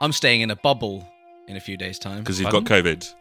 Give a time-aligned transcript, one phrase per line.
[0.00, 1.06] I'm staying in a bubble
[1.48, 2.20] in a few days' time.
[2.20, 3.14] Because you've got COVID.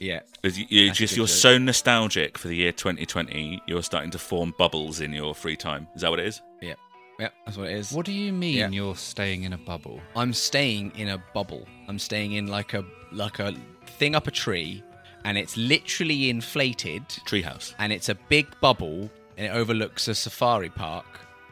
[0.00, 0.20] Yeah.
[0.42, 1.34] you're That's just you're joke.
[1.36, 3.62] so nostalgic for the year 2020.
[3.66, 5.88] You're starting to form bubbles in your free time.
[5.94, 6.42] Is that what it is?
[6.60, 6.74] Yeah.
[7.18, 7.90] Yeah, that's what it is.
[7.92, 8.68] What do you mean Yeah.
[8.68, 10.00] you're staying in a bubble?
[10.14, 11.66] I'm staying in a bubble.
[11.88, 13.54] I'm staying in like a like a
[13.86, 14.82] thing up a tree
[15.24, 17.74] and it's literally inflated Treehouse.
[17.80, 21.06] and it's a big bubble and it overlooks a safari park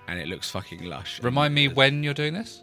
[0.06, 1.21] and it looks fucking lush.
[1.22, 2.62] Remind me when you're doing this?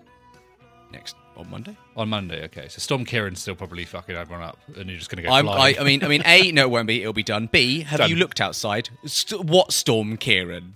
[0.93, 1.75] Next on Monday.
[1.97, 2.67] On Monday, okay.
[2.69, 5.49] So Storm Ciarán's still probably fucking everyone up, and you're just going to go I'm,
[5.49, 5.75] I.
[5.79, 7.01] I mean, I mean, a no, it won't be.
[7.01, 7.49] It'll be done.
[7.51, 8.09] B, have Done.
[8.09, 8.89] you looked outside?
[9.05, 10.75] St- what storm, Kieran?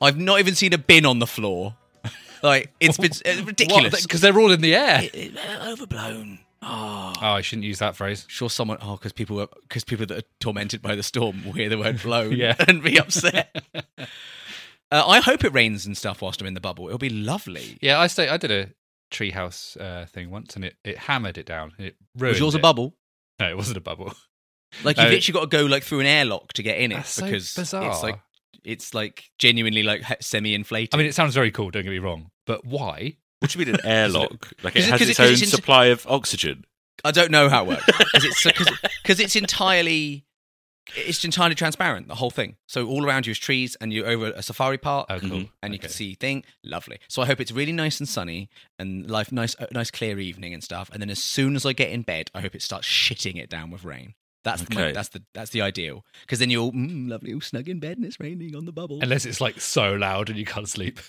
[0.00, 1.74] I've not even seen a bin on the floor.
[2.42, 4.02] Like it's been uh, ridiculous.
[4.02, 5.08] Because they're all in the air.
[5.12, 6.40] It- uh, overblown.
[6.60, 8.24] Oh, Oh, I shouldn't use that phrase.
[8.28, 8.50] sure.
[8.50, 8.78] Someone.
[8.82, 11.78] Oh, because people were because people that are tormented by the storm will hear the
[11.78, 12.54] word blown Yeah.
[12.66, 13.56] and be upset.
[14.90, 16.86] uh, I hope it rains and stuff whilst I'm in the bubble.
[16.88, 17.78] It'll be lovely.
[17.80, 18.28] Yeah, I stay.
[18.28, 18.68] I did a
[19.10, 21.72] treehouse uh, thing once, and it, it hammered it down.
[21.78, 22.94] It ruined Was yours a bubble?
[23.40, 24.12] No, it wasn't a bubble.
[24.84, 26.96] Like you've Uh, literally got to go like through an airlock to get in it
[26.96, 27.90] That's so because bizarre.
[27.90, 28.20] it's like
[28.64, 30.94] it's like genuinely like semi inflated.
[30.94, 31.70] I mean, it sounds very cool.
[31.70, 33.16] Don't get me wrong, but why?
[33.40, 34.52] What do you mean an airlock?
[34.62, 36.64] like it Is it- has its it- own it's in- supply of oxygen.
[37.02, 38.70] I don't know how it works because it's
[39.02, 40.26] because it's entirely
[40.96, 42.56] it's entirely transparent the whole thing.
[42.66, 45.44] So all around you is trees, and you're over a safari park, Oh, cool.
[45.62, 46.98] And you can see thing lovely.
[47.08, 50.62] So I hope it's really nice and sunny and life nice nice clear evening and
[50.62, 50.90] stuff.
[50.92, 53.48] And then as soon as I get in bed, I hope it starts shitting it
[53.50, 54.14] down with rain.
[54.44, 54.92] That's Okay.
[54.92, 57.96] that's the that's the ideal because then you're all mm, lovely, all snug in bed
[57.98, 59.00] and it's raining on the bubble.
[59.02, 61.00] Unless it's like so loud and you can't sleep.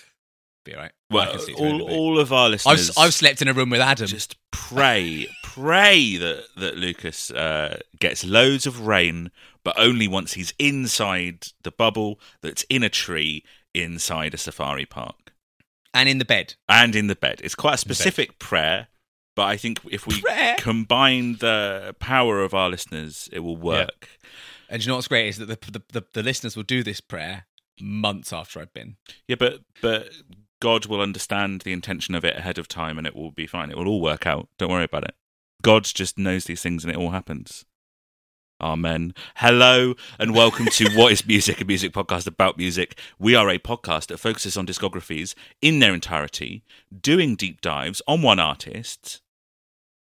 [0.64, 0.92] Be all right.
[1.10, 2.96] I Well, all, all of our I've listeners.
[2.98, 4.06] I've slept in a room with Adam.
[4.06, 9.30] just pray, pray that that Lucas uh, gets loads of rain,
[9.64, 13.44] but only once he's inside the bubble that's in a tree
[13.74, 15.32] inside a safari park
[15.94, 16.54] and in the bed.
[16.68, 17.40] and in the bed.
[17.42, 18.88] It's quite a specific prayer,
[19.36, 20.56] but I think if we Prayer?
[20.58, 24.08] combine the power of our listeners, it will work.
[24.68, 26.82] And do you know what's great is that the, the, the, the listeners will do
[26.82, 27.46] this prayer
[27.80, 28.96] months after I've been.
[29.26, 30.10] Yeah, but but
[30.60, 33.70] God will understand the intention of it ahead of time, and it will be fine.
[33.70, 34.48] It will all work out.
[34.58, 35.14] Don't worry about it.
[35.62, 37.64] God just knows these things, and it all happens.
[38.60, 39.14] Amen.
[39.36, 42.98] Hello, and welcome to What is Music, a music podcast about music.
[43.18, 46.62] We are a podcast that focuses on discographies in their entirety,
[47.00, 49.22] doing deep dives on one artist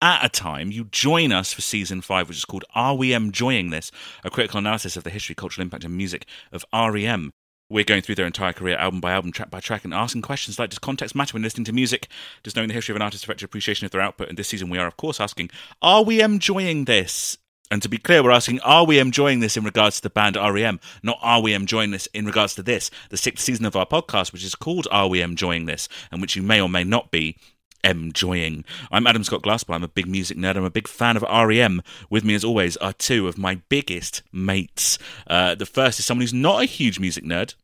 [0.03, 0.73] at a time.
[0.73, 3.93] You join us for season five, which is called Are We Enjoying This?
[4.25, 7.32] A critical analysis of the history, cultural impact, and music of REM.
[7.70, 10.58] We're going through their entire career, album by album, track by track, and asking questions
[10.58, 12.08] like Does context matter when listening to music?
[12.43, 14.28] Does knowing the history of an artist affect your appreciation of their output?
[14.28, 15.50] And this season, we are, of course, asking
[15.81, 17.38] Are we enjoying this?
[17.70, 20.37] And to be clear, we're asking Are we enjoying this in regards to the band
[20.37, 20.81] REM?
[21.05, 22.90] Not Are we enjoying this in regards to this?
[23.11, 25.88] The sixth season of our podcast, which is called Are We Enjoying This?
[26.11, 27.37] And which you may or may not be
[27.84, 28.64] enjoying.
[28.90, 29.75] I'm Adam Scott Glassball.
[29.75, 30.56] I'm a big music nerd.
[30.56, 31.82] I'm a big fan of REM.
[32.08, 34.99] With me, as always, are two of my biggest mates.
[35.26, 37.55] Uh, the first is someone who's not a huge music nerd,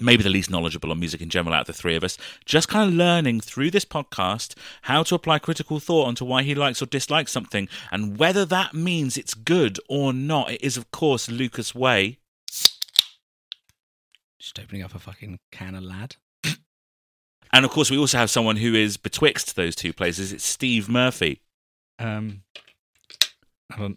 [0.00, 2.68] maybe the least knowledgeable on music in general out of the three of us, just
[2.68, 6.80] kind of learning through this podcast how to apply critical thought onto why he likes
[6.82, 10.50] or dislikes something and whether that means it's good or not.
[10.50, 12.18] It is, of course, Lucas Way.
[14.38, 16.16] Just opening up a fucking can of lad.
[17.50, 20.34] And of course, we also have someone who is betwixt those two places.
[20.34, 21.40] It's Steve Murphy.
[21.98, 22.42] Um,
[23.76, 23.96] on.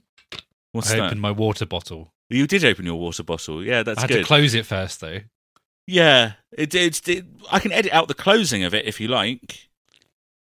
[0.71, 1.06] What's I that?
[1.07, 2.13] opened my water bottle.
[2.30, 3.63] You did open your water bottle.
[3.63, 4.18] Yeah, that's I had good.
[4.19, 5.19] to close it first, though.
[5.87, 7.07] Yeah, it, it's.
[7.07, 9.69] It, I can edit out the closing of it if you like.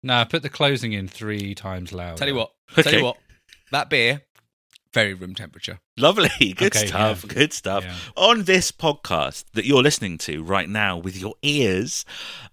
[0.02, 2.16] No, I put the closing in three times loud.
[2.16, 2.52] Tell you what.
[2.74, 3.18] Tell you what.
[3.70, 4.22] That beer,
[4.94, 5.78] very room temperature.
[5.96, 7.24] Lovely, good Okay, stuff.
[7.28, 7.34] yeah.
[7.34, 7.84] Good stuff.
[7.84, 7.94] Yeah.
[8.16, 12.04] On this podcast that you're listening to right now with your ears,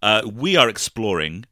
[0.02, 1.46] uh, we are exploring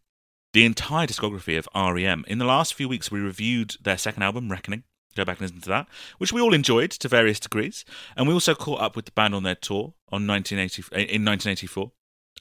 [0.54, 2.24] the entire discography of REM.
[2.28, 4.84] In the last few weeks, we reviewed their second album, Reckoning.
[5.16, 7.86] Go back and listen to that, which we all enjoyed to various degrees.
[8.18, 11.92] And we also caught up with the band on their tour on 1980, in 1984.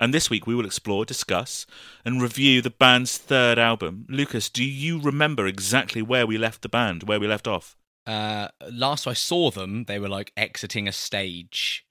[0.01, 1.67] And this week, we will explore, discuss,
[2.05, 4.07] and review the band's third album.
[4.09, 7.77] Lucas, do you remember exactly where we left the band, where we left off?
[8.07, 11.87] Uh, last I saw them, they were like exiting a stage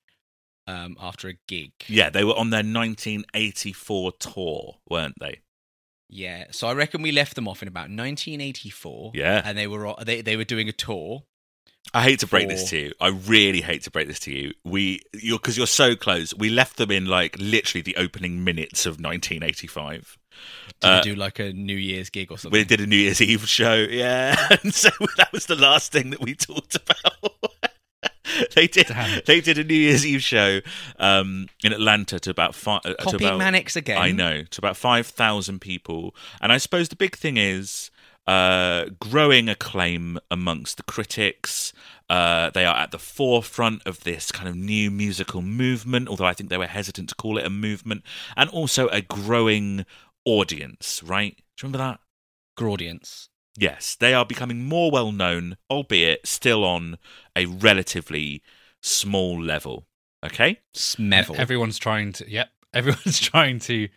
[0.67, 1.71] um, after a gig.
[1.87, 5.39] Yeah, they were on their 1984 tour, weren't they?
[6.13, 9.11] Yeah, so I reckon we left them off in about 1984.
[9.15, 9.41] Yeah.
[9.43, 11.23] and they were they they were doing a tour.
[11.93, 12.93] I hate to break this to you.
[13.01, 14.53] I really hate to break this to you.
[14.63, 16.33] We, you're because you're so close.
[16.33, 20.17] We left them in like literally the opening minutes of 1985.
[20.79, 22.57] Did Uh, do like a New Year's gig or something?
[22.57, 26.11] We did a New Year's Eve show, yeah, and so that was the last thing
[26.11, 27.52] that we talked about.
[28.55, 28.87] they did.
[28.87, 29.21] Damn.
[29.25, 30.59] They did a New Year's Eve show
[30.97, 32.81] um, in Atlanta to about five.
[32.83, 33.97] to about, Manics again.
[33.97, 37.91] I know to about five thousand people, and I suppose the big thing is
[38.27, 41.73] uh, growing acclaim amongst the critics.
[42.09, 46.33] Uh, they are at the forefront of this kind of new musical movement, although I
[46.33, 48.03] think they were hesitant to call it a movement,
[48.35, 49.85] and also a growing
[50.25, 51.01] audience.
[51.03, 51.35] Right?
[51.35, 51.99] Do you remember that?
[52.55, 53.29] Graudience.
[53.57, 56.97] Yes, they are becoming more well known, albeit still on
[57.35, 58.41] a relatively
[58.81, 59.85] small level.
[60.25, 60.59] Okay?
[60.75, 61.37] Smevel.
[61.37, 62.29] Everyone's trying to.
[62.29, 62.49] Yep.
[62.73, 63.87] Everyone's trying to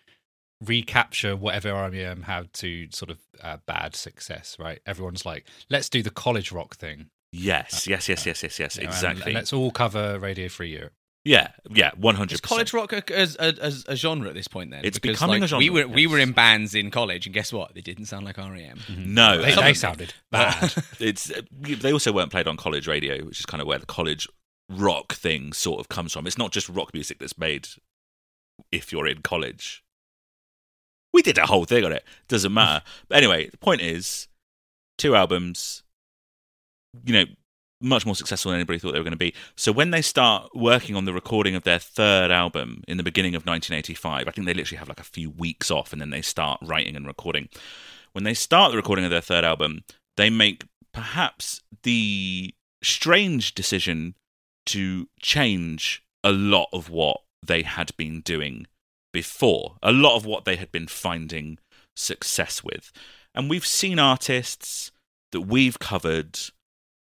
[0.63, 4.81] recapture whatever REM had to sort of uh, bad success, right?
[4.87, 7.07] Everyone's like, let's do the college rock thing.
[7.33, 9.25] Yes, yes, yes, yes, yes, yes, you know, and- exactly.
[9.25, 10.93] And let's all cover Radio Free Europe.
[11.27, 12.71] Yeah, yeah, one hundred Is percent.
[12.71, 14.71] college rock a, as, a, a genre at this point?
[14.71, 17.27] Then It's Because, becoming like, a genre, We were we were in bands in college,
[17.27, 17.75] and guess what?
[17.75, 18.79] They didn't sound like REM.
[18.79, 19.15] Mm-hmm.
[19.15, 20.73] No, They, they sounded bad.
[21.01, 23.87] it's uh, they also weren't played on college radio, which is kind of where the
[23.87, 24.29] college
[24.71, 26.29] rock thing sort of comes from.
[26.29, 27.67] It's not just rock music that's made
[28.71, 29.83] if you're in college.
[31.13, 32.05] We did a whole thing on it.
[32.29, 32.85] Doesn't matter.
[33.09, 34.29] But anyway, the point is,
[34.97, 35.83] two albums,
[37.05, 37.25] you know,
[37.81, 39.35] much more successful than anybody thought they were going to be.
[39.57, 43.35] So when they start working on the recording of their third album in the beginning
[43.35, 46.23] of 1985, I think they literally have like a few weeks off and then they
[46.23, 47.49] start writing and recording.
[48.13, 49.85] When they start the recording of their third album,
[50.17, 54.15] they make perhaps the strange decision
[54.67, 58.67] to change a lot of what they had been doing
[59.13, 61.59] before, a lot of what they had been finding
[61.95, 62.93] success with.
[63.35, 64.91] And we've seen artists
[65.33, 66.39] that we've covered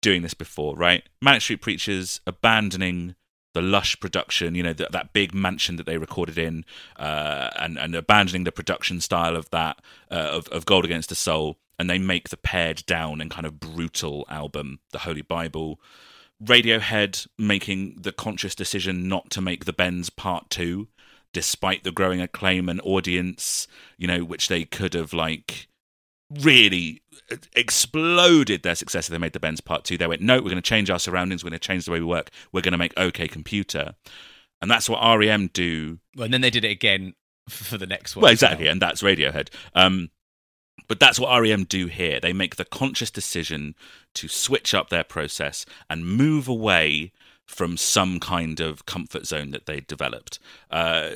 [0.02, 1.04] doing this before, right?
[1.22, 3.16] Manic Street Preachers abandoning
[3.54, 6.66] the lush production, you know, that, that big mansion that they recorded in,
[6.98, 11.16] uh, and, and abandoning the production style of that, uh, of, of Gold Against the
[11.16, 15.80] Soul, and they make the pared down and kind of brutal album, The Holy Bible.
[16.42, 20.88] Radiohead making the conscious decision not to make the Bends Part 2,
[21.34, 23.68] despite the growing acclaim and audience,
[23.98, 25.68] you know, which they could have, like,
[26.40, 27.02] really
[27.56, 29.98] exploded their success if they made the Bends Part 2.
[29.98, 32.00] They went, no, we're going to change our surroundings, we're going to change the way
[32.00, 33.96] we work, we're going to make OK Computer.
[34.62, 37.14] And that's what REM do Well, and then they did it again
[37.50, 38.24] for the next one.
[38.24, 39.50] well, exactly, and that's Radiohead.
[39.74, 40.10] Um,
[40.88, 42.20] but that's what REM do here.
[42.20, 43.76] They make the conscious decision
[44.16, 47.12] to switch up their process and move away
[47.48, 50.40] from some kind of comfort zone that they developed.
[50.70, 51.12] Uh,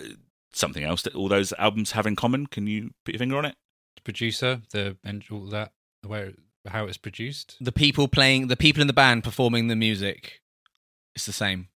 [0.54, 2.48] something else that all those albums have in common.
[2.48, 3.56] Can you put your finger on it?
[3.96, 5.72] The producer, the and all that,
[6.04, 6.34] the where
[6.68, 7.58] how it's produced.
[7.62, 10.42] The people playing, the people in the band performing the music,
[11.16, 11.70] it's the same.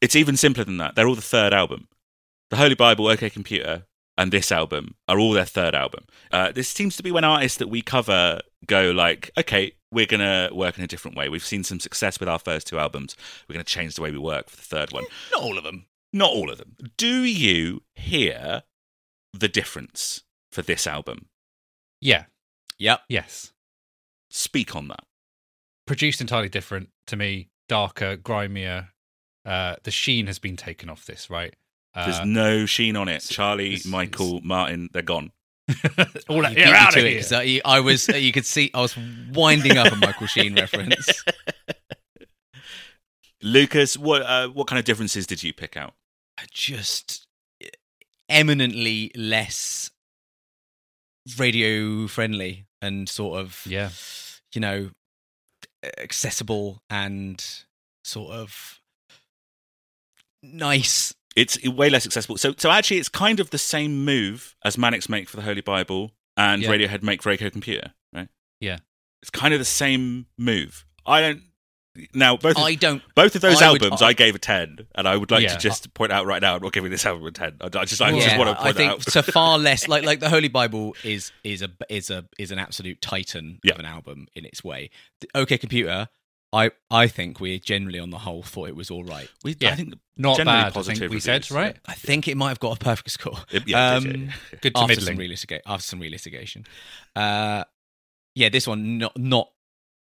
[0.00, 0.94] It's even simpler than that.
[0.94, 1.88] They're all the third album.
[2.50, 3.84] The Holy Bible, OK Computer,
[4.18, 6.04] and this album are all their third album.
[6.30, 10.50] Uh, this seems to be when artists that we cover go like, okay, we're gonna
[10.52, 11.28] work in a different way.
[11.28, 13.16] We've seen some success with our first two albums.
[13.48, 15.04] We're gonna change the way we work for the third one.
[15.32, 15.86] Not all of them.
[16.12, 16.76] Not all of them.
[16.96, 18.62] Do you hear
[19.32, 21.29] the difference for this album?
[22.00, 22.24] Yeah.
[22.78, 23.00] Yep.
[23.08, 23.52] Yes.
[24.30, 25.04] Speak on that.
[25.86, 27.48] Produced entirely different to me.
[27.68, 28.88] Darker, grimier.
[29.44, 31.54] Uh, the sheen has been taken off this, right?
[31.94, 33.26] There's Uh, no sheen on it.
[33.28, 35.32] Charlie, it's- Michael, Martin, they're gone.
[36.28, 37.20] all You that, beat me out to of it, here.
[37.20, 38.96] 'cause I, I was, you could see, I was
[39.32, 41.24] winding up a Michael Sheen reference.
[43.42, 45.94] Lucas, what uh, what kind of differences did you pick out?
[46.52, 47.26] Just
[48.28, 49.90] eminently less
[51.38, 53.90] radio friendly and sort of, Yeah.
[54.54, 54.90] you know,
[55.98, 57.44] accessible and
[58.04, 58.80] sort of
[60.42, 61.14] nice.
[61.36, 62.36] It's way less accessible.
[62.38, 65.60] So, so actually, it's kind of the same move as Manics make for the Holy
[65.60, 66.70] Bible and Yeah.
[66.70, 68.28] Radiohead make for OK Computer, right?
[68.60, 68.78] Yeah.
[69.22, 70.84] It's kind of the same move.
[71.06, 71.42] I don't.
[72.14, 73.02] Now, both of, I don't.
[73.16, 75.54] both of those I would- albums, I, gave a ten, and I would like Yeah.
[75.54, 77.56] to just point out right now, I'm not giving this album a ten.
[77.60, 78.66] I, I just, I Well, just want to point out.
[78.66, 79.02] I think out.
[79.10, 82.58] so far less like like the Holy Bible is is a is a is an
[82.60, 83.72] absolute titan Yeah.
[83.74, 84.90] of an album in its way.
[85.20, 86.08] The OK Computer,
[86.52, 89.28] I I think we generally on the whole thought it was all right.
[89.42, 89.70] we, Yeah.
[89.72, 91.76] I think Not generally bad, I think we reviews, said, right?
[91.86, 93.36] I think it might have got a perfect score.
[93.50, 94.58] Yeah, yeah, Um, yeah, yeah.
[94.60, 95.18] Good to after some middling.
[95.18, 96.66] realistic after some realistigation.
[97.16, 97.64] Uh,
[98.36, 99.50] yeah, this one not not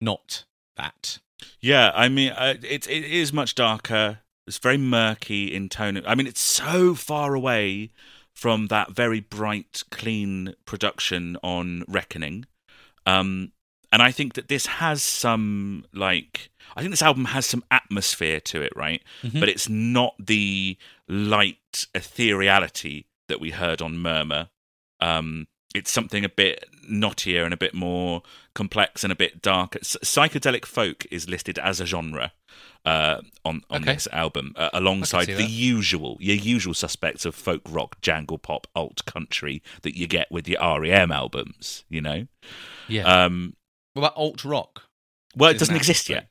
[0.00, 0.44] not
[0.76, 1.20] that.
[1.60, 4.20] Yeah, I mean, uh, it it is much darker.
[4.46, 6.00] It's very murky in tone.
[6.06, 7.90] I mean, it's so far away
[8.32, 12.44] from that very bright, clean production on Reckoning.
[13.06, 13.52] Um,
[13.90, 18.40] and I think that this has some like I think this album has some atmosphere
[18.40, 19.02] to it, right?
[19.22, 19.40] Mhm.
[19.40, 20.76] But it's not the
[21.08, 24.50] light ethereality that we heard on Murmur.
[25.00, 28.22] Um, it's something a bit knottier and a bit more
[28.54, 29.78] complex and a bit darker.
[29.80, 32.32] Psychedelic folk is listed as a genre
[32.84, 33.94] uh, on on Okay.
[33.94, 35.50] this album, uh, alongside the that.
[35.50, 40.48] usual your usual suspects of folk rock, jangle pop, alt country that you get with
[40.48, 41.84] your REM albums.
[41.88, 42.26] You know,
[42.88, 43.24] Yeah.
[43.24, 43.56] um,
[43.94, 44.84] What about alt rock?
[45.36, 46.28] well, it doesn't exist yet.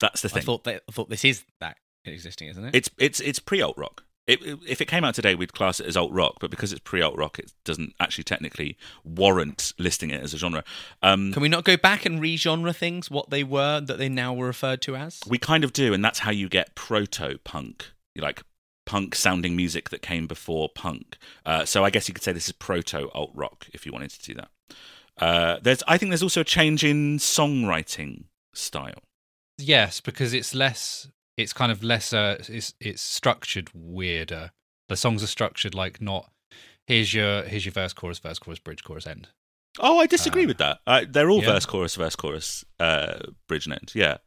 [0.00, 0.42] That's the I thing.
[0.44, 2.74] thought that I thought this is that existing, isn't it?
[2.74, 4.04] It's it's it's pre alt rock.
[4.30, 6.80] It, if it came out today, we'd class it as alt rock, but because it's
[6.80, 10.62] pre alt rock, it doesn't actually technically warrant listing it as a genre.
[11.02, 14.32] Um, Can we not go back and re-genre things what they were that they now
[14.32, 15.20] were referred to as?
[15.26, 18.42] we kind of do, and that's how you get proto punk, like
[18.86, 21.16] punk sounding music that came before punk.
[21.44, 24.10] Uh, so I guess you could say this is proto alt rock if you wanted
[24.10, 24.48] to do that.
[25.18, 29.02] Uh, there's, I think, there's also a change in songwriting style.
[29.58, 31.08] Yes, because it's less.
[31.40, 32.12] It's kind of less.
[32.12, 34.50] Uh, it's it's structured weirder.
[34.88, 36.30] The songs are structured like not.
[36.86, 39.28] Here's your here's your verse, chorus, verse, chorus, bridge, chorus, end.
[39.78, 40.80] Oh, I disagree Uh, with that.
[40.86, 41.52] Uh, they're all yeah.
[41.52, 43.18] verse, chorus, verse, chorus, uh,
[43.48, 43.92] bridge and end.
[43.94, 44.18] Yeah.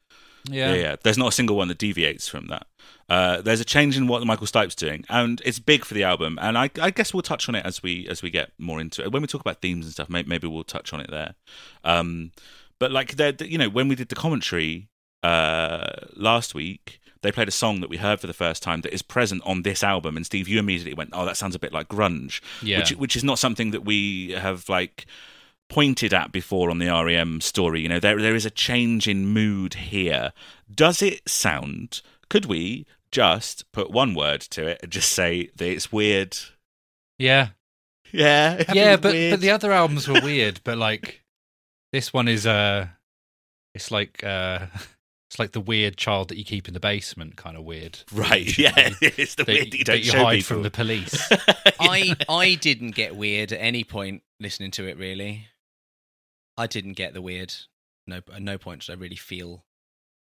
[0.50, 0.74] Yeah.
[0.74, 2.67] yeah, There's not a single one that deviates from that.
[3.08, 6.38] Uh, there's a change in what Michael Stipe's doing, and it's big for the album.
[6.41, 9.03] And I, I guess we'll touch on it as we as we get more into
[9.03, 9.12] it.
[9.13, 11.36] When we talk about themes and stuff, maybe, maybe we'll touch on it there.
[11.86, 12.32] Um,
[12.77, 14.89] but like, you know, when we did the commentary
[15.24, 18.93] uh, last week, they played a song that we heard for the first time that
[18.93, 20.15] is present on this album.
[20.15, 22.79] And Steve, you immediately went, "Oh, that sounds a bit like grunge," Yeah.
[22.79, 25.05] which which is not something that we have like
[25.69, 27.81] pointed at before on the REM story.
[27.81, 30.33] You know, there there is a change in mood here.
[30.73, 32.01] Does it sound?
[32.29, 36.37] Could we just put one word to it and just say that it's weird?
[37.17, 37.49] Yeah.
[38.11, 40.59] Yeah, yeah, but but the other albums were weird.
[40.63, 41.23] But like
[41.91, 42.87] this one is uh,
[43.73, 44.67] it's like uh,
[45.33, 47.97] it's like the weird child that you keep in the basement, kind of weird.
[48.13, 48.71] right, yeah,
[49.01, 50.55] it's the That, weird that you don't you show hide people.
[50.57, 51.27] from the police.
[51.79, 54.95] I I didn't get weird at any point listening to it.
[54.95, 55.47] Really,
[56.55, 57.51] I didn't get the weird.
[58.05, 59.65] No, at no point did I really feel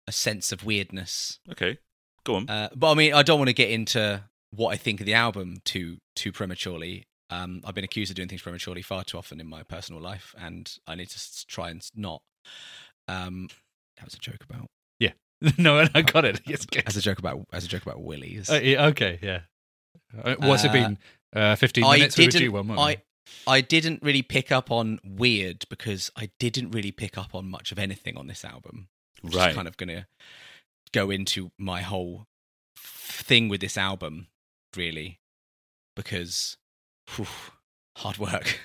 [0.08, 1.40] a sense of weirdness.
[1.52, 1.80] okay,
[2.24, 2.48] go on.
[2.48, 4.22] Uh, but I mean, I don't want to get into
[4.52, 7.08] what I think of the album too too prematurely.
[7.32, 10.36] Um, I've been accused of doing things prematurely far too often in my personal life,
[10.38, 12.22] and I need to try and not.
[13.08, 13.48] Um,
[13.98, 14.68] that was a joke about.
[15.58, 16.42] no, I got it.
[16.46, 16.84] Yes, good.
[16.88, 17.46] As a joke about.
[17.52, 18.50] As a joke about willies.
[18.50, 19.42] Uh, yeah, okay, yeah.
[20.24, 20.98] Uh, What's it Uh, been?
[21.36, 22.18] Uh, Fifteen I minutes.
[22.18, 22.46] We were didn't.
[22.46, 22.98] due one, I
[23.48, 27.72] I didn't really pick up on weird because I didn't really pick up on much
[27.72, 28.88] of anything on this album.
[29.22, 29.50] Which Right.
[29.50, 30.06] is kind of going to
[30.92, 32.28] go into my whole
[32.78, 34.28] thing with this album,
[34.76, 35.20] really,
[35.96, 36.58] because
[37.16, 37.26] whew,
[37.98, 38.60] hard work.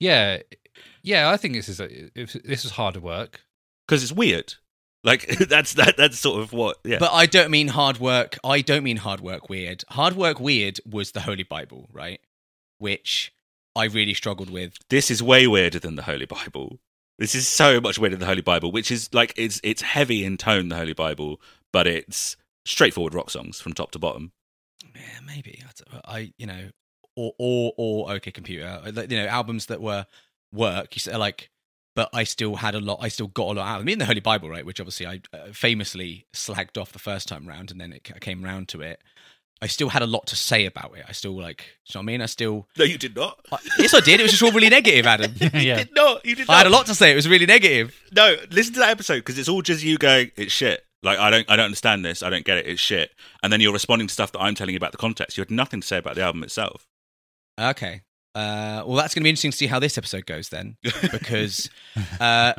[0.00, 0.38] Yeah,
[1.02, 1.30] yeah.
[1.30, 3.42] I think this is a, if this is hard work.
[3.86, 4.54] Because it's weird.
[5.04, 6.78] Like that's that that's sort of what.
[6.84, 6.98] Yeah.
[6.98, 8.38] But I don't mean hard work.
[8.44, 9.84] I don't mean hard work weird.
[9.90, 12.20] Hard work weird was the Holy Bible, right?
[12.78, 13.32] Which
[13.74, 14.74] I really struggled with.
[14.90, 16.78] this is way weirder than the Holy Bible.
[17.18, 20.24] This is so much weirder than the Holy Bible, which is like it's it's heavy
[20.24, 21.40] in tone, the Holy Bible,
[21.72, 24.32] but it's straightforward rock songs from top to bottom.
[24.94, 25.62] Yeah, maybe.
[25.64, 26.70] I, don't- I you know,
[27.16, 30.06] or or or OK Computer, you know, albums that were
[30.52, 30.94] work.
[30.94, 31.50] You said like,
[31.94, 32.98] but I still had a lot.
[33.02, 33.88] I still got a lot out of them.
[33.90, 37.46] Even the Holy Bible, right, which obviously I uh, famously slagged off the first time
[37.46, 39.00] round, and then it ca- came round to it.
[39.60, 41.04] I still had a lot to say about it.
[41.08, 42.20] I still like, you know what I mean?
[42.20, 43.38] I still, No, you did not.
[43.52, 44.18] I, yes, I did.
[44.18, 45.32] It was just all really negative, Adam.
[45.40, 46.26] You did not.
[46.26, 46.54] You did not.
[46.54, 47.12] I had a lot to say.
[47.12, 47.94] It was really negative.
[48.10, 51.30] No, listen to that episode because it's all just you going, "It's shit." Like I
[51.30, 52.22] don't, I don't understand this.
[52.24, 52.66] I don't get it.
[52.66, 53.12] It's shit.
[53.42, 55.36] And then you're responding to stuff that I'm telling you about the context.
[55.36, 56.86] You had nothing to say about the album itself.
[57.60, 58.02] Okay.
[58.34, 60.76] Uh, well, that's going to be interesting to see how this episode goes then,
[61.12, 61.68] because
[62.20, 62.54] uh,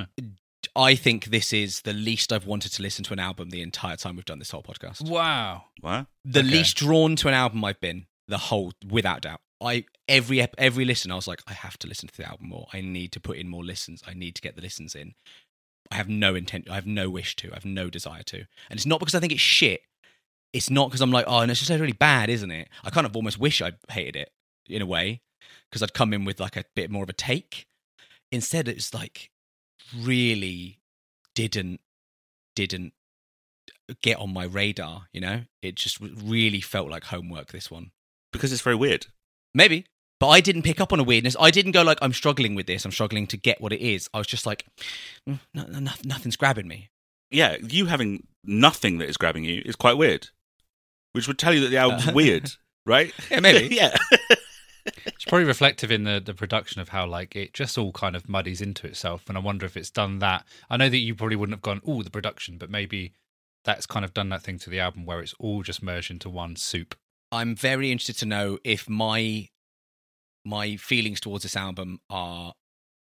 [0.76, 3.96] I think this is the least I've wanted to listen to an album the entire
[3.96, 5.08] time we've done this whole podcast.
[5.10, 5.66] Wow.
[5.82, 6.08] What?
[6.26, 6.48] The Okay.
[6.50, 9.42] least drawn to an album I've been the whole, without doubt.
[9.62, 12.50] I every ep- every listen, I was like, I have to listen to the album
[12.50, 12.68] more.
[12.74, 14.04] I need to put in more listens.
[14.06, 15.14] I need to get the listens in.
[15.90, 16.70] I have no intent.
[16.70, 17.52] I have no wish to.
[17.52, 18.38] I have no desire to.
[18.70, 19.82] And it's not because I think it's shit.
[20.52, 22.68] It's not because I'm like, oh, and it's just really bad, isn't it?
[22.84, 24.32] I kind of almost wish I hated it
[24.68, 25.22] in a way
[25.74, 27.66] because I'd come in with like a bit more of a take.
[28.32, 29.32] Instead, it was like
[30.00, 30.78] really
[31.34, 31.80] didn't
[32.56, 32.94] didn't
[34.04, 35.08] get on my radar.
[35.12, 37.52] You know, it just really felt like homework.
[37.52, 37.90] This one,
[38.32, 39.08] Because it's very weird.
[39.56, 39.86] maybe,
[40.20, 41.36] but I didn't pick up on a weirdness.
[41.40, 42.86] I didn't go like I'm struggling with this.
[42.86, 44.08] I'm struggling to get what it is.
[44.14, 44.66] I was just like,
[45.28, 46.90] "Mm, no, no, no- nothing's grabbing me.
[47.32, 50.30] Yeah, you having nothing that is grabbing you is quite weird,
[51.14, 52.52] which would tell you that the album's Uh, weird,
[52.86, 53.12] right?
[53.32, 53.74] Yeah, maybe.
[53.76, 53.96] yeah.
[55.06, 58.28] It's probably reflective in the, the production of how like it just all kind of
[58.30, 59.24] muddies into itself.
[59.28, 60.46] And I wonder if it's done that.
[60.70, 63.14] I know that you probably wouldn't have gone, oh, the production, but maybe
[63.66, 66.30] that's kind of done that thing to the album where it's all just merged into
[66.30, 66.96] one soup.
[67.32, 69.50] I'm very interested to know if my
[70.46, 72.54] my feelings towards this album are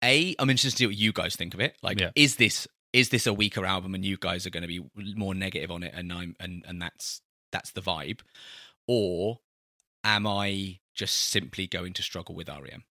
[0.04, 0.36] a.
[0.40, 1.76] I'm interested to see what you guys think of it.
[1.82, 2.12] Like, Yeah.
[2.16, 4.82] is this is this a weaker album, and you guys are going to be
[5.16, 8.22] more negative on it, and I'm and and that's that's the vibe,
[8.88, 9.40] or
[10.04, 12.84] am I just simply going to struggle with REM?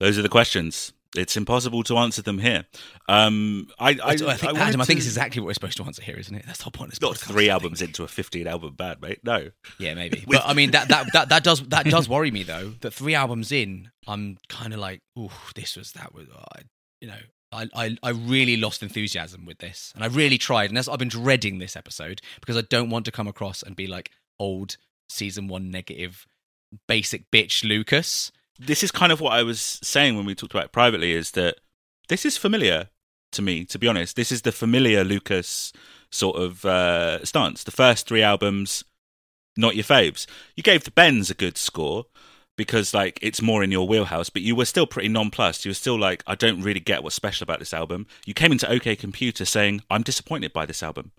[0.00, 0.92] Those are the questions.
[1.16, 2.66] It's impossible to answer them here.
[3.08, 5.54] Um, I, I, I, I think wanted Adam, I think to- it's exactly what we're
[5.54, 6.44] supposed to answer here, isn't it?
[6.46, 6.90] That's the whole point.
[6.90, 9.20] This not podcast, three I albums into a 15 album band, mate.
[9.24, 9.50] No.
[9.78, 10.22] Yeah, maybe.
[10.26, 12.74] With- but I mean that, that that that does that does worry me though.
[12.82, 16.60] That three albums in, I'm kind of like, oh, this was that was, I,
[17.00, 17.18] you know,
[17.50, 20.98] I, I I really lost enthusiasm with this, and I really tried, and that's, I've
[20.98, 24.76] been dreading this episode because I don't want to come across and be like old
[25.08, 26.26] season one negative,
[26.86, 28.32] basic bitch Lucas.
[28.58, 31.32] This is kind of what I was saying when we talked about it privately is
[31.32, 31.56] that
[32.08, 32.88] this is familiar
[33.32, 34.16] to me, to be honest.
[34.16, 35.72] This is the familiar Lucas
[36.10, 37.64] sort of uh, stance.
[37.64, 38.84] The first three albums,
[39.56, 40.26] not your faves.
[40.56, 42.06] You gave the Bends a good score
[42.56, 45.64] because like it's more in your wheelhouse, but you were still pretty nonplussed.
[45.64, 48.06] You were still like, I don't really get what's special about this album.
[48.26, 51.12] You came into OK Computer saying, I'm disappointed by this album.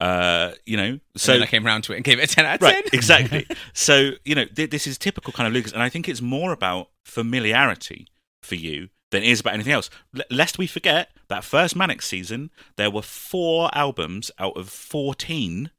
[0.00, 2.56] Uh, you know, So I came around to it and gave it a ten out
[2.56, 2.84] of right ten.
[2.92, 6.22] exactly so you know th- this is typical kind of lucas and i think it's
[6.22, 8.06] more about familiarity
[8.42, 12.00] for you than it is about anything else L- lest we forget that first manic
[12.02, 15.70] season there were four albums out of 14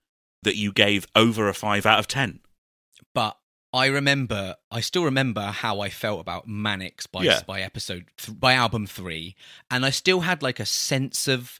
[0.43, 2.39] that you gave over a 5 out of 10
[3.15, 3.37] but
[3.71, 7.41] I remember, I still remember how I felt about Manics by Yeah.
[7.45, 9.35] by episode th- by album three,
[9.69, 11.59] and I still had like a sense of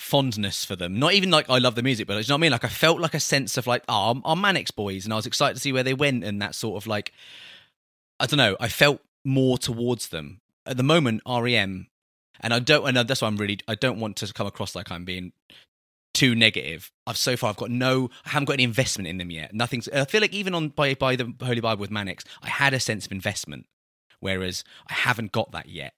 [0.00, 0.98] fondness for them.
[0.98, 2.52] Not even like I love the music, but you know what I mean.
[2.52, 5.26] Like I felt like a sense of like, oh, I'm, Manics boys, and I was
[5.26, 7.12] excited to see where they went, and that sort of like,
[8.18, 8.56] I don't know.
[8.58, 11.20] I felt more towards them at the moment.
[11.28, 11.88] REM,
[12.40, 14.90] and I don't, and that's why I'm really, I don't want to come across like
[14.90, 15.32] I'm being
[16.14, 16.90] too negative.
[17.06, 19.54] I've so far I've got no I haven't got any investment in them yet.
[19.54, 22.72] Nothing's I feel like even on by by the Holy Bible with Manics, I had
[22.72, 23.66] a sense of investment.
[24.18, 25.94] Whereas I haven't got that yet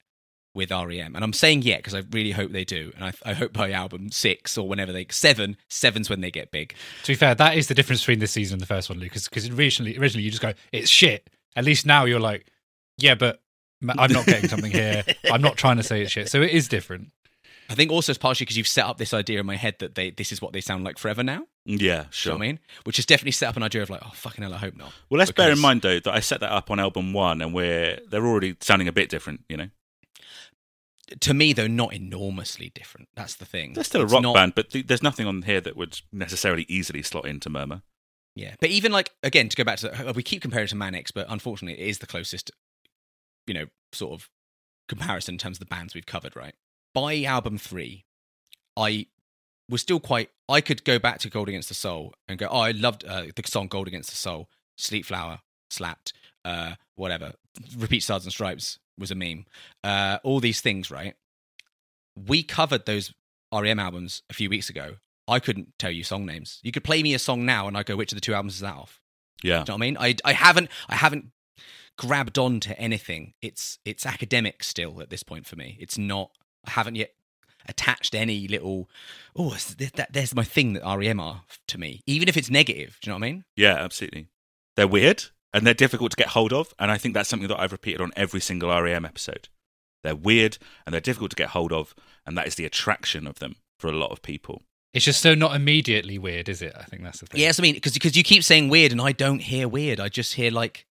[0.55, 1.15] with REM.
[1.15, 2.93] And I'm saying yet because I really hope they do.
[2.97, 6.51] And I, I hope by album six or whenever they seven, seven's when they get
[6.51, 6.75] big.
[7.05, 9.29] To be fair, that is the difference between this season and the first one, Lucas.
[9.29, 12.47] Because originally, originally you just go, "It's shit." At least now you're like,
[12.99, 13.41] "Yeah, but
[13.87, 15.05] I'm not getting something here.
[15.31, 17.11] I'm not trying to say it's shit." So it is different.
[17.71, 19.95] I think also it's partially because you've set up this idea in my head that
[19.95, 21.47] they this is what they sound like forever now.
[21.65, 22.59] yeah Do you know sure what I mean?
[22.85, 24.93] Which has definitely set up an idea of like, oh fucking hell, I hope not.
[25.09, 27.55] well let's bear in mind though that i set that up on album 1 and
[27.55, 29.69] we're they're already sounding a bit different you know
[31.21, 33.09] To me, though, not enormously different.
[33.15, 33.73] That's the thing.
[33.75, 36.01] they're still a It's rock not- band but th- there's nothing on here that would
[36.13, 37.83] necessarily easily slot into murmur
[38.35, 41.11] Yeah, but even like again to go back to we keep comparing it to Manics
[41.11, 42.51] but unfortunately, it is the closest,
[43.47, 44.29] you know, sort of
[44.89, 46.35] comparison in terms of the bands we've covered.
[46.37, 46.55] Right
[46.95, 48.05] by album three,
[48.77, 49.07] I
[49.69, 50.31] was still quite.
[50.49, 53.25] I could go back to Gold Against the Soul and go, oh, I loved uh,
[53.35, 54.49] the song Gold Against the Soul,
[54.79, 55.39] Sleepflower,
[55.71, 56.13] slapped,
[56.45, 57.33] uh, whatever.
[57.77, 59.47] Repeat Stars and Stripes was a meme.
[59.83, 61.15] Uh, all these things, right?
[62.17, 63.13] We covered those
[63.53, 64.97] REM albums a few weeks ago.
[65.29, 66.59] I couldn't tell you song names.
[66.63, 68.55] You could play me a song now, and I go, which of the two albums
[68.55, 69.01] is that off?
[69.43, 69.59] Yeah.
[69.59, 69.97] Do you know what I mean?
[69.99, 71.31] I I haven't I haven't
[71.97, 73.35] grabbed on to anything.
[73.43, 75.77] It's it's academic still at this point for me.
[75.81, 76.31] It's not.
[76.67, 77.13] I haven't yet
[77.67, 78.89] attached any little.
[79.37, 82.03] Oh, that, there's my thing that REM are to me.
[82.07, 83.45] Even if it's negative, do you know what I mean?
[83.57, 84.29] Yeah, absolutely.
[84.77, 86.75] They're weird and they're difficult to get hold of.
[86.79, 89.49] And I think that's something that I've repeated on every single REM episode.
[90.03, 91.95] They're weird and they're difficult to get hold of.
[92.27, 94.63] And that is the attraction of them for a lot of people.
[94.95, 96.75] It's just so not immediately weird, is it?
[96.79, 97.41] I think that's the thing.
[97.41, 99.99] Yes, I mean because because you keep saying weird, and I don't hear weird.
[99.99, 100.87] I just hear like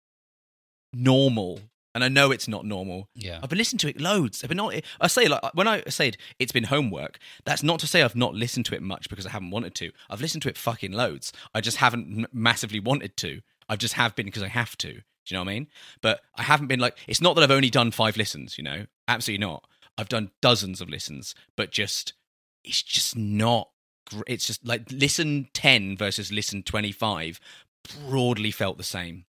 [0.92, 1.60] normal,
[1.94, 3.10] and I know it's not normal.
[3.14, 3.40] Yeah.
[3.44, 4.44] I've been listening to it loads.
[4.44, 4.74] I've been not.
[5.00, 7.20] I say like when I said it's been homework.
[7.46, 9.92] That's not to say I've not listened to it much because I haven't wanted to.
[10.10, 11.32] I've listened to it fucking loads.
[11.54, 13.42] I just haven't massively wanted to.
[13.72, 14.94] I just have been because I have to.
[14.94, 15.68] Do you know what I mean?
[16.02, 16.98] But I haven't been like.
[17.08, 18.58] It's not that I've only done five listens.
[18.58, 19.66] You know, absolutely not.
[19.98, 22.14] I've done dozens of listens, but just
[22.64, 23.70] it's just not.
[24.28, 27.40] It's just like listen ten versus listen twenty five.
[28.08, 29.26] Broadly felt the same.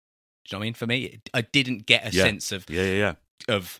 [0.45, 0.73] Do you know what I mean?
[0.73, 2.23] For me, I didn't get a Yeah.
[2.23, 3.13] sense of Yeah, yeah,
[3.47, 3.55] yeah.
[3.55, 3.79] of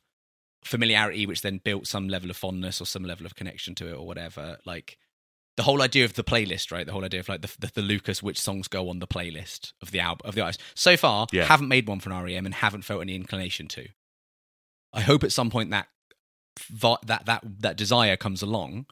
[0.64, 3.94] familiarity which then built some level of fondness or some level of connection to it
[3.94, 4.98] or whatever like
[5.58, 7.82] the whole idea of the playlist right the whole idea of like the, the, the
[7.82, 11.28] lucas which songs go on the playlist of the album of the artist so far
[11.32, 11.46] Yeah.
[11.46, 13.88] haven't made one for an rem and haven't felt any inclination to
[14.94, 15.88] i hope at some point that
[16.72, 18.86] that that that desire comes along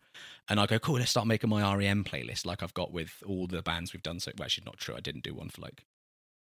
[0.48, 3.46] and I go, cool, let's start making my REM playlist like I've got with all
[3.46, 4.20] the bands we've done.
[4.20, 4.96] So, well, actually, not true.
[4.96, 5.86] I didn't do one for like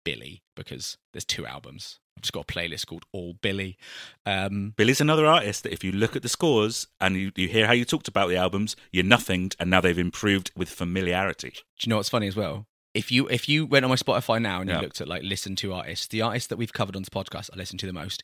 [0.03, 1.99] Billie because there's two albums.
[2.17, 3.77] I've just got a playlist called All Billie.
[4.25, 7.67] Um, Billie's another artist that if you look at the scores and you, you hear
[7.67, 11.49] how you talked about the albums, you're nothinged and now they've improved with familiarity.
[11.51, 12.65] do you know what's funny as well?
[12.93, 14.75] If you if you went on my Spotify now and Yeah.
[14.77, 17.49] you looked at like listen to artists, the artists that we've covered on this podcast,
[17.51, 18.23] I listen to the most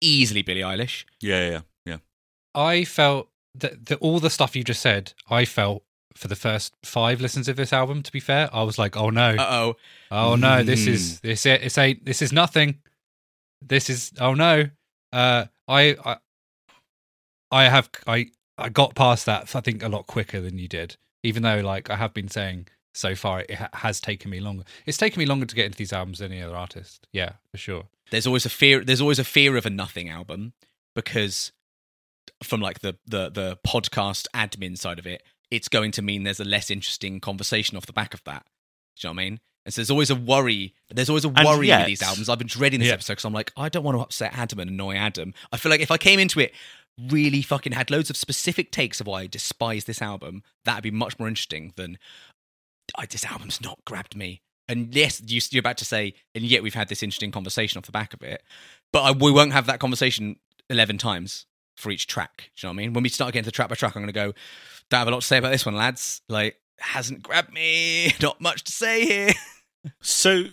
[0.00, 0.42] easily.
[0.42, 1.04] Billie Eilish.
[1.20, 1.60] Yeah, yeah, yeah.
[1.86, 1.96] yeah.
[2.54, 5.84] I felt that the, all the stuff you just said, I felt
[6.16, 8.02] for the first five listens of this album.
[8.02, 9.76] To be fair, I was like, "Oh no, Uh oh.
[10.10, 10.88] oh no, this Mm.
[10.88, 12.80] is this it, it's a this is nothing.
[13.60, 14.70] This is oh no."
[15.12, 16.16] Uh, I I
[17.50, 19.54] I have I I got past that.
[19.54, 20.96] I think a lot quicker than you did.
[21.22, 24.64] Even though, like I have been saying so far, it ha- has taken me longer.
[24.86, 27.06] It's taken me longer to get into these albums than any other artist.
[27.12, 27.84] Yeah, for sure.
[28.10, 30.52] there's always a fear there's always a fear of a nothing album
[30.94, 31.52] because
[32.42, 36.40] from like the the the podcast admin side of it it's going to mean there's
[36.40, 38.44] a less interesting conversation off the back of that
[38.96, 41.28] do you know what i mean and so there's always a worry there's always a
[41.28, 42.94] worry yet- with these albums i've been dreading this Yeah.
[42.94, 45.56] episode because i'm like oh, i don't want to upset adam and annoy adam i
[45.58, 46.54] feel like if i came into it
[47.10, 50.90] really fucking had loads of specific takes of why i despise this album that'd be
[50.90, 51.98] much more interesting than
[52.96, 54.40] I, this album's not grabbed me.
[54.66, 57.84] And yes, you, you're about to say, and yet we've had this interesting conversation off
[57.84, 58.42] the back of it.
[58.94, 60.36] But I, we won't have that conversation
[60.70, 61.44] 11 times
[61.76, 62.50] for each track.
[62.56, 62.92] Do you know what I mean?
[62.94, 64.32] When we start getting to track by track, I'm going to go,
[64.90, 66.22] don't have a lot to say about this one, lads.
[66.30, 68.14] Like, hasn't grabbed me.
[68.22, 69.30] Not much to say here.
[70.00, 70.44] So,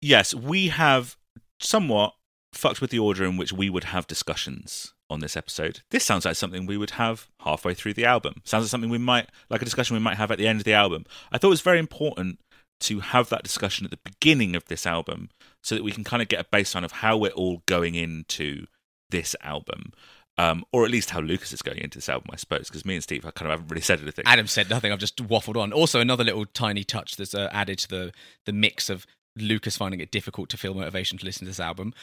[0.00, 1.16] yes, we have
[1.60, 2.14] somewhat
[2.52, 5.80] fucked with the order in which we would have discussions on this episode.
[5.90, 8.40] This sounds like something we would have halfway through the album.
[8.44, 10.64] Sounds like something we might, like a discussion we might have at the end of
[10.64, 11.04] the album.
[11.30, 12.38] I thought it was very important
[12.80, 15.30] to have that discussion at the beginning of this album
[15.62, 18.66] so that we can kind of get a baseline of how we're all going into
[19.10, 19.92] this album.
[20.36, 22.94] Um, or at least how Lucas is going into this album, I suppose, because me
[22.94, 24.24] and Steve I kind of haven't really said anything.
[24.26, 24.90] Adam said nothing.
[24.90, 25.72] I've just waffled on.
[25.72, 28.12] Also, another little tiny touch that's uh, added to the,
[28.44, 31.94] the mix of Lucas finding it difficult to feel motivation to listen to this album.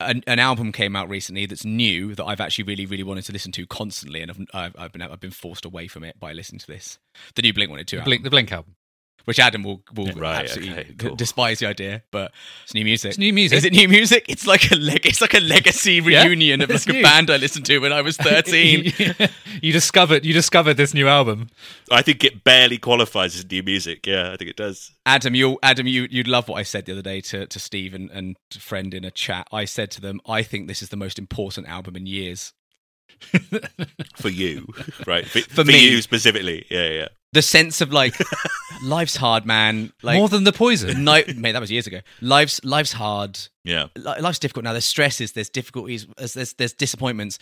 [0.00, 3.32] An, an album came out recently that's new that I've actually really, really wanted to
[3.32, 6.32] listen to constantly, and I've, I've, I've been I've been forced away from it by
[6.32, 6.98] listening to this.
[7.34, 8.74] The new Blink One Eight Two The album, Blink, the Blink album.
[9.24, 11.16] Which Adam will will Right, absolutely okay, cool.
[11.16, 12.32] despise the idea, but
[12.64, 13.10] it's new music.
[13.10, 13.58] It's new music.
[13.58, 14.26] Is it new music?
[14.28, 17.30] It's like a leg- it's like a legacy Yeah, reunion of it's like a band
[17.30, 18.92] I listened to when I was thirteen.
[19.62, 21.48] you discovered you discovered this new album.
[21.90, 24.06] I think it barely qualifies as new music.
[24.06, 24.92] Yeah, I think it does.
[25.06, 27.94] Adam, you Adam, you you'd love what I said the other day to, to Steve
[27.94, 29.46] and, and friend in a chat.
[29.52, 32.52] I said to them, I think this is the most important album in years.
[34.16, 34.66] For you,
[35.06, 35.26] right?
[35.26, 35.90] For, For me.
[35.90, 36.66] you specifically.
[36.70, 37.08] Yeah, yeah.
[37.32, 38.14] The sense of like
[38.84, 39.92] life's hard, man.
[40.02, 41.04] Like More than the poison.
[41.04, 42.00] no, mate, that was years ago.
[42.20, 43.38] Life's life's hard.
[43.64, 43.86] Yeah.
[43.96, 44.72] Life's difficult now.
[44.72, 45.32] There's stresses.
[45.32, 46.06] There's difficulties.
[46.16, 47.38] There's there's, there's disappointments.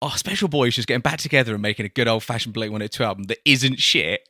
[0.00, 2.82] Oh, Special Boys just getting back together and making a good old fashioned Blink One
[2.82, 4.28] Eight Two album that isn't shit.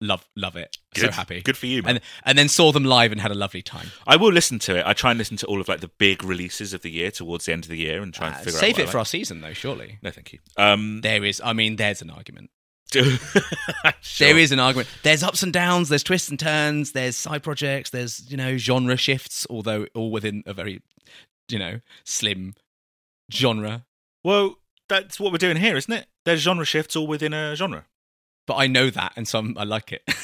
[0.00, 0.76] Love love it.
[0.94, 1.40] So happy.
[1.40, 1.96] Good for you, man.
[1.96, 3.86] And and then saw them live and had a lovely time.
[4.06, 4.84] I will listen to it.
[4.86, 7.46] I try and listen to all of like the big releases of the year towards
[7.46, 8.76] the end of the year and try and Uh, figure save out.
[8.76, 9.54] Save it for our season though.
[9.54, 9.98] Surely.
[10.02, 10.40] No, thank you.
[10.58, 11.40] Um, there is.
[11.42, 12.50] I mean, there's an argument.
[12.92, 14.28] sure.
[14.28, 14.88] There is an argument.
[15.02, 15.88] There's ups and downs.
[15.88, 16.92] There's twists and turns.
[16.92, 17.90] There's side projects.
[17.90, 20.82] There's you know genre shifts, although all within a very
[21.48, 22.54] you know slim
[23.32, 23.86] genre.
[24.22, 24.56] Well,
[24.88, 26.06] that's what we're doing here, isn't it?
[26.24, 27.86] There's genre shifts all within a genre.
[28.46, 30.02] But I know that, and so I'm, I like it.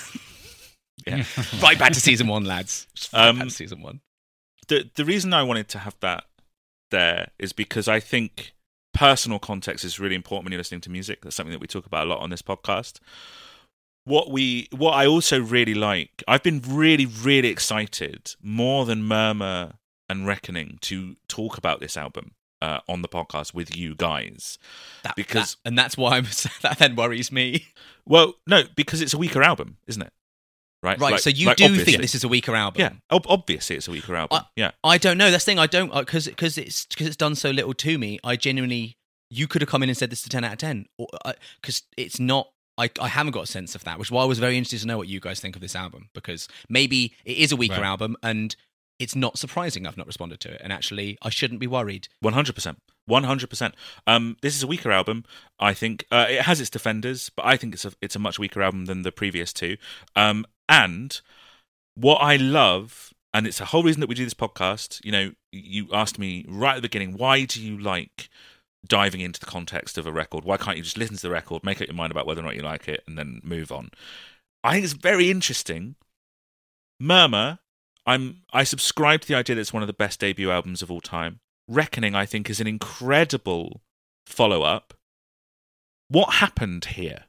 [1.05, 1.25] Yeah.
[1.63, 2.87] right back to season one, lads.
[3.13, 4.03] Right Um, back to season one.
[4.69, 6.27] the the reason I wanted to have that
[6.93, 8.53] there is because I think
[8.95, 11.23] personal context is really important when you're listening to music.
[11.23, 13.01] That's something that we talk about a lot on this podcast.
[14.05, 19.75] What we what I also really like, I've been really really excited more than Murmur
[20.09, 24.59] and Reckoning to talk about this album uh, on the podcast with you guys.
[25.03, 26.27] That, because- that- and that's why I'm,
[26.63, 27.67] that then worries me.
[28.07, 30.13] Well, no, because it's a weaker album, isn't it?
[30.83, 30.99] Right.
[30.99, 31.13] Right.
[31.13, 31.93] Like- so you like, do obviously.
[31.93, 32.81] think this is a weaker album?
[32.81, 34.41] Yeah, ob- obviously it's a weaker album.
[34.57, 34.73] yeah.
[34.83, 35.31] I don't know.
[35.31, 35.59] That's the thing.
[35.61, 38.19] I don't because because it's because it's done so little to me.
[38.25, 38.97] I genuinely,
[39.31, 41.83] you could have come in and said this is a ten out of ten, because
[41.83, 42.49] uh, it's not.
[42.79, 44.81] I, I haven't got a sense of that, which is why I was very interested
[44.81, 47.75] to know what you guys think of this album because maybe it is a weaker
[47.75, 47.85] Right.
[47.85, 48.57] album and
[48.99, 52.09] it's not surprising I've not responded to it, and actually I shouldn't be worried.
[52.21, 52.79] One hundred percent.
[53.07, 53.75] One hundred percent.
[54.07, 55.25] Um, this is a weaker album.
[55.59, 58.39] I think uh, it has its defenders, but I think it's a it's a much
[58.39, 59.77] weaker album than the previous two.
[60.15, 61.21] Um, and
[61.97, 65.05] what I love, and it's the whole reason that we do this podcast.
[65.05, 68.31] You know, you asked me right at the beginning, why do you like
[68.87, 70.45] diving into the context of a record?
[70.45, 72.45] Why can't you just listen to the record, make up your mind about whether or
[72.45, 73.91] not you like it, and then move on?
[74.65, 75.97] I think it's very interesting.
[77.01, 77.59] Murmur,
[78.07, 80.91] I'm I subscribe to the idea that it's one of the best debut albums of
[80.91, 81.41] all time.
[81.69, 83.83] Reckoning, I think, is an incredible
[84.27, 84.95] follow up.
[86.09, 87.25] What happened here?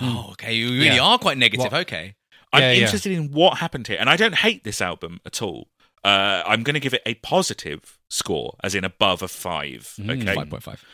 [0.00, 0.54] Oh, okay.
[0.54, 1.02] You really Yeah.
[1.02, 1.70] are quite negative.
[1.72, 2.16] What- Okay.
[2.52, 2.84] I'm Yeah, yeah.
[2.84, 5.70] interested in what happened here, and I don't hate this album at all.
[6.04, 9.94] Uh, I'm going to give it a positive score, as in above a five.
[9.98, 10.84] Mm, okay, Five point five.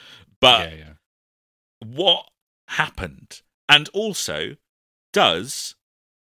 [0.41, 0.93] but yeah, yeah.
[1.85, 2.31] what
[2.69, 4.57] happened, and also
[5.13, 5.75] does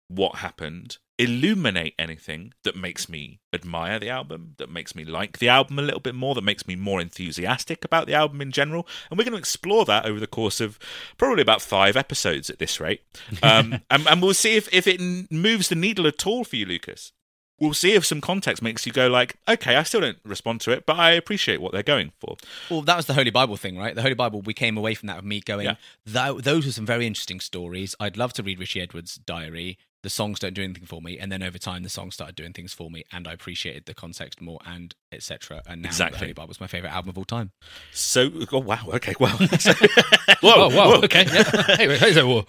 [0.08, 5.49] what happened illuminate anything that makes me admire the album, that makes me like the
[5.49, 8.88] album a little bit more, that makes me more enthusiastic about the album in general?
[9.12, 10.79] And we're going to explore that over the course of
[11.17, 13.01] probably about five episodes at this rate.
[13.43, 16.65] Um, and, and we'll see if, if it moves the needle at all for you,
[16.65, 17.12] Lucas.
[17.60, 20.71] We'll see if some context makes you go like, okay, I still don't respond to
[20.71, 22.38] it, but I appreciate what they're going for.
[22.69, 23.93] Well, that was the Holy Bible thing, right?
[23.93, 25.65] The Holy Bible, we came away from that with me going,
[26.05, 26.32] Yeah.
[26.38, 27.95] Those were some very interesting stories.
[27.99, 29.77] I'd love to read Richey Edwards' diary.
[30.01, 31.17] The songs don't do anything for me.
[31.19, 33.93] And then over time, the songs started doing things for me, and I appreciated the
[33.93, 35.62] context more and etc.
[35.67, 36.15] And now Exactly.
[36.17, 37.51] the Holy Bible is my favorite album of all time.
[37.91, 39.38] So, oh wow, okay, well,
[40.43, 41.25] Oh, whoa, okay.
[41.31, 41.43] Yeah.
[41.75, 42.45] hey, wait, hey, so, whoa.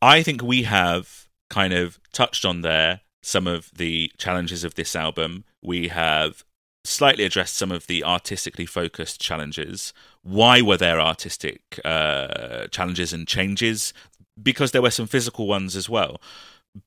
[0.00, 4.96] I think we have kind of touched on there some of the challenges of this
[4.96, 5.44] album.
[5.62, 6.44] We have
[6.84, 9.92] slightly addressed some of the artistically focused challenges.
[10.22, 13.94] Why were there artistic uh, challenges and changes?
[14.42, 16.20] Because there were some physical ones as well.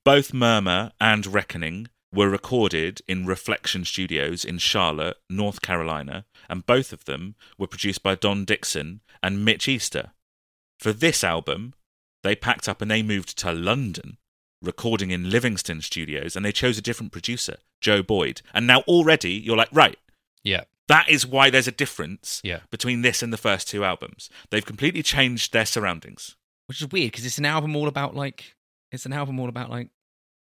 [0.03, 6.91] Both Murmur and Reckoning were recorded in Reflection Studios in Charlotte, North Carolina, and both
[6.91, 10.11] of them were produced by Don Dixon and Mitch Easter.
[10.79, 11.73] For this album,
[12.23, 14.17] they packed up and they moved to London,
[14.61, 18.41] recording in Livingston Studios, and they chose a different producer, Joe Boyd.
[18.53, 19.97] And now already you're like, right,
[20.43, 22.61] Yeah, that is why there's a difference yeah.
[22.71, 24.29] between this and the first two albums.
[24.49, 26.35] They've completely changed their surroundings.
[26.67, 28.56] Which is weird because it's an album all about like
[28.91, 29.89] it's an album all about like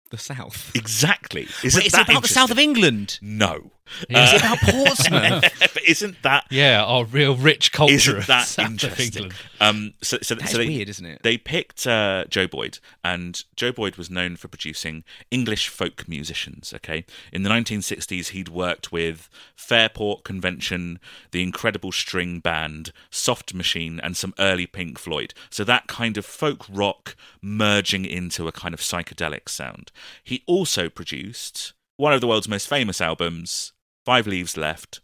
[0.09, 0.71] the South.
[0.75, 1.47] Exactly.
[1.63, 2.59] Isn't it's that about the south of?
[2.59, 3.19] England.
[3.21, 3.71] No.
[4.09, 4.33] Yeah.
[4.33, 5.77] It's about Portsmouth.
[5.87, 7.93] isn't that Yeah, our real rich culture.
[7.93, 9.23] isn't that South interesting?
[9.23, 9.33] England.
[9.61, 11.23] Um, so, so, That's so they, weird, isn't it?
[11.23, 16.73] they picked uh, Joe Boyd, and Joe Boyd was known for producing English folk musicians.
[16.73, 20.99] Okay, in the 1960s, he'd worked with Fairport Convention,
[21.31, 25.33] the Incredible String Band, Soft Machine, and some early Pink Floyd.
[25.49, 29.93] So that kind of folk rock merging into a kind of psychedelic sound.
[30.23, 33.73] He also produced one of the world's most famous albums,
[34.05, 35.01] Five Leaves Left,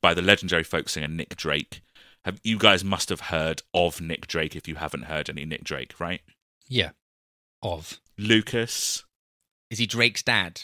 [0.00, 1.82] by the legendary folk singer Nick Drake.
[2.24, 5.64] Have, you guys must have heard of Nick Drake if you haven't heard any Nick
[5.64, 6.20] Drake, right?
[6.68, 6.90] Yeah,
[7.62, 8.00] of.
[8.18, 9.04] Lucas.
[9.70, 10.62] Is he Drake's dad?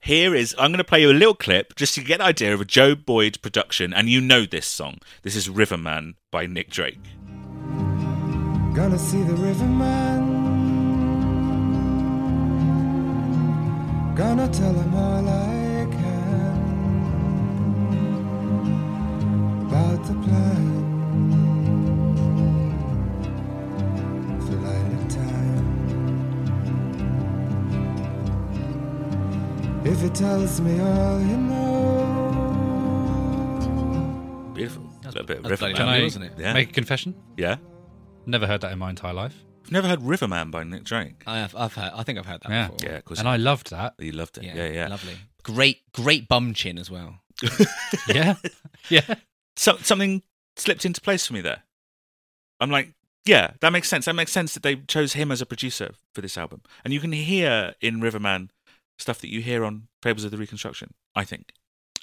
[0.00, 2.54] Here is, I'm going to play you a little clip just to get an idea
[2.54, 4.98] of a Joe Boyd production, and you know this song.
[5.22, 7.02] This is Riverman by Nick Drake.
[8.74, 10.25] Gonna see the riverman.
[14.16, 16.56] Gonna tell him all I can
[19.66, 20.72] about the plan
[24.40, 25.66] for light time.
[29.84, 31.66] If he tells me all you know.
[34.54, 34.82] Beautiful.
[35.02, 35.76] That's a bit of That's bloody Riverman.
[35.76, 36.32] Can Lovely, I wasn't it?
[36.38, 36.52] Yeah.
[36.54, 37.14] make a confession?
[37.36, 37.56] Yeah.
[38.24, 39.44] Never heard that in my entire life.
[39.66, 41.24] I've never heard Riverman by Nick Drake.
[41.26, 41.54] I have.
[41.56, 41.90] I've heard.
[41.94, 42.68] I think I've heard that Yeah.
[42.68, 42.88] before.
[42.88, 43.18] Yeah, of course.
[43.18, 43.94] And I loved that.
[43.98, 44.44] you loved it.
[44.44, 44.88] Yeah, Yeah, yeah.
[44.88, 45.16] Lovely.
[45.42, 47.20] Great, great bum chin as well.
[48.08, 48.34] Yeah,
[48.88, 49.14] yeah.
[49.56, 50.22] So, something
[50.56, 51.62] slipped into place for me there.
[52.60, 52.92] I'm like,
[53.24, 54.04] Yeah, that makes sense.
[54.04, 56.62] That makes sense that they chose him as a producer for this album.
[56.84, 58.50] And you can hear in Riverman
[58.98, 61.52] stuff that you hear on Fables of the Reconstruction, I think.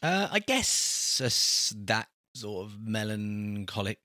[0.02, 4.00] Uh, I guess a s- that sort of melancholic,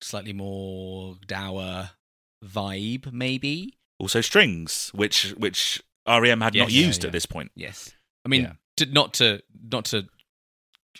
[0.00, 1.90] slightly more dour
[2.44, 3.74] vibe, maybe.
[3.98, 6.72] Also strings, which which REM had not Yes.
[6.72, 7.08] Yeah, used yeah.
[7.08, 7.52] at this point.
[7.54, 7.92] Yes,
[8.24, 8.52] I mean, Yeah.
[8.78, 10.06] to, not to not to.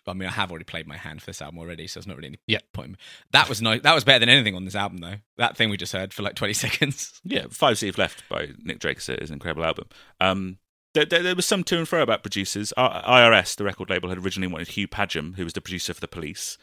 [0.06, 2.16] I mean, I have already played my hand for this album already, so it's not
[2.16, 2.58] really any Yeah.
[2.72, 2.96] point.
[3.32, 3.80] That was nice.
[3.82, 5.16] That was better than anything on this album, though.
[5.38, 7.20] That thing we just heard for like twenty seconds.
[7.24, 9.86] Yeah, Five Leaves Left by Nick Drake is an incredible album.
[10.20, 10.58] Um,
[10.94, 12.72] there, there, there was some to and fro about producers.
[12.78, 16.08] IRS, the record label, had originally wanted Hugh Padgham, who was the producer for The
[16.08, 16.56] Police.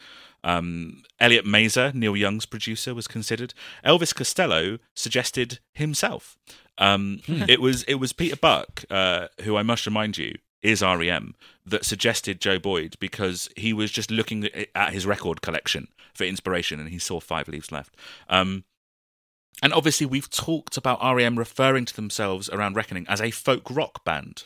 [0.44, 3.54] Um, Elliot Mazer, Neil Young's producer, was considered.
[3.84, 6.36] Elvis Costello suggested himself.
[6.78, 11.34] Um, it was it was Peter Buck, uh, who I must remind you is REM,
[11.66, 16.24] that suggested Joe Boyd because he was just looking at- at his record collection for
[16.24, 17.96] inspiration and he saw Five Leaves Left.
[18.28, 18.64] Um,
[19.62, 24.04] and obviously, we've talked about REM referring to themselves around Reckoning as a folk rock
[24.04, 24.42] band.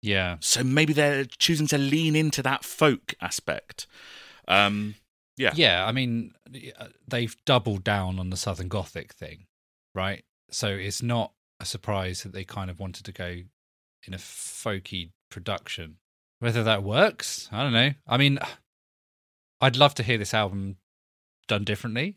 [0.00, 0.36] Yeah.
[0.40, 3.86] So maybe they're choosing to lean into that folk aspect.
[4.46, 4.94] Um,
[5.38, 5.52] yeah.
[5.54, 6.32] Yeah, I mean,
[6.78, 9.46] uh, they've doubled down on the Southern Gothic thing,
[9.94, 10.24] right?
[10.50, 13.42] So it's not a surprise that they kind of wanted to go
[14.06, 15.96] in a folky production.
[16.40, 17.90] Whether that works, I don't know.
[18.06, 18.38] I mean,
[19.60, 20.76] I'd love to hear this album
[21.46, 22.16] done differently.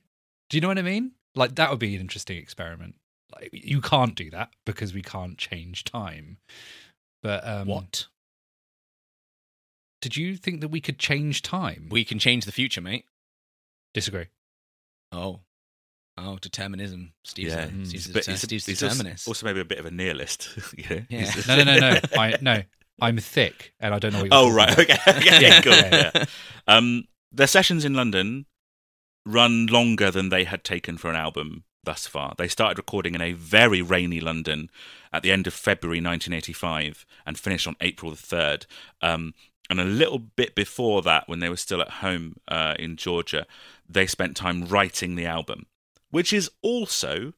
[0.50, 1.12] Do you know what I mean?
[1.36, 2.96] Like that would be an interesting experiment.
[3.34, 6.38] Like you can't do that because we can't change time.
[7.24, 8.08] But um, what?
[10.02, 11.88] did you think that we could change time?
[11.90, 13.06] We can change the future, mate.
[13.94, 14.26] Disagree.
[15.12, 15.42] Oh,
[16.18, 17.14] oh, determinism.
[17.24, 17.88] Steve's, Yeah, a, mm.
[17.88, 19.28] Steve's, a, But he's, Steve's he's determinist.
[19.28, 20.50] also maybe a bit of a nihilist.
[20.78, 21.02] you know?
[21.10, 21.32] Yeah.
[21.48, 22.00] No, no, no, no.
[22.18, 22.62] I no.
[23.02, 24.32] I'm thick, and I don't know what.
[24.32, 24.80] You're Oh right, about.
[24.80, 25.62] okay, okay, Yeah.
[25.62, 25.74] cool.
[25.74, 26.26] Yeah.
[26.68, 28.46] Um, their sessions in London
[29.26, 32.36] run longer than they had taken for an album thus far.
[32.38, 34.70] They started recording in a very rainy London
[35.12, 38.66] at the end of February 1985 and finished on April the third.
[39.02, 39.34] Um,
[39.70, 43.48] and a little bit before that, when they were still at home uh, in Georgia,
[43.94, 45.66] they spent time writing the album,
[46.10, 47.34] which is also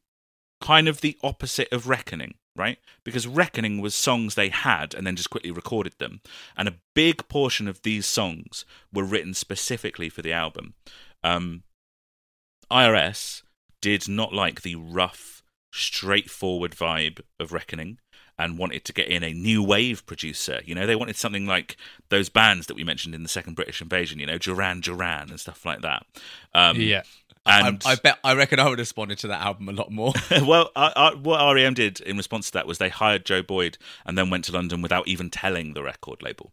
[0.62, 2.80] kind of the opposite of Reckoning, right?
[3.04, 6.22] Because Reckoning was songs they had and then just quickly recorded them.
[6.56, 10.76] And a big portion of these songs were written specifically for the album.
[11.24, 11.64] Um,
[12.72, 13.44] IRS
[13.82, 18.00] did not like the rough, straightforward vibe of Reckoning
[18.40, 20.62] and wanted to get in a new wave producer.
[20.66, 21.78] You know, they wanted something like
[22.10, 25.40] those bands that we mentioned in the second British invasion, you know, Duran Duran and
[25.40, 26.06] stuff like that.
[26.54, 27.04] Um, Yeah,
[27.46, 28.18] And I, I bet.
[28.24, 30.14] I reckon I would have responded to that album a lot more.
[30.44, 33.78] well, I, I, what REM did in response to that was they hired Joe Boyd
[34.06, 36.52] and then went to London without even telling the record label.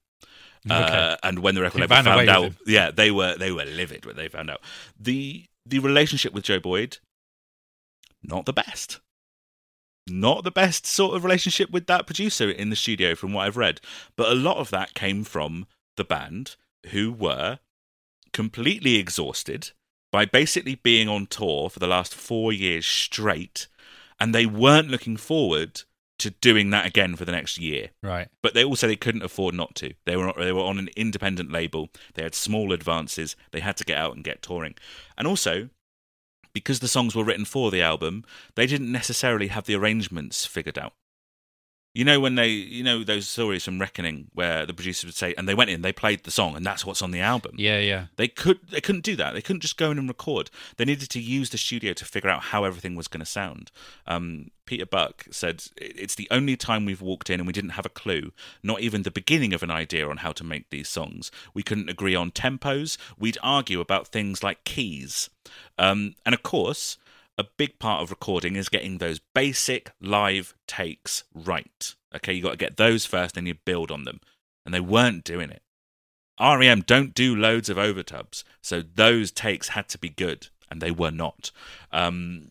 [0.69, 1.17] Uh, Okay.
[1.23, 4.17] and when the record label ran found out, yeah, they were they were livid when
[4.17, 4.61] they found out.
[4.99, 6.99] the The relationship with Joe Boyd,
[8.23, 9.01] not the best,
[10.11, 13.57] not the best sort of relationship with that producer in the studio, from what I've
[13.57, 13.81] read.
[14.17, 16.57] But a lot of that came from the band,
[16.91, 17.59] who were
[18.33, 19.71] completely exhausted
[20.13, 23.69] by basically being on tour for the last four years straight,
[24.19, 25.83] and they weren't looking forward
[26.19, 27.91] to doing that again for the next year.
[28.03, 28.29] right.
[28.43, 29.95] But they also they couldn't afford not to.
[30.05, 31.89] They were they were on an independent label.
[32.15, 33.37] They had small advances.
[33.53, 34.75] They had to get out and get touring,
[35.17, 35.71] and also
[36.53, 40.79] because the songs were written for the album, they didn't necessarily have the arrangements figured
[40.79, 40.93] out.
[41.93, 45.35] You know when they, you know those stories from Reckoning where the producers would say,
[45.37, 47.57] and they went in, they played the song, and that's what's on the album.
[47.59, 48.07] Yeah, yeah.
[48.15, 49.35] They could they couldn't do that.
[49.35, 50.51] They couldn't just go in and record.
[50.77, 53.73] They needed to use the studio to figure out how everything was going to sound.
[54.07, 57.87] Um, Peter Buck said it's the only time we've walked in and we didn't have
[57.87, 58.31] a clue,
[58.63, 61.33] not even the beginning of an idea on how to make these songs.
[61.55, 62.99] We couldn't agree on tempos.
[63.19, 65.29] We'd argue about things like keys,
[65.77, 66.99] um, and of course.
[67.41, 71.95] A big part of recording is getting those basic live takes right.
[72.15, 74.21] Okay, you got to get those first, then you build on them.
[74.67, 75.63] And they weren't doing it.
[76.39, 80.91] REM don't do loads of overdubs, so those takes had to be good, and they
[80.91, 81.51] were not.
[81.91, 82.51] Um,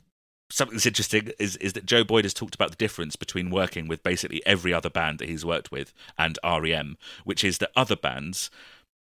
[0.50, 3.88] something that's interesting is is that Joe Boyd has talked about the difference between working
[3.88, 7.96] with basically every other band that he's worked with and REM, which is that other
[7.96, 8.50] bands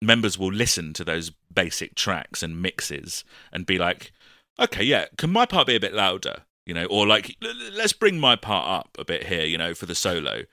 [0.02, 4.12] members will listen to those basic tracks and mixes and be like,
[4.60, 6.44] okay, yeah, can my part be a bit louder?
[6.66, 9.58] You know, or like, "L- l- let's bring my part up a bit here, you
[9.58, 10.44] know, for the solo.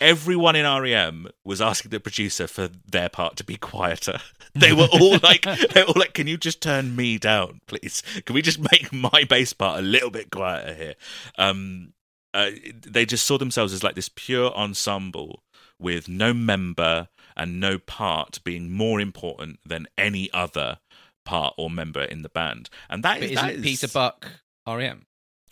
[0.00, 4.20] Everyone in REM was asking the producer for their part to be quieter.
[4.56, 5.42] They were all like,
[5.72, 8.04] they were all like, "Can you just turn me down, please?
[8.24, 10.94] Can we just make my bass part a little bit quieter here?"
[11.36, 11.92] Um,
[12.32, 12.50] uh,
[12.86, 15.42] they just saw themselves as like this pure ensemble
[15.80, 20.78] with no member and no part being more important than any other
[21.24, 22.68] part or member in the band.
[22.88, 24.26] And that is, that is- Peter Buck
[24.66, 25.06] REM?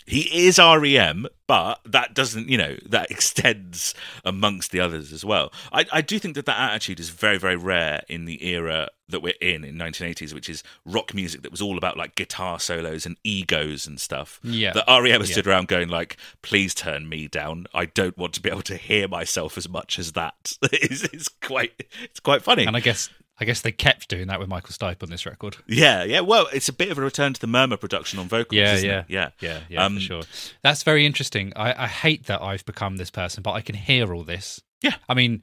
[0.05, 3.95] He is REM, but that doesn't, you know, that extends
[4.25, 5.53] amongst the others as well.
[5.73, 9.21] I, I do think that that attitude is very, very rare in the era that
[9.21, 13.07] we're in in 1980s, which is rock music that was all about like guitar solos
[13.07, 14.41] and egos and stuff.
[14.43, 14.73] Yeah.
[14.73, 15.35] That REM has Yeah.
[15.35, 17.67] stood around going like, "Please turn me down.
[17.73, 21.29] I don't want to be able to hear myself as much as that." it's, it's
[21.29, 22.65] quite, it's quite funny.
[22.67, 23.09] And I guess
[23.41, 25.57] I guess they kept doing that with Michael Stipe on this record.
[25.67, 26.21] yeah, yeah.
[26.21, 28.57] Well, it's a bit of a return to the murmur production on vocals.
[28.59, 28.99] Yeah, isn't yeah.
[29.01, 29.05] it?
[29.09, 29.31] yeah.
[29.41, 30.23] Yeah, yeah, Um, for sure.
[30.63, 31.53] That's very interesting.
[31.57, 34.61] I, I hate that I've become this person, but I can hear all this.
[34.83, 34.95] Yeah.
[35.09, 35.43] I mean,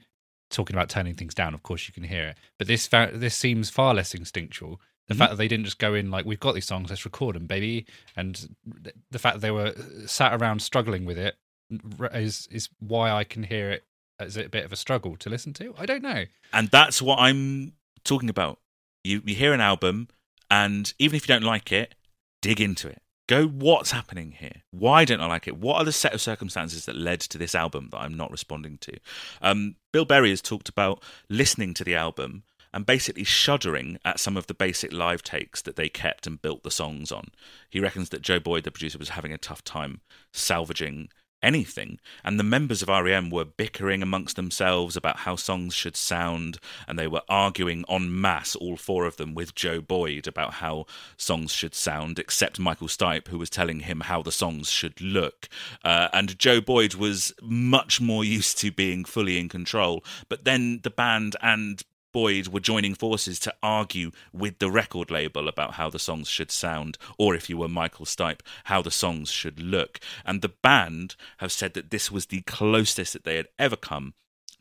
[0.50, 3.70] talking about turning things down, of course you can hear it, but this this seems
[3.70, 4.80] far less instinctual.
[5.08, 5.18] The Mhm.
[5.18, 7.46] fact that they didn't just go in like, "We've got these songs, let's record them,
[7.46, 7.86] baby,"
[8.16, 8.48] and
[8.84, 9.74] th- the fact that they were
[10.06, 11.36] sat around struggling with it
[11.70, 11.80] is
[12.14, 13.84] is is why I can hear it
[14.20, 15.74] as a bit of a struggle to listen to.
[15.78, 16.26] I don't know.
[16.52, 17.72] and that's what I'm
[18.04, 18.58] talking about.
[19.04, 20.08] You you hear an album,
[20.50, 21.94] and even if you don't like it,
[22.42, 23.02] dig into it.
[23.30, 24.62] Go, what's happening here?
[24.72, 25.56] Why don't I like it?
[25.56, 28.76] What are the set of circumstances that led to this album that I'm not responding
[28.78, 28.98] to?
[29.40, 32.42] Um, Bill Berry has talked about listening to the album
[32.74, 36.64] and basically shuddering at some of the basic live takes that they kept and built
[36.64, 37.28] the songs on.
[37.68, 40.00] He reckons that Joe Boyd, the producer, was having a tough time
[40.32, 41.10] salvaging
[41.42, 41.98] anything.
[42.24, 46.98] And the members of REM were bickering amongst themselves about how songs should sound, and
[46.98, 50.86] they were arguing en masse, all four of them, with Joe Boyd about how
[51.16, 55.48] songs should sound, except Michael Stipe, who was telling him how the songs should look.
[55.84, 60.04] Uh, and Joe Boyd was much more used to being fully in control.
[60.28, 61.82] But then the band and
[62.12, 66.50] Boyd were joining forces to argue with the record label about how the songs should
[66.50, 70.00] sound, or if you were Michael Stipe, how the songs should look.
[70.24, 74.14] And the band have said that this was the closest that they had ever come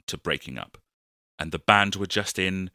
[0.08, 0.78] to breaking up.
[1.38, 2.70] And the band were just in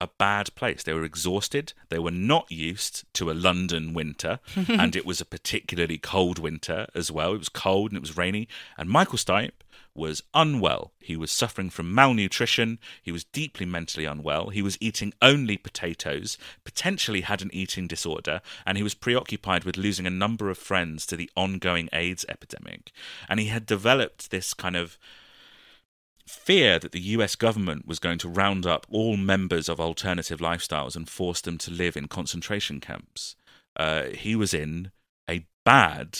[0.00, 0.82] a bad place.
[0.82, 1.72] They were exhausted.
[1.88, 6.88] They were not used to a London winter, and it was a particularly cold winter
[6.94, 7.34] as well.
[7.34, 8.48] It was cold and it was rainy.
[8.76, 9.62] And Michael Stipe
[9.94, 10.92] was unwell.
[11.00, 12.78] He was suffering from malnutrition.
[13.02, 14.48] He was deeply mentally unwell.
[14.48, 19.76] He was eating only potatoes, potentially had an eating disorder, and he was preoccupied with
[19.76, 22.92] losing a number of friends to the ongoing AIDS epidemic.
[23.28, 24.98] And he had developed this kind of
[26.26, 30.96] fear that the US government was going to round up all members of alternative lifestyles
[30.96, 33.36] and force them to live in concentration camps.
[33.76, 34.90] Uh, he was in
[35.28, 36.18] a bad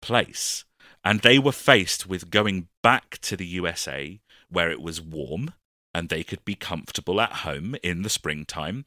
[0.00, 0.64] place.
[1.08, 5.54] And they were faced with going back to the USA where it was warm
[5.94, 8.84] and they could be comfortable at home in the springtime.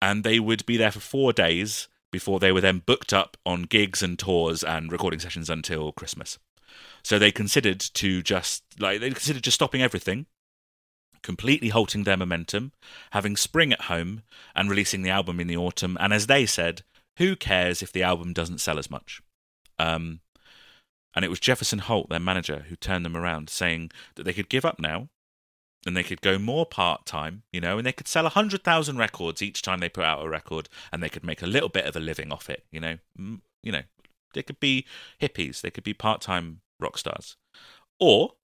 [0.00, 3.62] And they would be there for four days before they were then booked up on
[3.62, 6.40] gigs and tours and recording sessions until Christmas.
[7.04, 10.26] So they considered to just like they considered just stopping everything,
[11.22, 12.72] completely halting their momentum,
[13.12, 14.22] having spring at home
[14.56, 15.96] and releasing the album in the autumn.
[16.00, 16.82] And as they said,
[17.18, 19.22] who cares if the album doesn't sell as much?
[19.78, 20.18] Um,
[21.14, 24.48] and it was Jefferson Holt, their manager, who turned them around, saying that they could
[24.48, 25.08] give up now
[25.86, 29.42] and they could go more part time, you know, and they could sell 100,000 records
[29.42, 31.96] each time they put out a record and they could make a little bit of
[31.96, 32.98] a living off it, you know.
[33.16, 33.82] You know,
[34.34, 34.86] they could be
[35.20, 37.36] hippies, they could be part time rock stars.
[37.98, 38.34] Or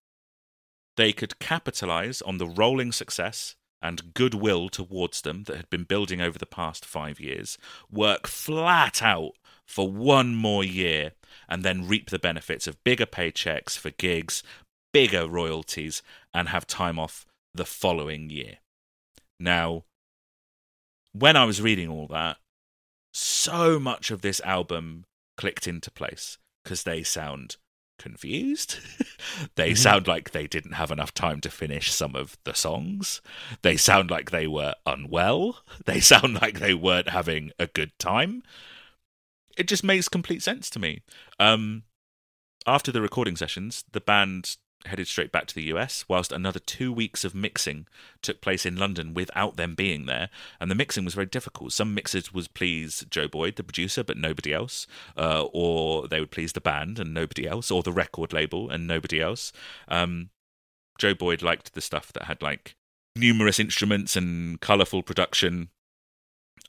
[0.96, 6.20] they could capitalize on the rolling success and goodwill towards them that had been building
[6.20, 7.56] over the past five years,
[7.90, 9.32] work flat out
[9.68, 11.12] for one more year,
[11.48, 14.42] and then reap the benefits of bigger paychecks for gigs,
[14.92, 16.02] bigger royalties,
[16.32, 18.56] and have time off the following year.
[19.38, 19.84] Now,
[21.12, 22.38] when I was reading all that,
[23.12, 25.04] so much of this album
[25.36, 27.56] clicked into place because they sound
[27.98, 28.78] confused.
[29.56, 29.76] they mm-hmm.
[29.76, 33.20] sound like they didn't have enough time to finish some of the songs.
[33.62, 35.62] They sound like they were unwell.
[35.84, 38.42] They sound like they weren't having a good time.
[39.58, 41.02] It just makes complete sense to me.
[41.40, 41.82] Um,
[42.66, 44.56] after the recording sessions, the band
[44.86, 47.86] headed straight back to the US, whilst another two weeks of mixing
[48.22, 50.30] took place in London without them being there.
[50.60, 51.72] And the mixing was very difficult.
[51.72, 54.86] Some mixers would please Joe Boyd, the producer, but nobody else,
[55.16, 58.86] uh, or they would please the band and nobody else, or the record label and
[58.86, 59.52] nobody else.
[59.88, 60.30] Um,
[60.98, 62.76] Joe Boyd liked the stuff that had like
[63.16, 65.70] numerous instruments and colourful production.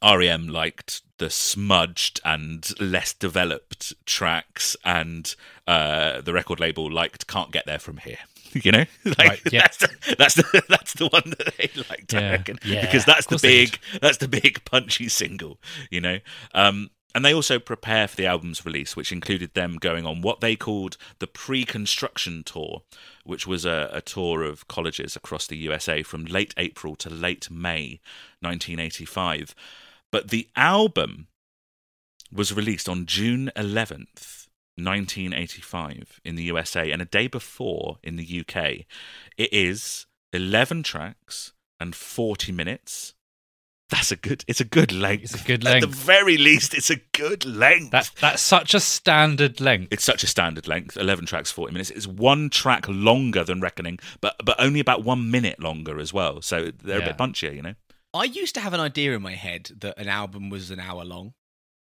[0.04, 5.36] REM liked the smudged and less developed tracks, and
[5.68, 8.20] uh, the record label liked "Can't Get There From Here."
[8.52, 8.86] You know,
[9.20, 9.62] like Right, yeah.
[9.62, 13.06] that's the, that's the that's the one that they liked, I Yeah, reckon, yeah, because
[13.06, 15.60] that's the big that's the big punchy single.
[15.92, 16.18] You know,
[16.56, 20.42] um, and they also prepare for the album's release, which included them going on what
[20.42, 22.82] they called the pre-construction tour,
[23.24, 27.52] which was a, a tour of colleges across the USA from late April to late
[27.52, 28.00] May,
[28.42, 29.54] 1985.
[30.12, 31.28] But the album
[32.32, 34.48] was released on June 11th,
[34.78, 38.86] 1985 in the USA, and a day before in the UK.
[39.38, 43.14] It is 11 tracks and 40 minutes.
[43.90, 44.46] That's a good.
[44.48, 45.24] It's a good length.
[45.24, 45.84] It's a good length.
[45.84, 47.90] At the very least, it's a good length.
[47.90, 49.92] That that's such a standard length.
[49.92, 53.98] it's such a standard length 11 tracks 40 minutes it's one track longer than reckoning
[54.22, 57.64] but but only about one minute longer as well so they're a bit punchier you
[57.64, 57.74] know
[58.14, 61.06] I used to have an idea in my head that an album was an hour
[61.06, 61.34] long.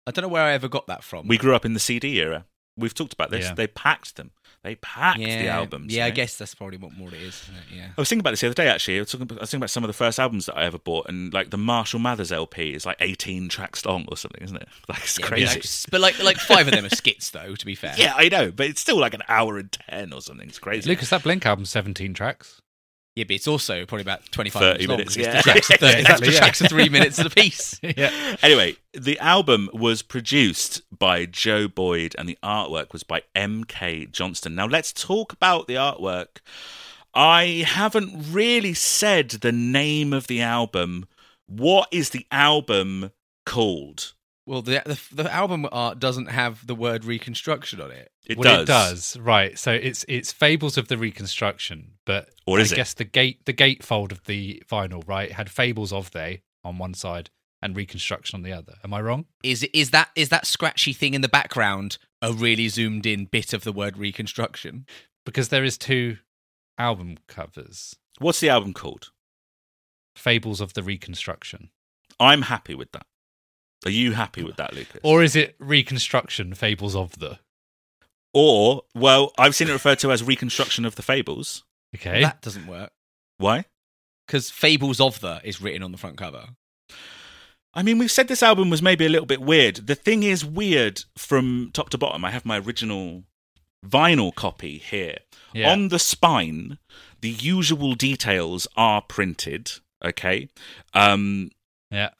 [0.07, 1.29] I don't know where I ever got that from.
[1.29, 2.47] we grew up in the cd era
[2.79, 3.55] we've talked about this Yeah.
[3.55, 4.31] they packed them
[4.63, 7.43] they packed yeah, the albums Yeah, you I guess that's probably what more it is.
[7.43, 7.63] isn't it?
[7.77, 7.87] Yeah.
[7.97, 8.69] I was thinking about this the other day.
[8.69, 10.65] Actually, I was, talking, I was thinking about some of the first albums that I
[10.65, 14.43] ever bought, and like the Marshall Mathers LP is like 18 tracks long or something,
[14.43, 14.69] isn't it?
[14.89, 15.47] Like it's Yeah, but crazy.
[15.61, 17.55] like- But like, like five of them are skits, though.
[17.55, 17.95] To be fair.
[17.99, 20.49] yeah, I know, but it's still like an hour and ten or something.
[20.49, 20.89] It's crazy.
[20.91, 22.61] Lucas, that Blink album's 17 tracks.
[23.19, 24.97] Yeah, but it's also probably about twenty-five 30 minutes, long.
[24.99, 25.37] minutes, because yeah.
[25.39, 26.39] The tracks, are 30, Exactly, the yeah.
[26.39, 27.81] tracks are three minutes a piece.
[27.97, 28.37] yeah.
[28.43, 34.07] Anyway, the album was produced by Joe Boyd and the artwork was by M.K.
[34.07, 34.55] Johnston.
[34.55, 36.39] Now, let's talk about the artwork.
[37.13, 41.07] I haven't really said the name of the album.
[41.49, 43.11] What is the album
[43.45, 44.13] called?
[44.49, 48.11] Well, the, the the album art doesn't have the word reconstruction on it.
[48.25, 48.63] It well, does.
[48.63, 49.17] it does.
[49.19, 49.59] Right.
[49.59, 52.79] So it's it's Fables of the Reconstruction, but Or is I it?
[52.79, 56.95] guess the gate the gatefold of the vinyl, right, had Fables of They on one
[56.95, 57.29] side
[57.61, 58.77] and Reconstruction on the other.
[58.83, 59.27] Am I wrong?
[59.43, 63.53] Is is that is that scratchy thing in the background a really zoomed in bit
[63.53, 64.87] of the word reconstruction?
[65.27, 66.17] Because there is two
[66.79, 67.97] album covers.
[68.19, 69.11] What's the album called?
[70.17, 71.69] Fables of the Reconstruction.
[72.19, 73.07] I'm happy with that.
[73.85, 75.01] Are you happy with that, Lucas?
[75.03, 77.39] Or is it Reconstruction Fables of the?
[78.35, 81.65] Or, well, I've seen it referred to as Reconstruction of the Fables.
[81.95, 82.23] Okay.
[82.23, 82.91] That doesn't work
[83.39, 83.65] Why?
[84.27, 86.49] because Fables of the is written on the front cover.
[87.75, 89.87] I mean, we've said this album was maybe a little bit weird.
[89.87, 92.25] The thing is weird from top to bottom.
[92.25, 93.25] I have my original
[93.87, 95.19] vinyl copy here.
[95.55, 95.73] Yeah.
[95.73, 96.79] On the spine,
[97.21, 99.73] the usual details are printed.
[100.05, 100.49] Okay.
[100.95, 101.51] Um,
[101.91, 102.11] yeah.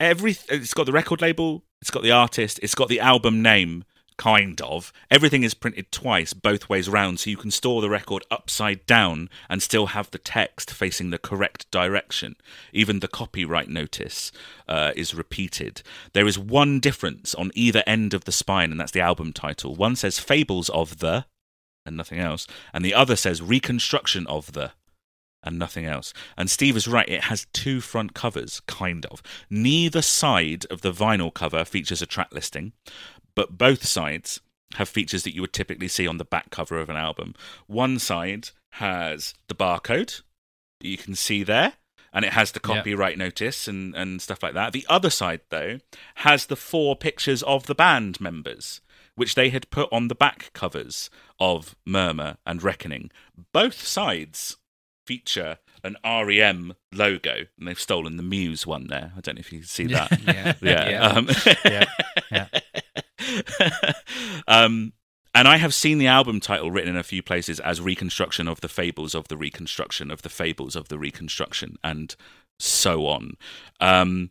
[0.00, 3.84] Every it's got the record label, it's got the artist, it's got the album name,
[4.16, 4.92] kind of.
[5.10, 9.30] Everything is printed twice, both ways round, so you can store the record upside down
[9.48, 12.36] and still have the text facing the correct direction.
[12.72, 14.30] Even the copyright notice
[14.68, 15.82] uh, is repeated.
[16.12, 19.74] There is one difference on either end of the spine, and that's the album title.
[19.74, 21.24] One says "Fables of the,"
[21.86, 24.72] and nothing else, and the other says "Reconstruction of the."
[25.48, 26.12] And nothing else.
[26.36, 29.22] And Steve is right, it has two front covers, kind of.
[29.50, 32.72] Neither side of the vinyl cover features a track listing,
[33.34, 34.40] but both sides
[34.74, 37.34] have features that you would typically see on the back cover of an album.
[37.66, 40.22] One side has the barcode
[40.80, 41.72] that you can see there.
[42.10, 44.72] And it has the copyright notice and, and stuff like that.
[44.72, 45.78] The other side, though,
[46.16, 48.80] has the four pictures of the band members,
[49.14, 53.10] which they had put on the back covers of Murmur and Reckoning.
[53.52, 54.56] Both sides
[55.08, 59.12] feature an REM logo, and they've stolen the Muse one there.
[59.16, 60.20] I don't know if you can see that.
[60.60, 61.08] Yeah, yeah.
[61.08, 61.28] Um,
[62.30, 62.48] Yeah,
[64.48, 64.92] um,
[65.34, 68.60] and I have seen the album title written in a few places as Reconstruction of
[68.60, 72.14] the Fables of the Reconstruction of the Fables of the Reconstruction, and
[72.58, 73.36] so on.
[73.80, 74.30] Um,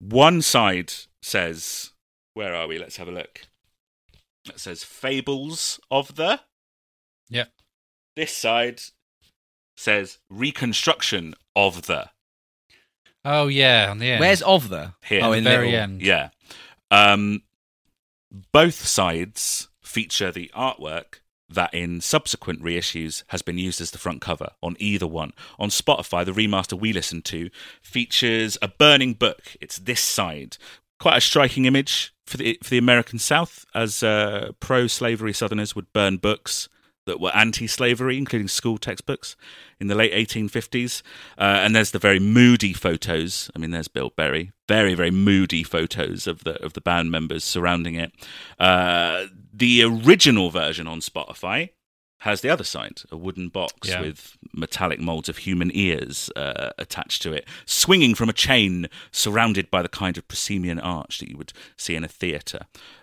[0.00, 0.92] one side
[1.22, 1.92] says,
[2.34, 2.78] Where are we?
[2.78, 3.42] Let's have a look.
[4.48, 6.40] It says Fables of the.
[7.28, 7.46] Yeah.
[8.16, 8.80] This side
[9.74, 12.10] says Reconstruction of the.
[13.24, 14.20] Oh yeah, on the end.
[14.20, 14.94] Where's of the?
[15.04, 15.20] Here.
[15.22, 15.80] Oh, in the very little.
[15.80, 16.02] end?
[16.02, 16.30] Yeah.
[16.90, 17.42] Um,
[18.52, 24.20] both sides feature the artwork that in subsequent reissues has been used as the front
[24.20, 25.32] cover on either one.
[25.58, 27.50] On Spotify, the remaster we listened to
[27.82, 29.56] features a burning book.
[29.60, 30.56] It's this side.
[30.98, 35.92] Quite a striking image for the for the American South, as uh, pro-slavery Southerners would
[35.92, 36.68] burn books
[37.06, 39.36] that were anti-slavery, including school textbooks,
[39.80, 41.02] in the late 1850s.
[41.38, 43.50] Uh, and there's the very moody photos.
[43.54, 44.52] I mean, there's Bill Berry.
[44.68, 48.12] Very, very moody photos of the of the band members surrounding it.
[48.58, 51.70] Uh, the original version on Spotify
[52.20, 54.00] has the other side, a wooden box Yeah.
[54.00, 59.70] with metallic molds of human ears uh, attached to it, swinging from a chain, surrounded
[59.70, 62.60] by the kind of proscenium arch that you would see in a theatre.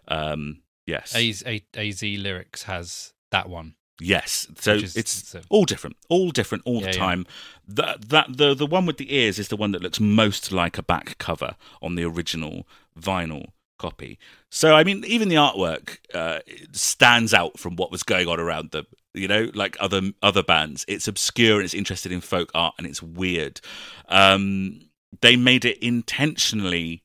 [0.08, 3.76] Um, yes, AZ, A- AZ lyrics has that one.
[4.04, 7.06] Yes, so is- it's a- all different, all different all Yeah, the yeah.
[7.06, 7.26] time.
[7.68, 10.78] That that the the one with the ears is the one that looks most like
[10.78, 12.68] a back cover on the original
[13.00, 14.18] vinyl copy.
[14.50, 16.40] So I mean, even the artwork uh,
[16.72, 18.88] stands out from what was going on around them.
[19.14, 22.88] You know, like other other bands, it's obscure and it's interested in folk art and
[22.88, 23.60] it's weird.
[24.08, 24.90] Um,
[25.22, 27.04] they made it intentionally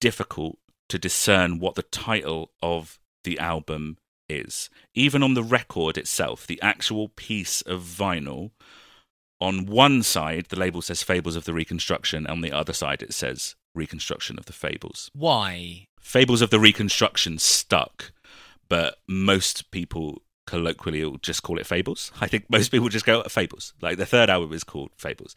[0.00, 0.58] difficult
[0.88, 3.98] to discern what the title of the album
[4.28, 4.70] is.
[4.94, 8.50] Even on the record itself, the actual piece of vinyl,
[9.40, 13.02] on one side, the label says Fables of the Reconstruction, and on the other side,
[13.02, 15.10] it says Reconstruction of the Fables.
[15.14, 15.88] Why?
[16.00, 18.12] Fables of the Reconstruction stuck,
[18.68, 22.12] but most people colloquially will just call it Fables.
[22.20, 23.74] I think most people just go Fables.
[23.82, 25.34] Like the third album is called Fables.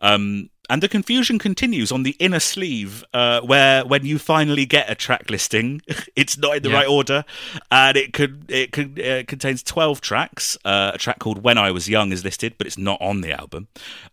[0.00, 4.90] Um, and the confusion continues on the inner sleeve, uh, where when you finally get
[4.90, 5.82] a track listing,
[6.16, 6.76] it's not in the Yeah.
[6.76, 7.24] right order,
[7.70, 10.56] and it could it could uh, contains twelve tracks.
[10.64, 13.32] Uh, a track called "When I Was Young" is listed, but it's not on the
[13.32, 13.68] album.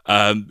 [0.07, 0.49] Um,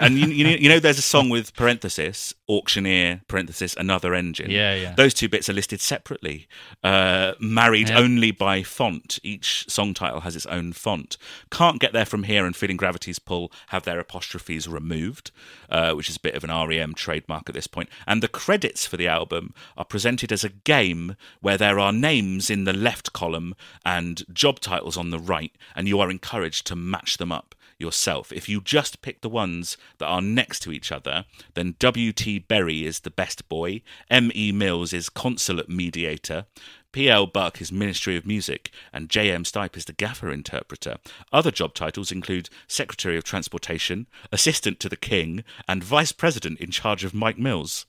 [0.00, 4.50] and you, you know, you know, there's a song with parenthesis auctioneer parenthesis another engine.
[4.50, 4.94] Yeah, yeah.
[4.94, 6.46] Those two bits are listed separately,
[6.82, 7.98] uh, married Yeah.
[7.98, 9.18] only by font.
[9.22, 11.16] Each song title has its own font.
[11.50, 15.23] Can't get there from here and feeling gravity's pull have their apostrophes removed,
[15.70, 17.88] uh, which is a bit of an REM trademark at this point.
[18.06, 22.50] And the credits for the album are presented as a game where there are names
[22.50, 23.54] in the left column
[23.84, 28.32] and job titles on the right, and you are encouraged to match them up yourself.
[28.32, 32.40] If you just pick the ones that are next to each other, then W.T.
[32.40, 34.52] Berry is the best boy, M.E.
[34.52, 36.46] Mills is consulate mediator,
[36.92, 37.26] P.L.
[37.26, 39.42] Buck is Ministry of Music, and J.M.
[39.42, 40.98] Stipe is the gaffer interpreter.
[41.32, 46.70] Other job titles include Secretary of Transportation, Assistant to the King, and Vice President in
[46.70, 47.84] charge of Mike Mills.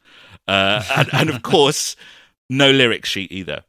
[0.47, 1.95] Uh, and, and of course,
[2.49, 3.63] no lyric sheet either.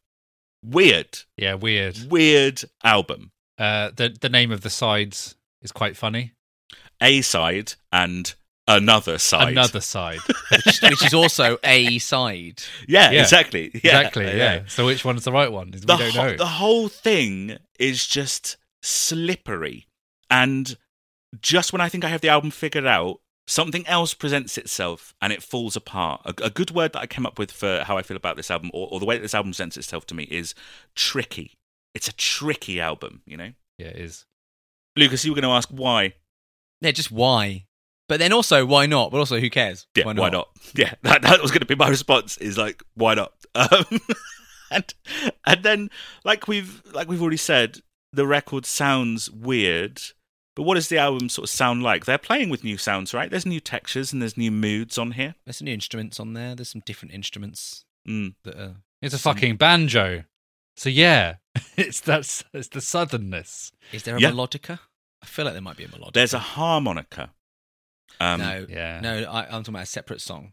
[0.64, 1.98] Weird, Yeah, weird.
[2.10, 3.30] weird album.
[3.58, 6.32] Uh, the the name of the sides is quite funny.
[7.00, 8.34] A side and
[8.68, 9.48] another side.
[9.52, 10.18] Another side.
[10.50, 12.62] which, which is also a side.
[12.88, 13.22] Yeah, Yeah.
[13.22, 13.70] exactly.
[13.84, 14.26] Yeah, exactly.
[14.36, 14.62] Yeah.
[14.66, 15.70] So which one's the right one?
[15.72, 16.36] We The, don't whole- know.
[16.36, 19.86] the whole thing is just slippery.
[20.30, 20.76] And
[21.40, 25.32] just when I think I have the album figured out, something else presents itself and
[25.32, 26.22] it falls apart.
[26.24, 28.50] A, a good word that I came up with for how I feel about this
[28.50, 30.54] album, or, or the way that this album presents itself to me, is
[30.96, 31.52] tricky.
[31.94, 33.52] It's a tricky album, you know?
[33.78, 34.24] yeah, it is.
[34.96, 36.14] Lucas, you were going to ask why.
[36.80, 37.66] Yeah, just why?
[38.08, 39.10] But then also, why not?
[39.10, 39.86] But also, who cares?
[39.96, 40.48] Yeah, why not?
[40.74, 42.36] Yeah, that, that was going to be my response.
[42.38, 43.32] Is like, why not?
[43.54, 44.00] Um,
[44.70, 44.94] and
[45.46, 45.90] and then,
[46.24, 47.78] like we've like we've already said,
[48.12, 50.00] the record sounds weird.
[50.54, 52.04] But what does the album sort of sound like?
[52.04, 53.30] They're playing with new sounds, right?
[53.30, 55.36] There's new textures and there's new moods on here.
[55.44, 56.54] There's some new instruments on there.
[56.54, 58.34] There's some different instruments Mm.
[58.44, 58.76] that are.
[59.00, 60.24] It's a Some- fucking banjo.
[60.76, 61.36] So yeah,
[61.76, 63.72] it's that's it's the southernness.
[63.92, 64.30] Is there a Yeah.
[64.30, 64.78] melodica?
[65.22, 66.12] I feel like there might be a melodica.
[66.12, 67.32] There's a harmonica.
[68.20, 69.00] Um, no, Yeah.
[69.00, 69.24] no.
[69.30, 70.52] I, I'm talking about a separate song,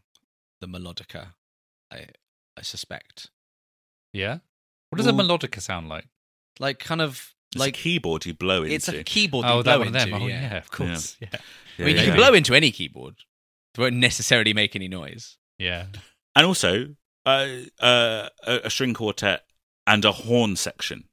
[0.60, 1.28] the melodica.
[1.90, 2.06] I,
[2.56, 3.30] I suspect,
[4.12, 4.38] Yeah.
[4.90, 6.06] What does a melodica sound like?
[6.60, 8.74] like kind of it's like a keyboard you blow into.
[8.74, 9.44] it's a keyboard.
[9.46, 10.08] oh, you that blow one of them.
[10.12, 10.40] into, Oh yeah.
[10.40, 11.16] yeah, of course.
[11.20, 11.28] Yeah.
[11.32, 11.40] I mean,
[11.78, 12.04] Yeah, you yeah.
[12.06, 13.14] can blow into any keyboard.
[13.74, 15.36] It won't necessarily make any noise.
[15.58, 15.86] Yeah.
[16.36, 16.94] and also
[17.26, 17.48] uh,
[17.80, 19.42] uh, a, a string quartet
[19.86, 21.04] and a horn section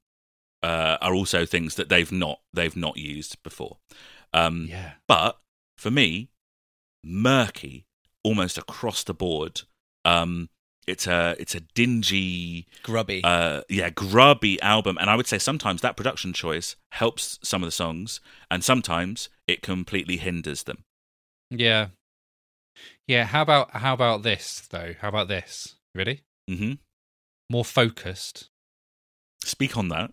[0.63, 3.77] uh, are also things that they've not they've not used before.
[4.33, 4.93] Um, Yeah.
[5.07, 5.39] But
[5.77, 6.29] for me,
[7.03, 7.85] murky
[8.23, 9.61] almost across the board.
[10.05, 10.49] Um,
[10.87, 13.21] it's a it's a dingy, Grubby.
[13.23, 17.67] uh, yeah, grubby album, and I would say sometimes that production choice helps some of
[17.67, 18.19] the songs,
[18.49, 20.83] and sometimes it completely hinders them.
[21.49, 21.89] Yeah.
[23.07, 23.25] Yeah.
[23.25, 24.95] How about how about this though?
[24.99, 25.75] How about this?
[25.93, 26.21] Ready?
[26.47, 26.73] hmm
[27.49, 28.49] More focused.
[29.43, 30.11] Speak on that.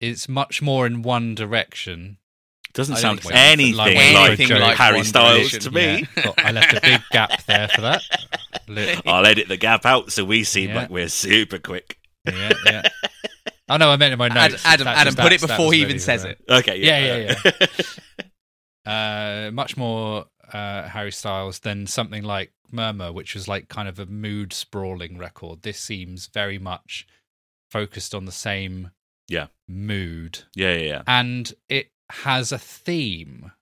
[0.00, 2.18] It's much more in one direction.
[2.74, 6.06] Doesn't I sound don't anything like- like, Anything like Harry Styles to me.
[6.16, 6.32] Yeah.
[6.36, 8.02] I left a big gap there for that.
[8.68, 10.76] Li- I'll edit the gap out so we seem Yeah.
[10.82, 11.98] like we're super quick.
[12.26, 12.82] Yeah, yeah.
[13.68, 13.88] I know.
[13.90, 14.66] I meant in my Ad- notes.
[14.66, 16.40] Adam, That Adam, put it that- that before he even says for it.
[16.48, 17.66] Okay, yeah, Yeah, yeah,
[18.86, 23.98] Uh, much more uh, Harry Styles than something like Murmur, which was like kind of
[23.98, 25.62] a mood sprawling record.
[25.62, 27.06] This seems very much
[27.70, 28.90] focused on the same
[29.28, 29.46] Yeah.
[29.68, 31.02] mood, yeah, yeah, yeah.
[31.06, 33.52] and it has a theme.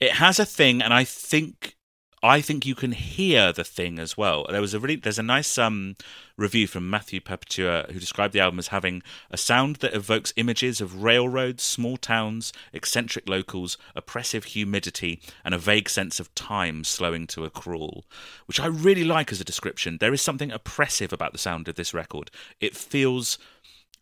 [0.00, 1.76] It has a thing, and I think
[2.22, 4.44] I think you can hear the thing as well.
[4.50, 5.96] There was a really there's a nice um
[6.36, 10.82] review from Matthew Perpetua who described the album as having a sound that evokes images
[10.82, 17.26] of railroads, small towns, eccentric locals, oppressive humidity, and a vague sense of time slowing
[17.28, 18.04] to a crawl,
[18.46, 19.96] which I really like as a description.
[19.98, 22.30] There is something oppressive about the sound of this record.
[22.60, 23.38] It feels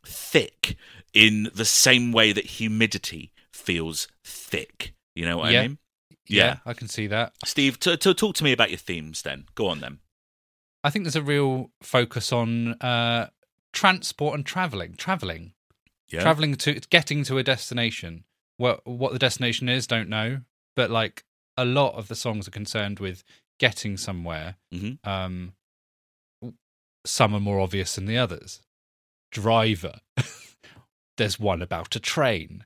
[0.04, 0.76] thick
[1.14, 4.94] in the same way that humidity feels thick.
[5.14, 5.60] You know what Yeah.
[5.60, 5.78] I mean?
[6.28, 6.56] Yeah, Yeah.
[6.66, 7.32] I can see that.
[7.44, 9.46] Steve, to, to talk to me about your themes then.
[9.54, 9.98] Go on then.
[10.84, 13.28] I think there's a real focus on uh,
[13.72, 14.94] transport and traveling.
[14.94, 15.52] Traveling,
[16.08, 16.20] Yeah.
[16.20, 18.24] traveling to getting to a destination.
[18.58, 20.42] What what the destination is, don't know.
[20.76, 21.24] But like
[21.56, 23.24] a lot of the songs are concerned with
[23.58, 24.56] getting somewhere.
[24.72, 24.98] Mhm.
[25.06, 25.54] Um,
[27.04, 28.60] some are more obvious than the others.
[29.32, 30.00] Driver.
[31.16, 32.64] There's one about a train,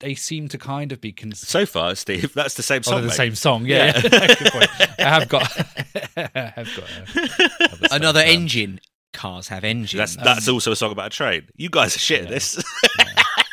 [0.00, 1.12] they seem to kind of be.
[1.12, 2.94] Cons- So far, Steve, that's the same Oh, song.
[2.94, 3.14] they're the mate.
[3.16, 3.92] same song, yeah.
[4.02, 4.08] Yeah.
[4.12, 4.34] yeah.
[4.38, 4.70] Good point.
[4.98, 5.56] I have got,
[6.16, 8.80] I have got a, other stuff, Another um, engine.
[9.12, 9.98] Cars have engines.
[9.98, 11.48] That's that's also a song about a train.
[11.56, 12.62] You guys are shit at this.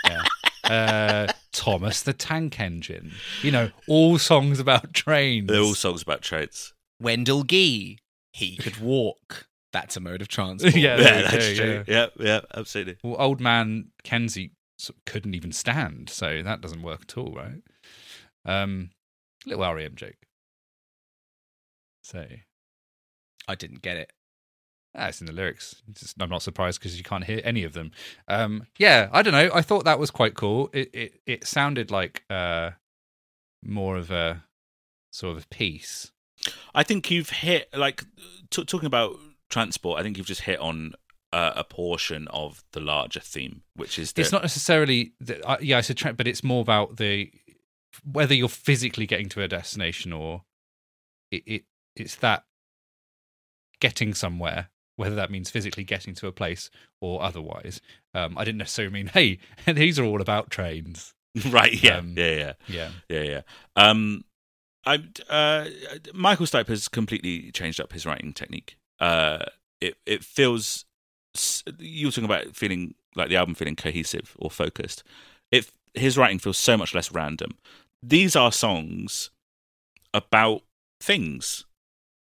[0.05, 0.23] yeah.
[0.63, 3.11] Uh, Thomas the Tank Engine.
[3.41, 5.47] You know, all songs about trains.
[5.47, 6.73] They're all songs about trains.
[7.01, 7.99] Wendell Gee.
[8.33, 9.47] He could walk.
[9.73, 10.75] That's a mode of transport.
[10.75, 11.83] Yeah, Yeah, that's go, true.
[11.87, 12.97] Yeah, yeah, absolutely.
[13.03, 17.33] Well, old man Kensey sort of couldn't even stand, so that doesn't work at all,
[17.33, 17.61] right?
[18.45, 18.91] Um,
[19.45, 20.15] little REM joke.
[22.01, 22.25] So
[23.47, 24.11] I didn't get it.
[24.95, 25.81] ah, it's in the lyrics.
[25.93, 27.91] Just- I'm not surprised because you can't hear any of them.
[28.27, 29.49] Um, yeah, I don't know.
[29.53, 30.69] I thought that was quite cool.
[30.73, 32.71] It it it sounded like uh,
[33.63, 34.43] more of a
[35.11, 36.11] sort of a piece.
[36.73, 38.05] I think you've hit like
[38.49, 39.17] t- talking about
[39.49, 39.99] transport.
[39.99, 40.93] I think you've just hit on
[41.33, 45.57] uh, a portion of the larger theme, which is the, It's not necessarily, the, uh,
[45.61, 47.31] yeah, it's a trend, but it's more about the
[48.03, 50.43] whether you're physically getting to a destination or
[51.31, 51.63] it, it
[51.95, 52.43] it's that
[53.79, 56.69] getting somewhere, whether that means physically getting to a place
[57.01, 57.81] or otherwise.
[58.13, 61.13] Um, I didn't necessarily mean, hey, these are all about trains.
[61.49, 61.73] right.
[61.83, 63.41] Yeah, Um, yeah, yeah, Yeah, yeah, yeah.
[63.75, 64.23] Um,
[64.85, 65.65] I uh,
[66.13, 68.77] Michael Stipe has completely changed up his writing technique.
[68.99, 69.45] Uh,
[69.81, 70.85] it it feels
[71.79, 75.03] you were talking about feeling like the album feeling cohesive or focused.
[75.51, 77.57] If his writing feels so much less random.
[78.01, 79.31] These are songs
[80.13, 80.61] about
[81.01, 81.65] things.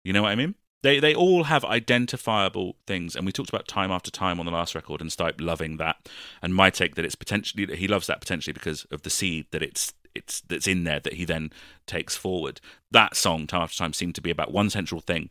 [0.04, 0.56] You know what I mean?
[0.84, 4.52] They they all have identifiable things, and we talked about time after time on the
[4.52, 6.10] last record, and Stipe loving that.
[6.42, 9.46] And my take that it's potentially that he loves that potentially because of the seed
[9.52, 11.52] that it's it's that's in there that he then
[11.86, 12.60] takes forward.
[12.90, 15.30] That song, time after time, seemed to be about one central thing,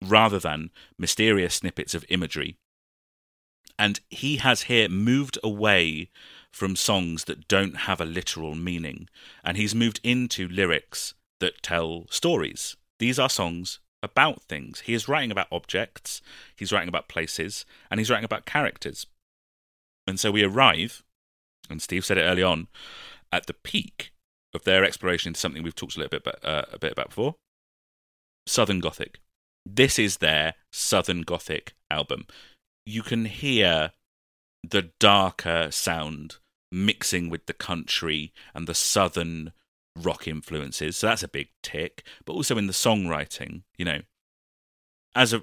[0.00, 2.56] rather than mysterious snippets of imagery.
[3.78, 6.10] And he has here moved away
[6.52, 9.08] from songs that don't have a literal meaning,
[9.42, 12.76] and he's moved into lyrics that tell stories.
[13.00, 14.80] These are songs about things.
[14.80, 16.22] He is writing about objects,
[16.54, 19.06] he's writing about places, and he's writing about characters.
[20.06, 21.02] And so we arrive,
[21.68, 22.68] and Steve said it early on,
[23.32, 24.12] at the peak
[24.54, 27.08] of their exploration into something we've talked a little bit about, uh, a bit about
[27.08, 27.34] before
[28.46, 29.18] Southern Gothic.
[29.66, 32.26] This is their Southern Gothic album.
[32.86, 33.92] You can hear
[34.62, 36.36] the darker sound
[36.70, 39.52] mixing with the country and the southern
[39.96, 40.96] rock influences.
[40.96, 42.04] So that's a big tick.
[42.24, 44.00] But also in the songwriting, you know,
[45.14, 45.42] as a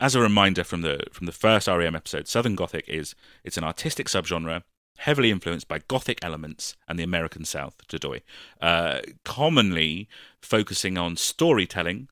[0.00, 3.64] as a reminder from the from the first REM episode, Southern Gothic is it's an
[3.64, 4.62] artistic subgenre
[4.98, 8.22] heavily influenced by Gothic elements and the American South, Jodoy,
[8.60, 10.08] uh, commonly
[10.40, 12.08] focusing on storytelling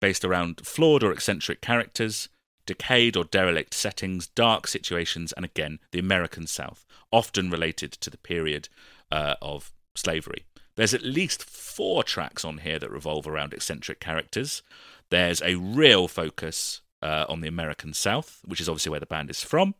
[0.00, 2.28] based around flawed or eccentric characters,
[2.66, 8.18] decayed or derelict settings, dark situations, and again, the American South, often related to the
[8.18, 8.68] period
[9.10, 10.44] uh, of slavery.
[10.76, 14.62] There's at least four tracks on here that revolve around eccentric characters.
[15.10, 19.28] There's a real focus uh, on the American South, which is obviously where the band
[19.28, 19.74] is from.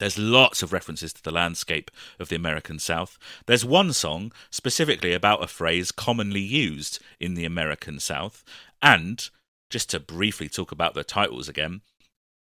[0.00, 3.16] There's lots of references to the landscape of the American South.
[3.46, 8.44] There's one song specifically about a phrase commonly used in the American South.
[8.82, 9.30] And
[9.74, 11.80] just to briefly talk about the titles again,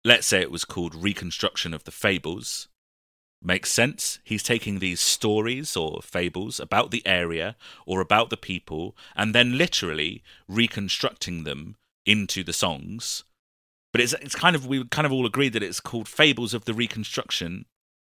[0.04, 2.68] let's say it was called Reconstruction of the Fables.
[3.42, 4.18] Makes sense.
[4.22, 7.56] He's taking these stories or fables about the area
[7.86, 13.24] or about the people and then literally reconstructing them into the songs.
[13.94, 16.66] But it's it's kind of we kind of all agreed that it's called Fables of
[16.66, 17.64] the Reconstruction.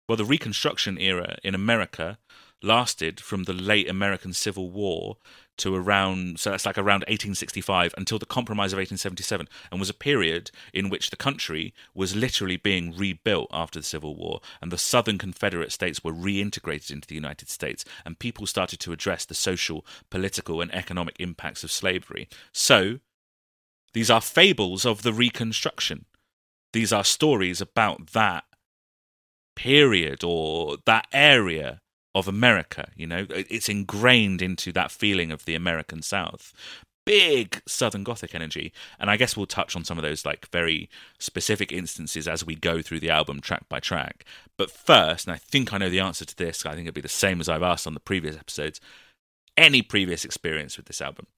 [0.06, 2.18] Well, the Reconstruction era in America
[2.62, 5.16] lasted from the late American Civil War
[5.58, 9.94] to around so that's like around 1865 until the Compromise of 1877 and was a
[9.94, 14.78] period in which the country was literally being rebuilt after the Civil War and the
[14.78, 19.34] southern Confederate states were reintegrated into the United States and people started to address the
[19.34, 22.28] social, political and economic impacts of slavery.
[22.52, 23.00] So
[23.92, 26.04] these are fables of the Reconstruction.
[26.72, 28.44] These are stories about that
[29.56, 31.80] period or that area
[32.18, 32.90] of America.
[32.96, 36.52] You know, it's ingrained into that feeling of the American South.
[37.04, 40.90] Big Southern Gothic energy, and I guess we'll touch on some of those like very
[41.18, 44.26] specific instances as we go through the album track by track.
[44.58, 47.00] But first, and I think I know the answer to this, I think it'll be
[47.00, 48.78] the same as I've asked on the previous episodes.
[49.56, 51.28] Any previous experience with this album?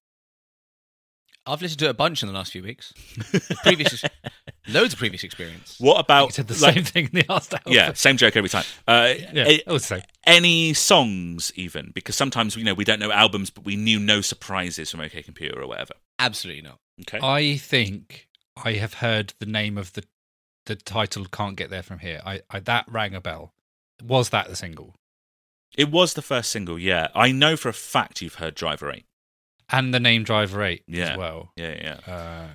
[1.47, 2.93] I've listened to it a bunch in the last few weeks.
[3.63, 4.05] Previous,
[4.69, 5.77] loads of previous experience.
[5.81, 7.73] What You about said the like- same thing in the last album.
[7.73, 8.65] Yeah, same joke every time.
[8.87, 9.45] Uh, yeah.
[9.47, 10.03] a- I would say.
[10.27, 14.21] any songs even because sometimes you know we don't know albums but we knew no
[14.21, 15.95] surprises from OK Computer or whatever.
[16.19, 16.79] Absolutely not.
[17.03, 17.19] Okay.
[17.23, 18.29] I think
[18.63, 20.05] I have heard the name of the
[20.67, 23.55] the title "Can't Get There From Here." I, I that rang a bell.
[24.05, 24.95] Was that the single?
[25.77, 27.09] It was the first single, yeah.
[27.15, 29.05] I know for a fact you've heard Driver 8.
[29.73, 31.13] And the name Driver Eight Yeah.
[31.13, 31.53] as well.
[31.57, 31.75] Yeah,
[32.07, 32.13] yeah.
[32.13, 32.49] Uh,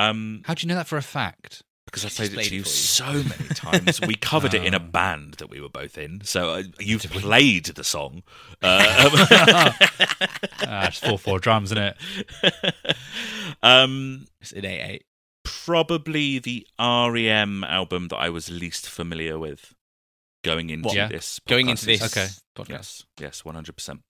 [0.00, 1.62] Um, how do you know that for a fact?
[1.86, 2.64] because I Just played it to you you.
[2.64, 3.98] so many times.
[4.02, 4.80] we covered it in a Oh.
[4.80, 6.20] band that we were both in.
[6.22, 8.22] So uh, you've played the song.
[8.62, 9.72] Uh,
[10.70, 11.82] Ah, it's four four drums, isn't
[12.42, 12.74] it?
[13.62, 15.04] um, It's in eight eight.
[15.44, 19.74] probably the REM album that I was least familiar with
[20.44, 21.08] going into What?
[21.10, 21.40] This.
[21.48, 22.28] Going into this Okay.
[22.56, 22.68] podcast.
[22.70, 24.02] Yes, yes, one hundred percent.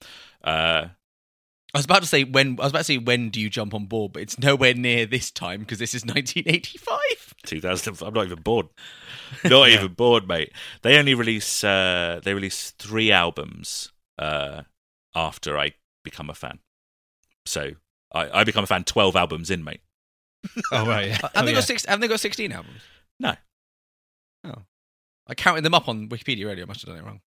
[1.75, 3.75] I was about to say when I was about to say when do you jump
[3.75, 7.35] on board, but it's nowhere near this time because this is 1985.
[7.45, 8.03] 2000.
[8.03, 8.69] I'm not even bored.
[9.45, 10.53] Not even bored, mate.
[10.83, 14.63] They only release uh, they release three albums uh,
[15.15, 15.73] after I
[16.05, 16.61] become a fan.
[17.45, 17.73] So
[18.13, 19.81] I, I become a fan 12 albums in, mate.
[20.73, 21.15] Oh right, yeah.
[21.23, 21.55] Have Oh, they yeah.
[21.57, 21.85] got six?
[21.85, 22.81] Have they got 16 albums?
[23.21, 23.35] No.
[24.45, 24.63] Oh,
[25.27, 26.63] I counted them up on Wikipedia earlier.
[26.63, 27.21] I must have done it wrong.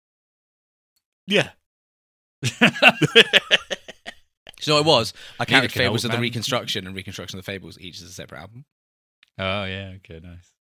[1.26, 1.51] Yeah.
[4.61, 5.13] So it was.
[5.39, 6.23] I Neither counted can Fables of the man.
[6.23, 8.65] Reconstruction and Reconstruction of the Fables each as a separate album.
[9.39, 10.53] Oh yeah, okay, nice.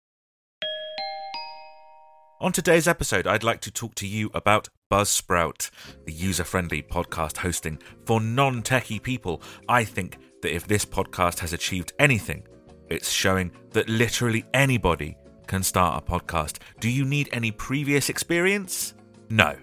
[2.38, 5.70] On today's episode, I'd like to talk to you about Buzzsprout,
[6.04, 9.40] the user friendly podcast hosting for non techie people.
[9.68, 12.46] I think that if this podcast has achieved anything,
[12.90, 15.16] it's showing that literally anybody
[15.46, 16.58] can start a podcast.
[16.78, 18.94] Do you need any previous experience?
[19.30, 19.56] No.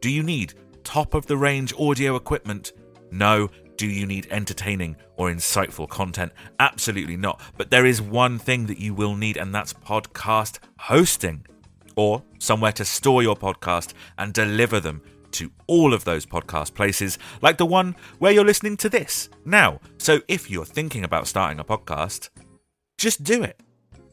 [0.00, 2.72] Do you need top of the range audio equipment?
[3.10, 3.50] No.
[3.76, 6.32] Do you need entertaining or insightful content?
[6.60, 7.40] Absolutely not.
[7.56, 11.46] But there is one thing that you will need, and that's podcast hosting
[11.96, 15.02] or somewhere to store your podcast and deliver them
[15.32, 19.80] to all of those podcast places, like the one where you're listening to this now.
[19.98, 22.30] So if you're thinking about starting a podcast,
[22.98, 23.60] just do it.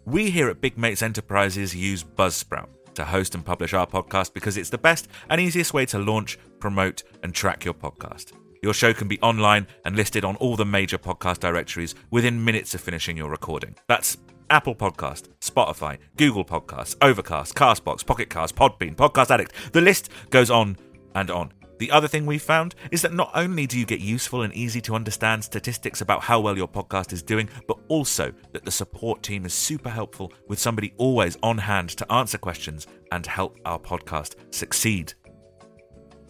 [0.05, 4.57] We here at Big Mates Enterprises use Buzzsprout to host and publish our podcast because
[4.57, 8.34] it's the best and easiest way to launch, promote, and track your podcast.
[8.64, 12.76] Your show can be online and listed on all the major podcast directories within minutes
[12.76, 13.76] of finishing your recording.
[13.88, 14.18] That's
[14.51, 19.53] Apple Podcast, Spotify, Google Podcasts, Overcast, Castbox, Pocket Cast, Podbean, Podcast Addict.
[19.74, 20.78] The list goes on
[21.16, 21.51] and on.
[21.80, 24.80] The other thing we've found is that not only do you get useful and easy
[24.82, 29.24] to understand statistics about how well your podcast is doing, but also that the support
[29.24, 33.80] team is super helpful with somebody always on hand to answer questions and help our
[33.80, 35.16] podcast succeed.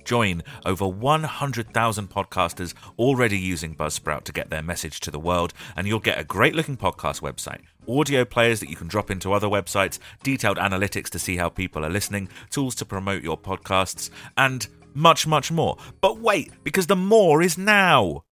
[0.04, 5.88] Join over 100,000 podcasters already using Buzzsprout to get their message to the world, and
[5.88, 9.48] you'll get a great looking podcast website, audio players that you can drop into other
[9.48, 14.68] websites, detailed analytics to see how people are listening, tools to promote your podcasts, and
[14.94, 15.78] much, much more.
[16.02, 18.24] But wait, because the more is now!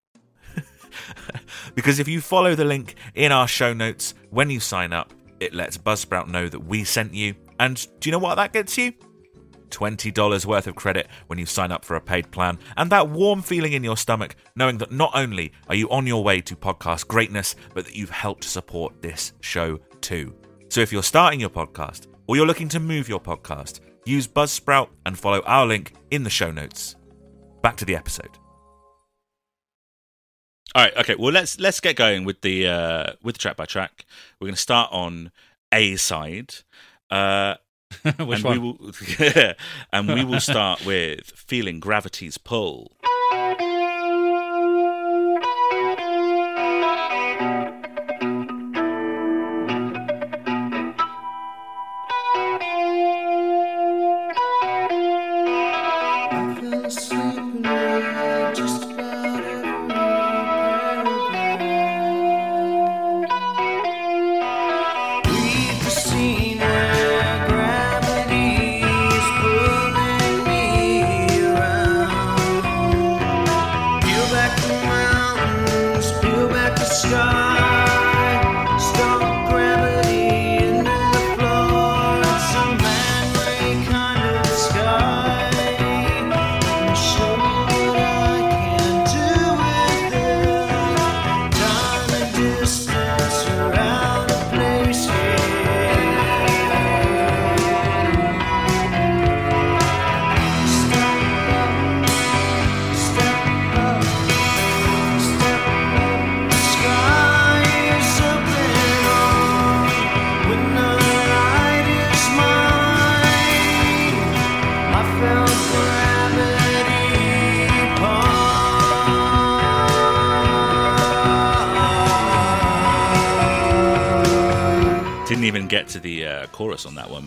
[1.75, 5.53] because if you follow the link in our show notes when you sign up, it
[5.53, 7.35] lets Buzzsprout know that we sent you.
[7.59, 8.93] And do you know what that gets you?
[9.69, 13.41] $20 worth of credit when you sign up for a paid plan, and that warm
[13.41, 17.07] feeling in your stomach knowing that not only are you on your way to podcast
[17.07, 20.33] greatness, but that you've helped support this show too.
[20.69, 24.89] So if you're starting your podcast or you're looking to move your podcast, use Buzzsprout
[25.05, 26.95] and follow our link in the show notes.
[27.61, 28.37] Back to the episode.
[30.75, 31.15] All right, okay.
[31.17, 34.05] Well, let's let's get going with the uh, with the track by track.
[34.39, 35.31] We're going to start on
[35.73, 36.53] A side.
[37.09, 37.55] Uh,
[38.03, 38.53] Which and one?
[38.53, 38.93] We will,
[39.93, 42.91] and we will start with feeling gravity's pull.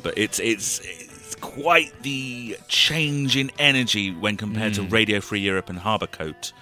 [0.03, 5.69] But it's it's it's quite the change in energy when compared to Radio Free Europe
[5.71, 6.53] and Harborcoat.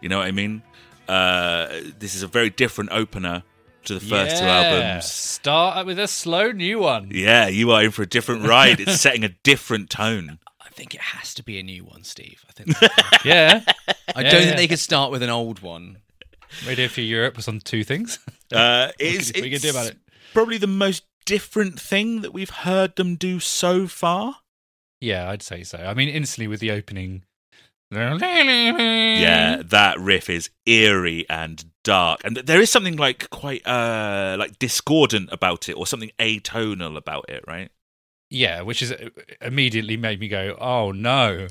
[0.00, 0.62] You know what I mean?
[1.08, 3.42] Uh, this is a very different opener
[3.84, 5.06] to the first two albums.
[5.06, 7.10] Start with a slow new one.
[7.12, 8.80] Yeah, you are in for a different ride.
[8.80, 10.38] It's setting a different tone.
[10.60, 12.44] I think it has to be a new one, Steve.
[12.48, 12.76] I think.
[13.24, 13.62] Yeah.
[14.14, 14.46] I Yeah, don't yeah.
[14.46, 15.98] think they could start with an old one.
[16.66, 18.18] Radio for Europe was on two things.
[18.52, 19.98] Uh, it's, what are you gonna do about it?
[20.32, 24.36] Probably the most different thing that we've heard them do so far.
[25.00, 25.78] yeah, I'd say so.
[25.78, 27.24] I mean, instantly with the opening.
[27.92, 34.58] Yeah, that riff is eerie and dark, and there is something like quite uh like
[34.58, 37.70] discordant about it, or something atonal about it, right?
[38.32, 39.08] Yeah, which is uh,
[39.40, 41.48] immediately made me go, "Oh no!"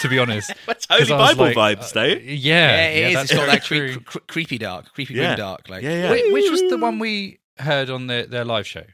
[0.00, 2.04] to be honest, That's 'Cause holy Bible like, vibes, uh, though.
[2.06, 3.14] Yeah, Yeah, it is.
[3.14, 5.26] that's It's got that cre- cre- creepy dark, creepy Yeah.
[5.36, 5.68] grim dark.
[5.68, 6.10] Like, yeah, yeah.
[6.10, 8.84] Wait, which was the one we heard on their, their live show?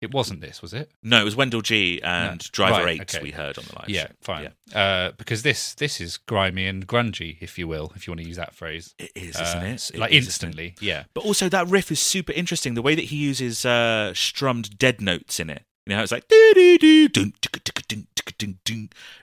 [0.00, 0.90] It wasn't this, was it?
[1.02, 2.46] No, it was Wendell Gee and No.
[2.52, 3.22] Driver Right, Eight okay.
[3.22, 4.12] we heard on the live yeah, show.
[4.22, 4.52] fine.
[4.74, 8.26] Uh, because this this is grimy and grungy, if you will, if you want to
[8.26, 8.94] use that phrase.
[8.98, 9.90] It is, Uh, isn't it?
[9.94, 10.26] It like is, isn't it?
[10.26, 11.04] instantly, yeah.
[11.12, 12.74] But also that riff is super interesting.
[12.74, 15.64] The way that he uses uh, strummed dead notes in it.
[15.86, 16.24] You know, it's like.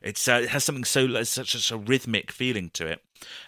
[0.04, 3.04] It's uh, it has something so such, such a rhythmic feeling to it.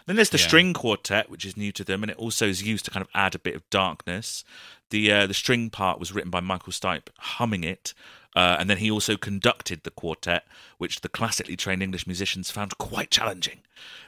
[0.08, 0.48] Then there's the Yeah.
[0.48, 3.10] string quartet, which is new to them, and it also is used to kind of
[3.14, 4.44] add a bit of darkness.
[4.90, 7.94] The uh, the string part was written by Michael Stipe, humming it.
[8.36, 10.46] Uh, and then he also conducted the quartet,
[10.78, 13.60] which the classically trained English musicians found quite challenging,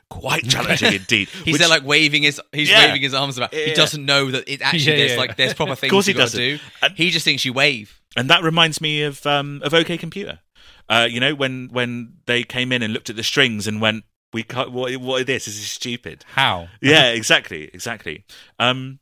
[0.09, 1.27] quite challenging indeed.
[1.43, 2.85] He's which- there like waving his he's Yeah.
[2.85, 3.51] waving his arms about.
[3.51, 6.13] Yeah, he doesn't know that it actually Yeah, there's like there's proper things course you
[6.13, 6.39] he doesn't.
[6.39, 6.59] do.
[6.83, 7.99] And- he just thinks you wave.
[8.15, 10.39] and that reminds me of um, of OK Computer.
[10.89, 14.03] Uh, you know, when when they came in and looked at the strings and went,
[14.33, 15.45] "We can't, what, what is this?
[15.45, 16.67] This is stupid." How?
[16.81, 18.23] Yeah, exactly, exactly.
[18.59, 18.99] Um,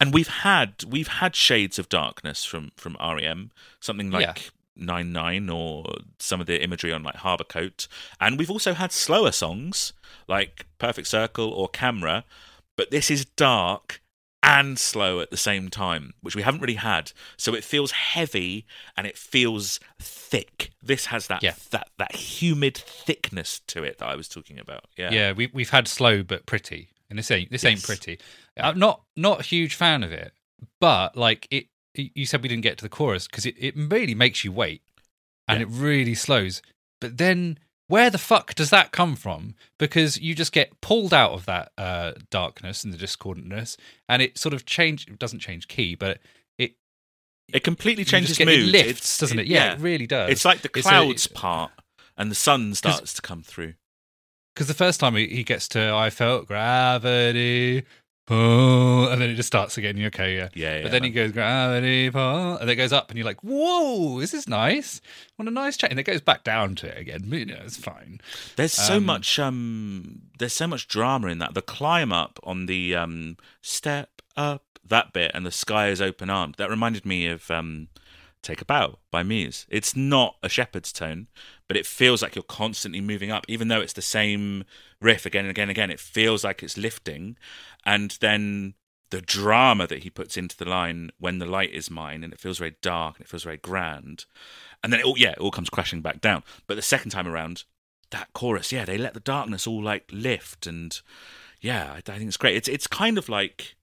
[0.00, 4.22] and we've had we've had shades of darkness from from REM, something like.
[4.22, 4.34] Yeah.
[4.76, 5.84] Nine Nine or
[6.18, 7.86] some of the imagery on like Harborcoat,
[8.20, 9.92] and we've also had slower songs
[10.26, 12.24] like Perfect Circle or Camera,
[12.76, 14.00] but this is dark
[14.42, 17.12] and slow at the same time, which we haven't really had.
[17.36, 18.66] So it feels heavy
[18.96, 20.70] and it feels thick.
[20.82, 21.54] This has that Yeah.
[21.70, 24.86] that that humid thickness to it that I was talking about.
[24.96, 28.18] Yeah, Yeah, we we've had slow but pretty, and this ain't this ain't pretty.
[28.56, 30.32] I'm not not a huge fan of it,
[30.80, 31.66] but like it.
[31.94, 34.82] You said we didn't get to the chorus because it, it really makes you wait,
[35.46, 35.66] and Yeah.
[35.66, 36.60] it really slows.
[37.00, 39.54] But then where the fuck does that come from?
[39.78, 43.76] Because you just get pulled out of that uh, darkness and the discordantness,
[44.08, 45.06] and it sort of change.
[45.06, 46.18] It doesn't change key, but
[46.58, 46.74] it
[47.52, 48.48] It completely changes mood.
[48.48, 49.46] It lifts, It's- doesn't it?
[49.46, 50.30] Yeah, it really does.
[50.30, 51.70] It's like the It's a- clouds part,
[52.16, 53.74] and the sun starts to come through.
[54.54, 57.84] Because the first time he, he gets to I felt gravity,
[58.26, 59.96] pull, and then it just starts again.
[59.96, 60.48] You're okay, yeah.
[60.54, 60.82] Yeah, yeah.
[60.82, 64.20] but then he goes gravity, pull, and then it goes up, and you're like, whoa,
[64.20, 65.00] this is nice.
[65.36, 65.90] What a nice chat.
[65.90, 67.24] And it goes back down to it again.
[67.28, 68.20] But, you know, it's fine.
[68.56, 71.54] There's so Um, much um there's so much drama in that.
[71.54, 76.28] The climb up on the um step up that bit and the sky is open
[76.30, 76.56] armed.
[76.58, 77.88] That reminded me of um
[78.42, 79.64] Take a Bow by Muse.
[79.70, 81.28] It's not a Shepard's tone,
[81.66, 84.64] but it feels like you're constantly moving up, even though it's the same
[85.04, 85.90] riff again and again and again.
[85.90, 87.36] It feels like it's lifting.
[87.84, 88.74] And then
[89.10, 92.40] the drama that he puts into the line when the light is mine and it
[92.40, 94.24] feels very dark and it feels very grand.
[94.82, 96.42] And then it all yeah, it all comes crashing back down.
[96.66, 97.64] But the second time around,
[98.10, 101.00] that chorus, yeah, they let the darkness all like lift, and
[101.60, 102.56] yeah, I, I think it's great.
[102.56, 103.76] It's it's kind of like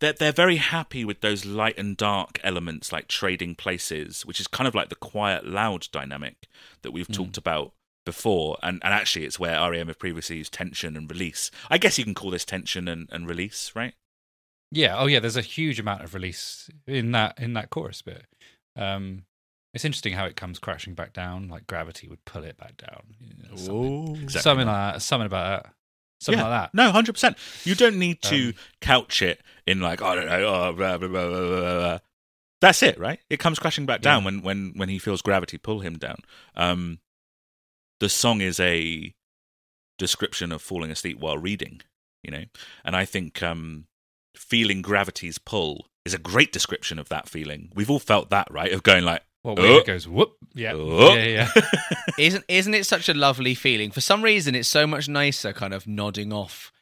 [0.00, 4.46] they're they're very happy with those light and dark elements, like trading places, which is
[4.46, 6.48] kind of like the quiet loud dynamic
[6.82, 7.12] that we've hmm.
[7.12, 7.72] talked about
[8.06, 8.56] before.
[8.62, 11.50] And and actually, it's where REM have previously used tension and release.
[11.68, 13.92] I guess you can call this tension and, and release, right?
[14.72, 14.96] Yeah.
[14.98, 15.20] Oh, yeah.
[15.20, 18.24] There's a huge amount of release in that in that chorus bit.
[18.74, 19.24] Um,
[19.74, 21.48] it's interesting how it comes crashing back down.
[21.48, 23.02] Like gravity would pull it back down.
[23.20, 24.40] You know, something, Exactly.
[24.40, 25.02] something like that.
[25.02, 25.72] Something about that.
[26.18, 26.48] Something Yeah.
[26.48, 26.74] like that.
[26.74, 27.36] No, hundred percent.
[27.64, 30.46] You don't need to Um, couch it in like I don't know.
[30.46, 31.98] Oh, blah, blah, blah, blah, blah, blah.
[32.62, 33.20] That's it, right?
[33.28, 34.24] It comes crashing back down Yeah.
[34.24, 36.16] when when when he feels gravity pull him down.
[36.54, 37.00] Um,
[38.00, 39.14] the song is a
[39.98, 41.80] description of falling asleep while reading,
[42.22, 42.44] you know,
[42.84, 43.86] and I think um,
[44.36, 47.70] feeling gravity's pull is a great description of that feeling.
[47.74, 48.72] We've all felt that, right?
[48.72, 49.76] Of going like, Well, Oh.
[49.78, 50.32] it goes whoop.
[50.54, 50.72] Yeah.
[50.74, 51.14] Oh.
[51.14, 51.48] Yeah.
[51.56, 51.62] Yeah.
[52.18, 53.90] Isn't isn't it such a lovely feeling?
[53.90, 56.72] For some reason, it's so much nicer, kind of nodding off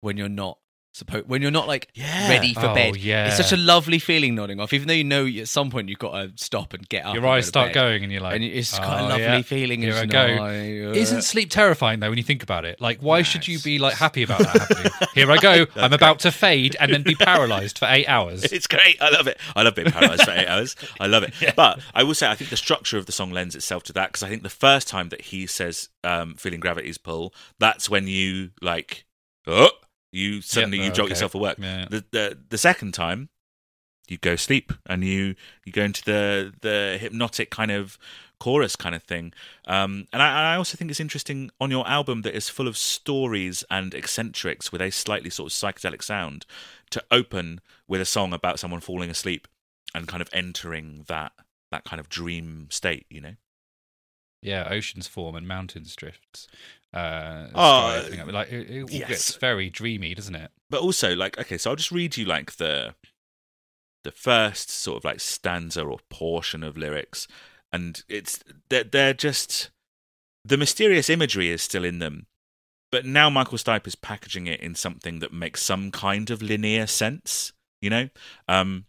[0.00, 0.58] when you're not
[0.94, 2.28] Suppo- when you're not like Yeah.
[2.28, 2.96] ready for Oh, bed.
[2.96, 3.26] yeah.
[3.26, 5.98] It's such a lovely feeling nodding off, even though you know at some point you've
[5.98, 7.14] got to stop and get up.
[7.14, 7.74] Your and go eyes start bed.
[7.74, 9.82] going, and you're like, and it's quite a "Oh, lovely yeah, feeling.
[9.82, 10.20] Here I go.
[10.40, 12.80] "Oh, Isn't sleep terrifying though when you think about it?
[12.80, 14.92] Like, why should you be like happy about that happening?
[15.14, 15.66] Here I go.
[15.74, 18.44] I'm about to fade and then be paralyzed for eight hours.
[18.52, 19.02] It's great.
[19.02, 19.38] I love it.
[19.56, 20.76] I love being paralyzed for eight hours.
[21.00, 21.34] I love it.
[21.56, 24.10] But I will say, I think the structure of the song lends itself to that
[24.12, 28.06] because I think the first time that he says um, "feeling gravity's pull," that's when
[28.06, 29.04] you like,
[29.48, 29.70] oh,
[30.14, 31.12] you suddenly Yeah, you oh, jolt okay.
[31.12, 31.58] yourself for work.
[31.58, 31.86] Yeah.
[31.90, 33.28] The, the the second time,
[34.08, 35.34] you go sleep and you
[35.64, 37.98] you go into the the hypnotic kind of
[38.38, 39.32] chorus kind of thing.
[39.66, 42.76] Um, and I, I also think it's interesting on your album that is full of
[42.76, 46.44] stories and eccentrics with a slightly sort of psychedelic sound
[46.90, 49.48] to open with a song about someone falling asleep
[49.94, 51.32] and kind of entering that
[51.70, 53.34] that kind of dream state, you know.
[54.42, 56.46] Yeah, oceans form and mountains drifts.
[56.94, 59.08] Uh, Oh, sky opening like it, it yes.
[59.08, 60.50] gets very dreamy, doesn't it?
[60.70, 62.94] But also like okay, so I'll just read you like the
[64.04, 67.26] the first sort of like stanza or portion of lyrics
[67.72, 68.38] and it's
[68.68, 69.70] they're, they're just
[70.44, 72.26] the mysterious imagery is still in them
[72.92, 76.86] but now michael stipe is packaging it in something that makes some kind of linear
[76.86, 78.10] sense you know
[78.46, 78.84] um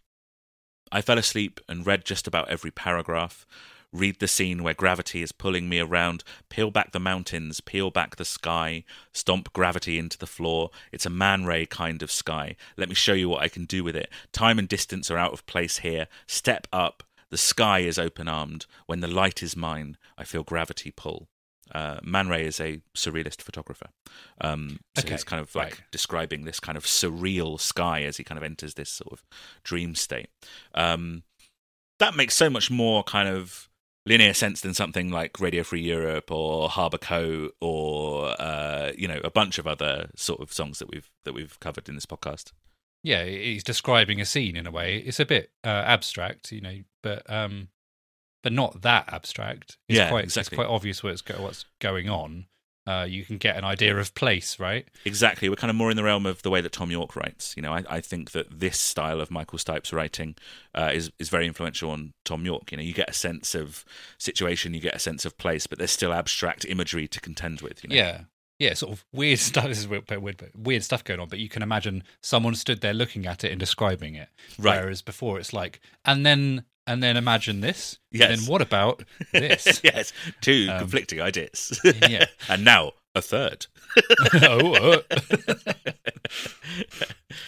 [0.91, 3.47] i fell asleep and read just about every paragraph
[3.95, 8.15] read the scene where gravity is pulling me around peel back the mountains peel back
[8.15, 8.83] the sky
[9.13, 10.69] stomp gravity into the floor.
[10.91, 12.55] It's a man ray kind of sky.
[12.77, 14.09] Let me show you what i can do with it.
[14.31, 16.07] Time and distance are out of place here.
[16.27, 17.03] Step up.
[17.31, 21.27] The sky is open armed when the light is mine i feel gravity pull.
[21.73, 23.87] Uh, Man Ray is a surrealist photographer.
[24.39, 25.81] Um, so Okay, he's kind of like right.
[25.91, 29.23] describing this kind of surreal sky as he kind of enters this sort of
[29.63, 30.29] dream state.
[30.75, 31.23] Um,
[31.97, 33.67] that makes so much more kind of
[34.05, 39.31] linear sense than something like Radio Free Europe or Harborcoat or uh, you know a
[39.31, 42.51] bunch of other sort of songs that we've that we've covered in this podcast.
[43.03, 44.97] Yeah, he's describing a scene in a way.
[44.97, 47.67] It's a bit uh, abstract, you know, but um,
[48.41, 49.77] but not that abstract.
[49.87, 50.55] It's Yeah, quite, exactly.
[50.55, 52.45] It's quite obvious what's go- what's going on.
[52.87, 54.87] Uh, you can get an idea of place, right?
[55.05, 57.55] Exactly, we're kind of more in the realm of the way that Tom Yorke writes.
[57.55, 60.35] You know, I, I think that this style of Michael Stipe's writing
[60.75, 62.71] uh, is is very influential on Tom Yorke.
[62.71, 63.83] You know, you get a sense of
[64.17, 67.83] situation, you get a sense of place, but there's still abstract imagery to contend with.
[67.83, 67.95] You know?
[67.95, 68.21] Yeah,
[68.59, 69.65] yeah, sort of weird stuff.
[69.65, 72.93] This is weird, weird, weird stuff going on, but you can imagine someone stood there
[72.93, 74.29] looking at it and describing it.
[74.57, 74.79] Right.
[74.79, 77.97] Whereas before, it's like, and then and then imagine this.
[78.11, 78.29] Yes.
[78.31, 79.81] And then what about this?
[79.83, 81.79] yes, two Um, conflicting ideas.
[82.07, 82.25] yeah.
[82.49, 83.67] and now a third.
[84.43, 85.01] oh, uh.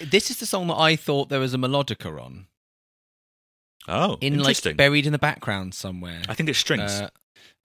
[0.01, 2.47] This is the song that I thought there was a melodica on,
[3.88, 6.21] Oh, in like buried in the background somewhere.
[6.27, 6.91] I think it's strings.
[6.91, 7.09] Uh,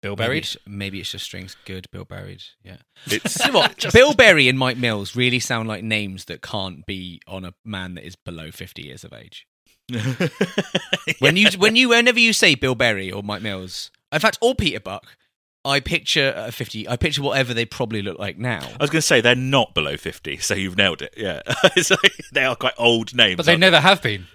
[0.01, 0.43] Bill maybe Buried.
[0.43, 1.55] it's, maybe it's just strings.
[1.65, 2.41] Good, Bill Buried.
[2.63, 2.77] Yeah.
[3.07, 3.85] it's You know what?
[3.93, 7.93] Bill Berry and Mike Mills really sound like names that can't be on a man
[7.95, 9.45] that is below fifty years of age.
[11.19, 14.55] When you when you whenever you say Bill Berry or Mike Mills, in fact, or
[14.55, 15.17] Peter Buck,
[15.65, 16.87] I picture a fifty.
[16.87, 18.59] I picture whatever they probably look like now.
[18.61, 21.13] I was going to say they're not below fifty, so you've nailed it.
[21.17, 21.41] Yeah,
[21.75, 24.27] like- they are quite old names, But they aren't never have been.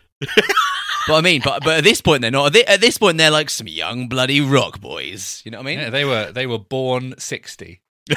[1.08, 2.54] But I mean, but but at this point they're not.
[2.56, 5.42] At At this point they're like some young bloody rock boys.
[5.44, 5.78] You know what I mean?
[5.78, 7.80] Yeah, they were they were born sixty.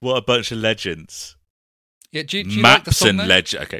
[0.00, 1.36] What a bunch of legends.
[2.12, 3.66] Yeah, do, you- do you like the Maps song and legends.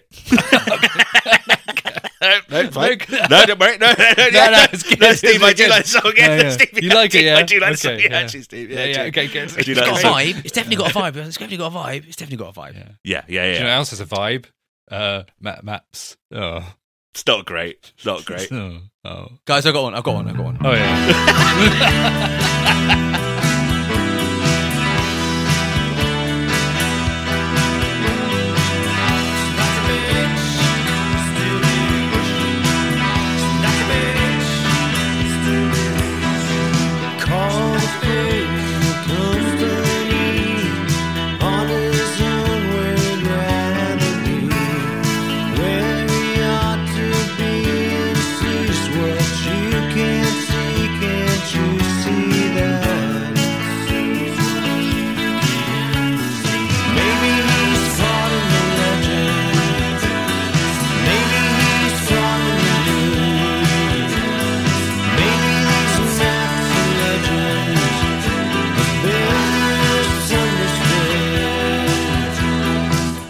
[2.22, 2.40] Okay.
[2.50, 2.92] no, fine.
[2.92, 3.18] Okay.
[3.30, 3.76] no, don't worry.
[3.78, 5.00] No, no, no, No, no, it's good.
[5.00, 5.42] No, Steve.
[5.42, 6.12] I do like the song.
[6.16, 6.50] Yeah, Yeah, yeah.
[6.56, 7.36] Steve, You like it, yeah?
[7.36, 7.98] I do like the song.
[7.98, 8.16] Yeah, yeah.
[8.18, 8.70] actually, Steve.
[8.70, 9.50] Yeah, Yeah, yeah, okay, good.
[9.52, 10.44] I do It's like got a vibe.
[10.44, 11.16] It's definitely got a vibe.
[11.16, 12.06] It's definitely got a vibe.
[12.06, 12.74] It's definitely got a vibe.
[12.76, 12.88] Yeah.
[13.04, 14.44] Yeah, yeah, Do you know what else has a vibe?
[14.90, 16.16] Uh, map maps.
[16.32, 16.74] Oh,
[17.12, 17.92] It's not great.
[17.96, 18.50] It's not great.
[18.52, 19.94] oh, oh, Guys, I've got one.
[19.94, 20.28] I've got one.
[20.28, 20.58] I've got one.
[20.64, 22.38] oh yeah.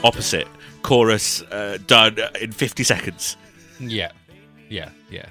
[0.05, 0.49] Opposite
[0.83, 3.37] chorus uh, done in 50 seconds.
[3.79, 4.11] Yeah,
[4.69, 5.27] yeah, yeah.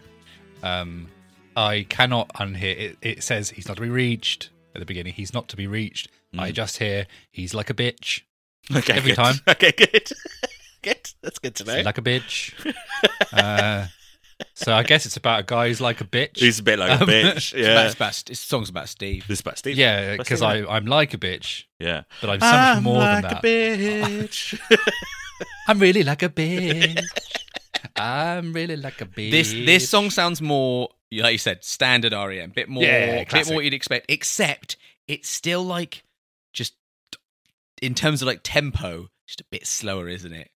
[0.64, 1.08] Um,
[1.56, 2.98] I cannot unhear it.
[3.02, 5.14] It says he's not to be reached at the beginning.
[5.14, 6.08] He's not to be reached.
[6.38, 8.22] I just hear he's like a bitch.
[8.74, 9.16] Okay, Every good.
[9.18, 9.36] time.
[9.50, 10.10] Okay, good.
[10.82, 11.10] good.
[11.22, 11.82] That's good to know.
[11.82, 12.54] like a bitch.
[13.34, 13.88] uh,
[14.64, 16.38] so I guess it's about a guy who's like a bitch.
[16.40, 17.36] He's a bit like a Um, bitch.
[17.36, 17.68] It's, Yeah.
[17.72, 19.28] about, it's, about, it's song's about Steve.
[19.28, 19.78] This is about Steve.
[19.78, 20.70] yeah, About because Steve, I right?
[20.70, 22.04] I'm like a bitch, Yeah.
[22.22, 23.44] but I'm so much I'm more like than that.
[23.44, 24.60] a bitch.
[25.68, 27.02] I'm really like a bitch.
[27.96, 29.32] I'm really like a bitch.
[29.32, 32.52] This this song sounds more, like you said, standard REM.
[32.52, 33.48] Bit more, Yeah, bit classic.
[33.52, 34.06] more what you'd expect.
[34.10, 34.78] Except
[35.08, 36.04] it's still like
[36.54, 36.76] just
[37.82, 40.52] in terms of like tempo, just a bit slower, isn't it?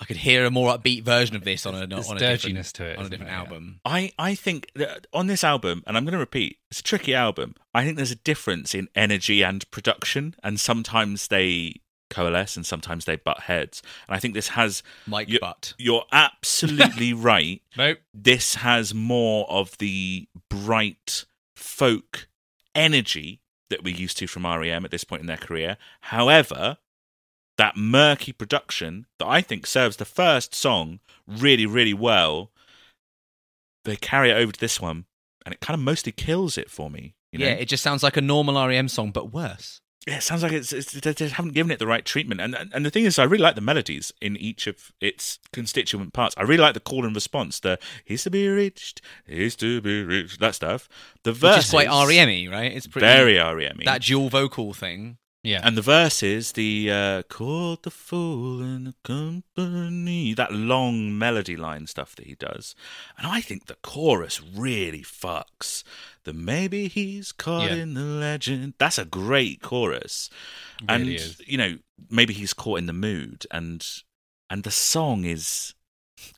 [0.00, 2.72] I could hear a more upbeat version of this on a on a different, dirginess
[2.74, 3.36] to it, on a isn't different there?
[3.38, 3.44] Yeah.
[3.44, 3.80] album.
[3.84, 7.14] I, I think that on this album, and I'm going to repeat, it's a tricky
[7.14, 7.54] album.
[7.74, 11.74] I think there's a difference in energy and production, and sometimes they
[12.08, 13.82] coalesce and sometimes they butt heads.
[14.08, 15.74] And I think this has, Mike You- Butt.
[15.78, 17.62] you're absolutely right.
[17.76, 17.98] Nope.
[18.12, 21.24] This has more of the bright
[21.54, 22.26] folk
[22.74, 25.76] energy that we're used to from REM at this point in their career.
[26.00, 26.78] However,
[27.60, 32.50] that murky production that I think serves the first song really, really well,
[33.84, 35.04] they carry it over to this one,
[35.44, 37.14] and it kind of mostly kills it for me.
[37.32, 37.44] You know?
[37.44, 39.82] Yeah, it just sounds like a normal REM song, but worse.
[40.06, 42.40] Yeah, it sounds like it's, it's they haven't given it the right treatment.
[42.40, 46.14] And and the thing is, I really like the melodies in each of its constituent
[46.14, 46.34] parts.
[46.38, 47.60] I really like the call and response.
[47.60, 50.88] The "He's to be reached, he's to be reached," that stuff.
[51.24, 52.72] The verses is quite REM-y, right?
[52.72, 53.80] It's pretty very REM.
[53.84, 55.18] that dual vocal thing.
[55.42, 55.60] Yeah.
[55.64, 61.86] and the verses, the uh, "Caught the fool in the company," that long melody line
[61.86, 62.74] stuff that he does,
[63.16, 65.82] and I think the chorus really fucks.
[66.24, 67.76] The maybe he's caught Yeah.
[67.76, 68.74] in the legend.
[68.78, 70.28] That's a great chorus.
[70.88, 71.40] and is.
[71.46, 71.78] you know
[72.10, 73.86] maybe he's caught in the mood and
[74.48, 75.74] and the song is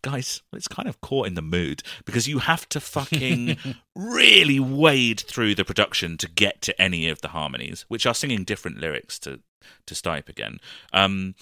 [0.03, 3.57] guys it's kind of caught in the mood because you have to fucking
[3.97, 8.45] really wade through the production to get to any of the harmonies which are singing
[8.45, 9.41] different lyrics to
[9.87, 10.59] to stipe again
[10.93, 11.35] um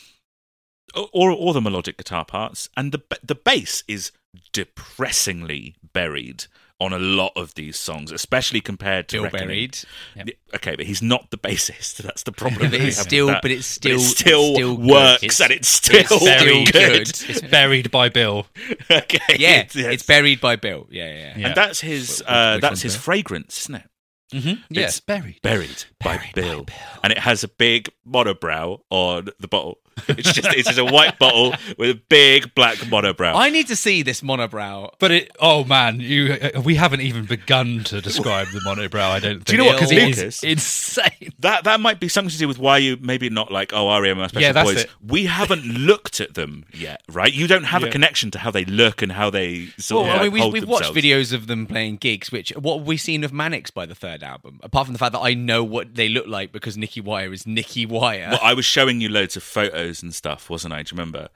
[1.13, 2.69] or or the melodic guitar parts.
[2.77, 4.13] And the the bass is
[4.53, 6.45] depressingly buried
[6.81, 9.47] on a lot of these songs especially compared to Bill Reckoning.
[9.49, 9.79] Buried.
[10.17, 10.29] Yep.
[10.57, 11.97] Okay, but he's not the bassist.
[12.03, 12.71] That's the problem.
[12.71, 16.01] But it's still- but it's still- it still, it's still works, It's- and it's still,
[16.01, 16.73] it's still good.
[16.73, 17.09] good.
[17.31, 18.47] It's buried by Bill.
[18.91, 19.77] okay, Yeah, yes.
[19.77, 20.87] it's buried by Bill.
[20.91, 21.15] Yeah, yeah.
[21.15, 21.33] yeah.
[21.39, 21.47] Yeah.
[21.49, 22.23] and that's his.
[22.27, 23.01] Uh, that's his that?
[23.03, 23.83] fragrance, isn't it?
[24.33, 24.63] Mm-hmm.
[24.71, 25.43] Yeah, It's buried.
[25.43, 26.65] Buried, by, Buried by Bill.
[26.65, 26.77] Bill.
[27.03, 29.79] and it has a big monobrow on the bottle.
[30.09, 33.35] It's just it's just a white bottle with a big black monobrow.
[33.35, 34.91] I need to see this monobrow.
[34.99, 39.11] But it, oh man, you we haven't even begun to describe the monobrow.
[39.11, 39.33] I don't.
[39.35, 39.45] Think.
[39.45, 41.33] Do you know what, Because it is insane.
[41.41, 44.19] that that might be something to do with why you maybe not like oh REM
[44.21, 44.85] are special Yeah, that's boys.
[44.85, 44.91] it.
[45.07, 47.33] We haven't looked at them yet, right?
[47.33, 50.21] You don't have a connection to how they look and how they sort Well, of
[50.21, 52.33] I like, mean, we've, we've watched videos of them playing gigs.
[52.33, 54.61] Which what have we seen of Manics by the third album?
[54.63, 57.47] Apart from the fact that I know what they look like because Nicky Wire is
[57.47, 58.29] Nicky Wire.
[58.31, 60.83] Well, I was showing you loads of photos and stuff, wasn't I?
[60.83, 61.29] Do you remember?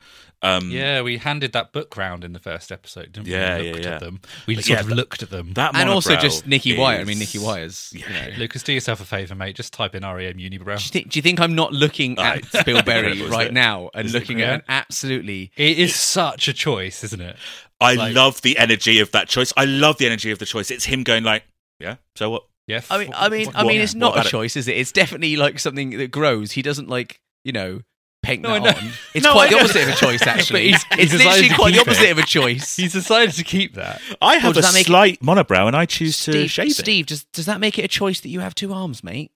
[0.43, 3.67] Um, Yeah, we handed that book round in the first episode, didn't Yeah, we?
[3.67, 3.95] yeah, looked yeah.
[3.95, 4.21] at them.
[4.47, 5.53] We But sort yeah, of looked at them.
[5.55, 6.99] That and also monobrow just Nicky Wire.
[6.99, 7.91] I is- mean, Nicky Wire's.
[7.95, 8.27] Yeah.
[8.27, 8.37] You know.
[8.39, 9.57] Lucas, do yourself a favour, mate.
[9.57, 10.77] Just type in REM Unibrow.
[10.79, 12.65] Do you, think, do you think I'm not looking at Right.
[12.67, 13.53] Bill Berry right it?
[13.55, 17.37] now and Isn't looking at an absolutely It is such a choice, isn't it?
[17.81, 19.53] I Like- love the energy of that choice.
[19.57, 20.71] I love the energy of the choice.
[20.71, 21.45] It's him going like,
[21.81, 22.81] "Yeah, so what?" Yeah.
[22.91, 24.77] I mean, I mean, what- I mean, it's not a choice, is it?
[24.77, 26.53] It's definitely like something that grows.
[26.53, 27.81] He doesn't like, you know,
[28.25, 28.91] paint No, that on.
[29.15, 29.63] It's No, quite I the know.
[29.65, 30.63] opposite of a choice, actually.
[30.69, 31.91] he's- it's he's decided literally quite the keep it.
[31.91, 32.77] opposite of a choice.
[32.77, 34.01] He's decided to keep that.
[34.21, 36.73] I have a does that make- slight monobrow, and I choose to Steve, it.
[36.75, 39.31] Steve, does does that make it a choice that you have two arms, mate?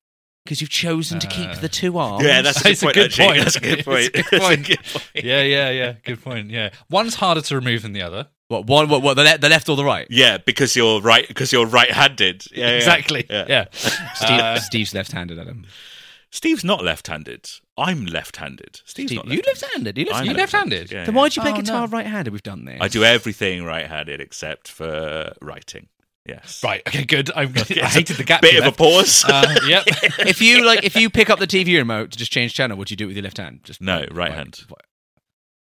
[0.45, 2.25] Because you've chosen to keep Uh, the two arms.
[2.25, 2.95] Yeah, that's a good It's a point.
[2.95, 3.37] good point.
[3.45, 4.07] That's a good It's point.
[4.07, 4.67] a good That's point.
[4.67, 5.11] good point.
[5.25, 5.93] Yeah, yeah, yeah.
[6.05, 6.51] Good point.
[6.51, 8.29] Yeah, one's harder to remove than the other.
[8.47, 8.89] what one?
[8.89, 9.03] What?
[9.03, 10.07] what the, le- the left or the right?
[10.09, 11.29] Yeah, because you're right.
[11.29, 12.45] Because you're right-handed.
[12.51, 13.27] Yeah, yeah, exactly.
[13.29, 13.45] Yeah.
[13.47, 13.65] Yeah.
[14.15, 15.67] Steve, Uh, Steve's left-handed, Adam.
[16.31, 17.51] Steve's not left-handed.
[17.79, 18.81] I'm left-handed.
[18.85, 19.97] Steve's Steve, not you left-handed.
[19.97, 19.99] left-handed.
[19.99, 20.93] You left I'm you left-handed?
[20.93, 21.21] Yeah, Then yeah.
[21.21, 21.93] why'd you play Oh, guitar no.
[21.97, 22.33] right-handed?
[22.33, 22.79] We've done this.
[22.81, 25.89] I do everything right-handed except for writing.
[26.27, 26.61] Yes.
[26.63, 26.83] right.
[26.87, 27.05] Okay.
[27.05, 27.31] Good.
[27.31, 28.43] I, I It's hated the gap.
[28.43, 28.79] Bit you of a left.
[28.79, 29.25] pause.
[29.27, 29.85] Uh, yep.
[29.87, 32.89] if you like, if you pick up the TV remote to just change channel, what
[32.89, 33.61] do you do with your left hand?
[33.65, 34.61] Just No, right hand.
[34.71, 34.77] Are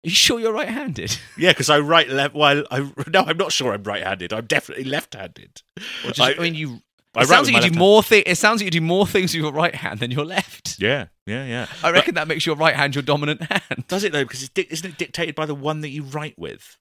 [0.04, 1.18] you sure you're right-handed?
[1.38, 2.34] yeah, because I write left.
[2.34, 4.32] Well, I no, I'm not sure I'm right-handed.
[4.32, 5.62] I'm definitely left-handed.
[6.04, 6.82] Or just, I- I, mean, you.
[7.16, 8.02] I It sounds like you do left more.
[8.02, 10.78] Thi- it sounds like you do more things with your right hand than your left.
[10.80, 11.66] Yeah, yeah, yeah.
[11.82, 13.84] I reckon that makes your right hand your dominant hand.
[13.88, 14.24] Does it though?
[14.24, 16.76] Because it's di- isn't it dictated by the one that you write with?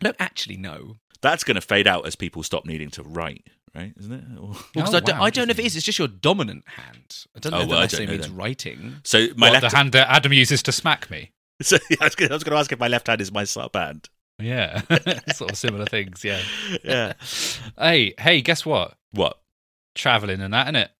[0.00, 3.44] I don't actually know That's going to fade out as people stop needing to write,
[3.74, 3.92] right?
[3.98, 4.24] Isn't it?
[4.40, 5.74] Or- because Oh, I, don't, wow, I don't know if it is.
[5.76, 7.24] It's just your dominant hand.
[7.36, 8.36] I don't oh, know Oh, if well, I that don't necessarily know means then.
[8.36, 8.96] writing.
[9.04, 9.70] So my What, left.
[9.72, 11.32] the hand that Adam uses to smack me.
[11.60, 14.08] So I was going to ask if my left hand is my sub hand.
[14.38, 14.82] Yeah.
[15.34, 16.24] sort of similar things.
[16.24, 16.40] Yeah.
[16.84, 17.12] Yeah.
[17.78, 18.94] Hey, hey, guess what?
[19.12, 19.38] what?
[19.94, 20.90] Traveling and that, it?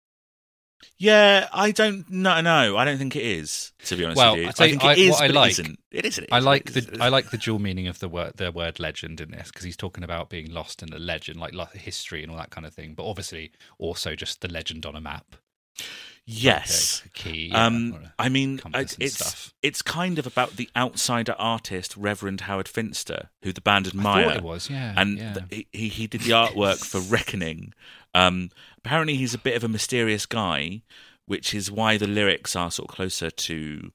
[0.96, 3.72] Yeah, I don't no no, I don't think it is.
[3.86, 5.20] To be honest Well, with you, I you, think I- it is.
[5.20, 5.78] I but like- it isn't.
[5.90, 6.18] It is.
[6.18, 6.98] It is I like the.
[7.00, 9.76] I like the dual meaning of the word the word legend in this because he's
[9.76, 12.74] talking about being lost in a legend, like lo- history and all that kind of
[12.74, 12.94] thing.
[12.94, 15.36] But obviously, also just the legend on a map.
[16.30, 17.02] Yes.
[17.14, 17.48] key.
[17.48, 23.30] yeah, Um, I mean, it's it's kind of about the outsider artist Reverend Howard Finster,
[23.42, 24.32] who the band admire.
[24.36, 24.92] it was, yeah.
[24.96, 25.32] and yeah.
[25.48, 27.72] th- he he did the artwork for Reckoning.
[28.14, 30.82] Um, apparently, he's a bit of a mysterious guy,
[31.24, 33.92] which is why the lyrics are sort of closer to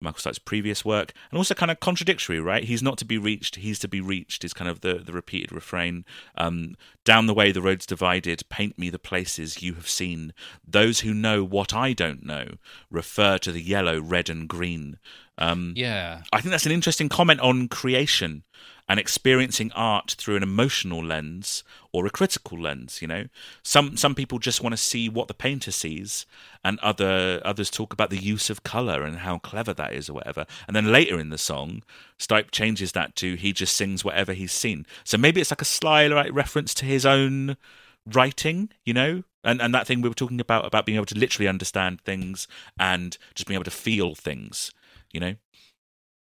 [0.00, 2.64] Michael Stipe's previous work, and also kind of contradictory, right?
[2.64, 5.52] He's not to be reached; he's to be reached is kind of the the repeated
[5.52, 6.04] refrain.
[6.36, 6.74] Um,
[7.04, 10.32] Down the way the road's divided, paint me the places you have seen.
[10.66, 12.54] Those who know what I don't know
[12.90, 14.98] refer to the yellow, red, and green.
[15.38, 18.44] Um, yeah, I think that's an interesting comment on creation
[18.90, 21.62] and experiencing art through an emotional lens
[21.92, 23.00] or a critical lens.
[23.00, 23.24] You know,
[23.62, 26.26] some some people just want to see what the painter sees,
[26.64, 30.14] and other others talk about the use of color and how clever that is or
[30.14, 30.44] whatever.
[30.66, 31.84] And then later in the song,
[32.18, 34.84] Stipe changes that to he just sings whatever he's seen.
[35.04, 37.56] So maybe it's like a sly like, reference to his own
[38.04, 39.22] writing, you know.
[39.44, 42.48] And, and that thing we were talking about about being able to literally understand things
[42.76, 44.72] and just being able to feel things,
[45.12, 45.36] you know.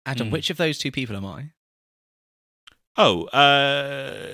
[0.05, 0.33] Adam, Hmm.
[0.33, 1.51] which of those two people am I?
[3.01, 4.27] Oh, uh,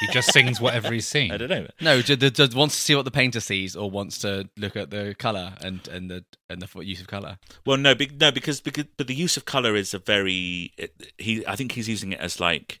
[0.00, 1.32] he just sings whatever he's seen.
[1.32, 1.66] I don't know.
[1.80, 4.76] No, d- d- d- wants to see what the painter sees, or wants to look
[4.76, 7.38] at the color and and the and the use of color.
[7.64, 11.12] Well, no, be, no, because because but the use of color is a very it,
[11.16, 11.46] he.
[11.46, 12.80] I think he's using it as like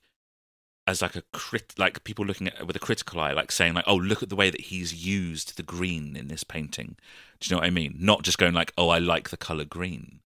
[0.88, 3.74] as like a crit, like people looking at it with a critical eye, like saying
[3.74, 6.96] like, oh, look at the way that he's used the green in this painting.
[7.38, 7.96] Do you know what I mean?
[8.00, 10.20] Not just going like, oh, I like the color green.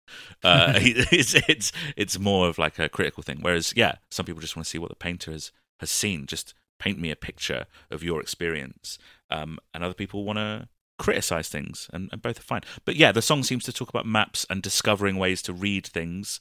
[0.44, 3.38] Uh, it's it's it's more of like a critical thing.
[3.40, 6.26] Whereas, yeah, some people just want to see what the painter has has seen.
[6.26, 8.98] Just paint me a picture of your experience,
[9.30, 10.68] um, and other people want to
[11.00, 12.60] criticize things, and, and both are fine.
[12.84, 16.40] But yeah, the song seems to talk about maps and discovering ways to read things,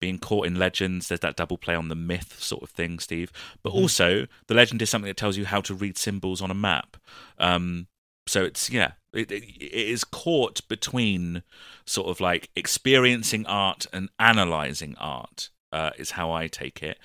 [0.00, 1.08] being caught in legends.
[1.08, 3.30] There's that double play on the myth sort of thing, Steve.
[3.62, 6.54] But also, the legend is something that tells you how to read symbols on a
[6.54, 6.96] map.
[7.38, 7.86] Um,
[8.26, 11.42] so it's yeah, it, it, it is caught between
[11.84, 15.50] sort of like experiencing art and analyzing art.
[15.70, 16.98] Uh, is how I take it.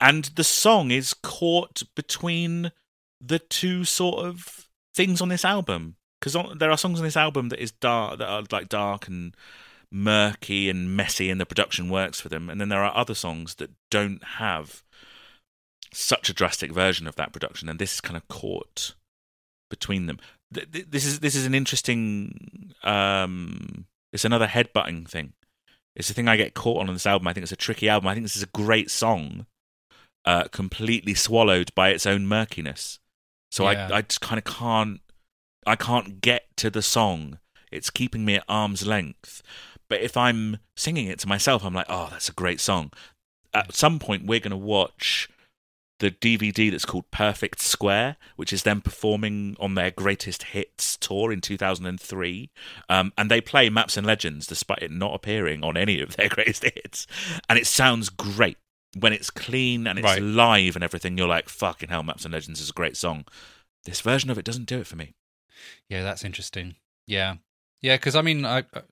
[0.00, 2.70] And the song is caught between
[3.20, 7.48] the two sort of things on this album because there are songs on this album
[7.50, 9.34] that is dark that are like dark and
[9.90, 12.50] murky and messy and the production works for them.
[12.50, 14.82] And then there are other songs that don't have
[15.92, 18.94] such a drastic version of that production and this is kind of caught
[19.70, 20.18] between them.
[20.52, 25.32] Th- th- this is this is an interesting um it's another headbutting thing.
[25.96, 27.26] It's the thing i get caught on on this album.
[27.28, 28.08] I think it's a tricky album.
[28.08, 29.46] I think this is a great song
[30.24, 32.98] uh completely swallowed by its own murkiness.
[33.50, 33.88] So Yeah.
[33.92, 35.00] i i just kind of can't
[35.68, 37.38] I can't get to the song.
[37.70, 39.42] It's keeping me at arm's length.
[39.88, 42.90] But if I'm singing it to myself, I'm like, oh, that's a great song.
[43.54, 45.28] At some point, we're going to watch
[46.00, 51.32] the DVD that's called Perfect Square, which is them performing on their greatest hits tour
[51.32, 52.50] in 2003.
[52.88, 56.28] Um, and they play Maps and Legends despite it not appearing on any of their
[56.30, 57.06] greatest hits.
[57.48, 58.56] And it sounds great.
[58.98, 60.22] When it's clean and it's Right.
[60.22, 63.26] live and everything, you're like, fucking hell, Maps and Legends is a great song.
[63.84, 65.12] This version of it doesn't do it for me.
[65.88, 66.76] Yeah, that's interesting.
[67.06, 67.36] Yeah,
[67.80, 68.82] yeah, because I mean, I uh,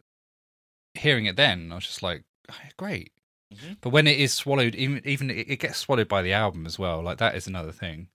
[0.95, 3.13] hearing it then, I was just like, "Oh, great.
[3.55, 3.77] Mhm.
[3.81, 6.79] But when it is swallowed, even even it it gets swallowed by the album as
[6.79, 7.03] well.
[7.03, 8.09] Like that is another thing.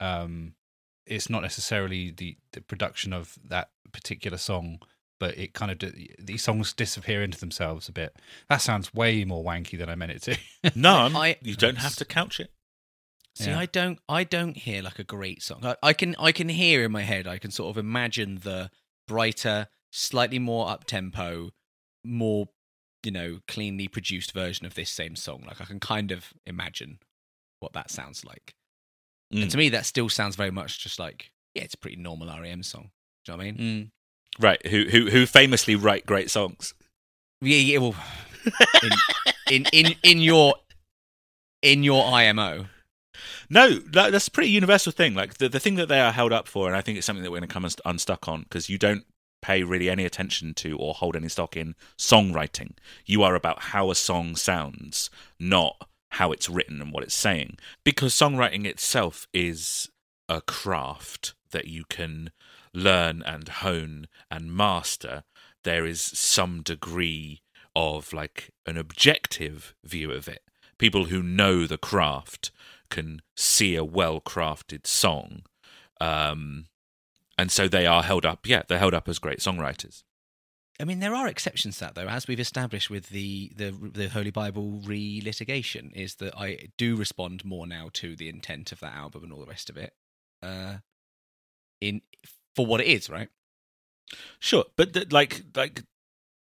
[0.00, 0.54] Um,
[1.06, 4.80] it's not necessarily the the production of that particular song,
[5.20, 8.16] but it kind of d- these songs disappear into themselves a bit.
[8.48, 10.36] That sounds way more wanky than I meant it to.
[10.74, 12.50] No, I'm- I- you don't have to couch it.
[13.36, 13.58] See, Yeah.
[13.58, 15.60] I don't, I don't hear like a great song.
[15.62, 17.26] I, I can, I can hear in my head.
[17.26, 18.70] I can sort of imagine the
[19.06, 21.50] brighter, slightly more up tempo,
[22.02, 22.46] more,
[23.02, 25.44] you know, cleanly produced version of this same song.
[25.46, 26.98] Like I can kind of imagine
[27.60, 28.54] what that sounds like.
[29.34, 29.42] Mm.
[29.42, 32.28] And to me, that still sounds very much just like, yeah, it's a pretty normal
[32.40, 32.90] REM song.
[33.24, 33.58] Do you know what I mean?
[33.82, 33.90] Mm.
[34.42, 36.74] Right, who who who famously write great songs.
[37.40, 37.78] Yeah, yeah.
[37.78, 37.94] Well,
[38.82, 38.90] in,
[39.50, 40.54] in in in your
[41.62, 42.66] in your IMO.
[43.50, 45.14] No, that, that's a pretty universal thing.
[45.14, 47.22] Like the the thing that they are held up for, and I think it's something
[47.22, 49.04] that we're going to come unst- unstuck on because you don't
[49.42, 52.72] pay really any attention to or hold any stock in songwriting.
[53.04, 57.58] You are about how a song sounds, not how it's written and what it's saying.
[57.84, 59.90] Because songwriting itself is
[60.28, 62.30] a craft that you can
[62.72, 65.24] learn and hone and master.
[65.64, 67.40] There is some degree
[67.74, 70.42] of like an objective view of it.
[70.78, 72.50] People who know the craft
[72.90, 75.42] can see a well crafted song
[76.00, 76.66] um,
[77.38, 78.46] and so they are held up.
[78.46, 80.02] Yeah, they're held up as great songwriters.
[80.78, 84.08] I mean, there are exceptions to that, though, as we've established with the the, the
[84.08, 88.94] Holy Bible re-litigation, is that I do respond more now to the intent of that
[88.94, 89.94] album and all the rest of it,
[90.42, 90.76] uh,
[91.80, 92.02] in
[92.54, 93.28] for what it is, right?
[94.38, 95.82] Sure, but the, like like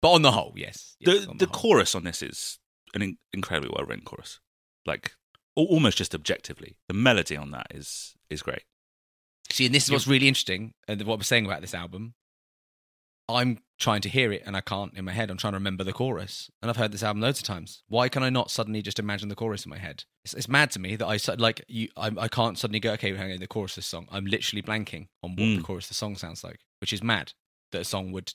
[0.02, 0.96] But on the whole, yes.
[1.00, 1.54] yes the the whole.
[1.54, 2.60] chorus on this is
[2.96, 4.40] an in- incredibly well written chorus.
[4.86, 5.14] Like
[5.56, 8.64] almost just objectively, the melody on that is is great.
[9.52, 12.14] See, and this is what's really interesting, and what I'm saying about this album.
[13.30, 15.32] I'm trying to hear it, and I can't in my head.
[15.32, 17.82] I'm trying to remember the chorus, and I've heard this album loads of times.
[17.88, 20.04] Why can I not suddenly just imagine the chorus in my head?
[20.26, 21.88] It's, it's mad to me that I like you.
[21.96, 24.08] I, I can't suddenly go, okay, hang on, the chorus of this song.
[24.12, 25.64] I'm literally blanking on what the Mm.
[25.64, 27.32] chorus of the song sounds like, which is mad
[27.72, 28.34] that a song would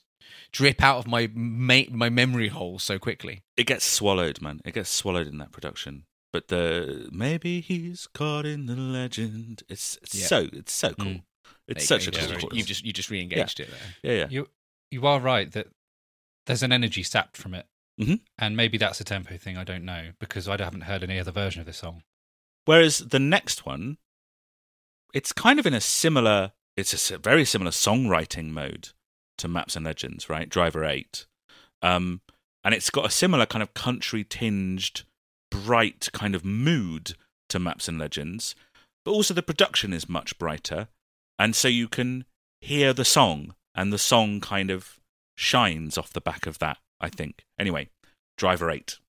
[0.51, 3.43] drip out of my ma- my memory hole so quickly.
[3.57, 4.59] It gets swallowed, man.
[4.65, 6.05] It gets swallowed in that production.
[6.31, 9.63] But the maybe he's caught in the legend.
[9.67, 10.27] It's, it's Yeah.
[10.27, 11.05] so it's so cool.
[11.07, 11.23] Mm.
[11.67, 12.57] It's such you a cool You just- chorus.
[12.57, 13.95] you just you just re-engaged it there.
[14.13, 14.27] yeah, yeah.
[14.29, 14.49] You
[14.91, 15.67] you are right that
[16.45, 17.67] there's an energy sapped from it,
[17.99, 18.21] Mhm.
[18.37, 19.57] and maybe that's a tempo thing.
[19.57, 22.03] I don't know because I haven't heard any other version of this song.
[22.65, 23.97] Whereas the next one,
[25.13, 28.89] it's kind of in a similar, it's a very similar songwriting mode
[29.39, 30.49] to Maps and Legends, right?
[30.49, 31.25] Driver 8.
[31.81, 32.21] Um,
[32.63, 35.03] and it's got a similar kind of country tinged,
[35.51, 37.15] bright kind of mood
[37.49, 38.55] to Maps and Legends,
[39.05, 40.87] but also the production is much brighter.
[41.37, 42.25] And so you can
[42.61, 44.99] hear the song, and the song kind of
[45.37, 47.45] shines off the back of that, I think.
[47.57, 47.89] Anyway,
[48.37, 48.99] Driver 8.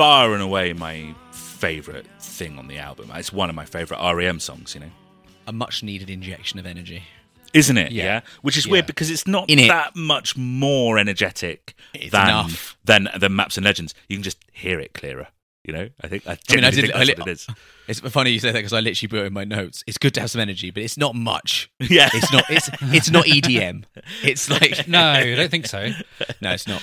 [0.00, 3.10] Far and away my favorite thing on the album.
[3.14, 4.90] It's one of my favorite REM songs, you know.
[5.46, 7.02] A much needed injection of energy.
[7.52, 7.92] Isn't it?
[7.92, 8.04] Yeah.
[8.04, 8.20] Yeah.
[8.40, 8.72] Which is Yeah.
[8.72, 9.68] weird because it's not In it.
[9.68, 12.78] that much more energetic It's than, enough.
[12.82, 13.94] than than Maps and Legends.
[14.08, 15.26] You can just hear it clearer.
[15.64, 17.32] You know, I think I, I mean, I did- think I that's li- what it
[17.32, 17.46] is.
[17.88, 19.84] It's funny you say that because I literally put it in my notes.
[19.86, 21.70] It's good to have some energy, but it's not much.
[21.80, 22.44] Yeah, It's not.
[22.48, 23.84] It's it's not EDM.
[24.22, 25.90] It's like No, I don't think so.
[26.40, 26.80] no, it's not.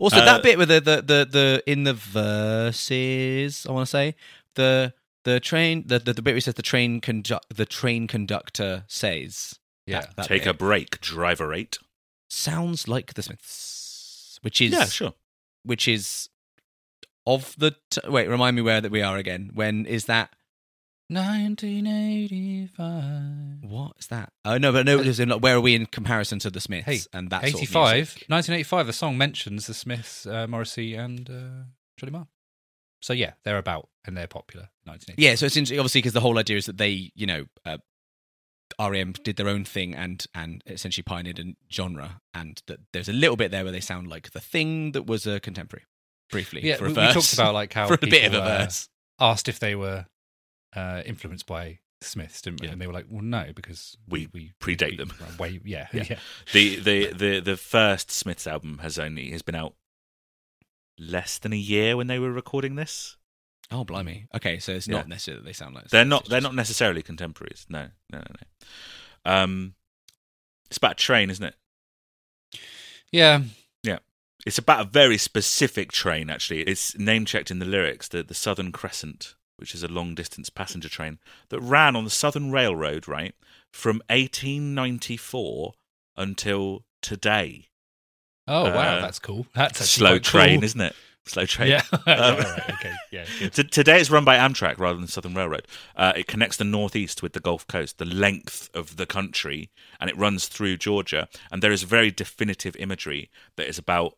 [0.00, 3.90] Also, Uh, that bit with the, the the the in the verses, I want to
[3.90, 4.14] say
[4.54, 4.94] the
[5.24, 8.84] the train the, the the bit where it says the train conduct the train conductor
[8.88, 10.00] says Yeah.
[10.02, 11.78] that- that Take bit a break, Driver Eight.
[12.28, 15.14] sounds like the Smiths, which is Yeah, sure.
[15.64, 16.28] which is
[17.26, 18.28] of the t- wait.
[18.28, 19.50] Remind me where that we are again.
[19.54, 20.30] When is that?
[21.08, 23.70] 1985.
[23.70, 24.32] What is that?
[24.44, 24.98] Oh no, but no.
[24.98, 26.86] as in, like, Where are we in comparison to the Smiths?
[26.86, 27.94] Hey, and that sort of 85.
[27.94, 28.24] music?
[28.28, 31.64] 1985, the song mentions the Smiths, uh, Morrissey, and uh,
[31.96, 32.26] Johnny Marr.
[33.00, 34.68] So yeah, they're about and they're popular.
[34.84, 35.22] 1985.
[35.22, 37.78] Yeah, so it's interesting, obviously because the whole idea is that they, you know, uh,
[38.80, 43.12] REM did their own thing and and essentially pioneered a genre, and that there's a
[43.12, 45.84] little bit there where they sound like the thing that was a contemporary,
[46.30, 46.64] briefly.
[46.64, 47.14] Yeah, for we, a we verse.
[47.14, 48.88] talked about like how for a bit of people, a uh, verse.
[49.20, 50.06] asked if they were
[50.76, 52.66] uh, influenced by Smiths, didn't we?
[52.66, 52.72] Yeah.
[52.74, 56.04] And they were like, "Well, no, because We we predate we- them." Way, yeah, Yeah.
[56.10, 56.18] yeah,
[56.52, 59.74] The, the the the first Smiths album has only has been out
[60.98, 63.16] less than a year when they were recording this.
[63.70, 64.26] Oh, blimey.
[64.34, 64.98] Okay, so it's Yeah.
[64.98, 67.66] not necessarily that they sound like They're not they're just- not necessarily contemporaries.
[67.68, 68.24] No, no, no,
[69.24, 69.30] no.
[69.32, 69.74] Um,
[70.68, 71.54] it's about a train, isn't it?
[73.10, 73.42] Yeah,
[73.82, 73.98] yeah.
[74.44, 76.62] It's about a very specific train, actually.
[76.62, 80.50] It's name checked in the lyrics, the, the Southern Crescent, which is a long distance
[80.50, 81.18] passenger train
[81.48, 83.34] that ran on the Southern Railroad, right,
[83.72, 85.72] from 1894
[86.16, 87.68] until today.
[88.48, 89.46] Oh wow, Uh, that's cool.
[89.54, 90.64] That's a Slow train, cool.
[90.64, 90.94] isn't it?
[91.26, 91.70] Slow train.
[91.70, 91.82] Yeah.
[92.06, 92.92] Um, right, okay.
[93.10, 93.24] Yeah.
[93.50, 95.66] T- today it's run by Amtrak rather than Southern Railroad.
[95.96, 100.08] Uh, it connects the northeast with the Gulf Coast, the length of the country, and
[100.08, 101.28] it runs through Georgia.
[101.50, 104.14] And there is very definitive imagery that is about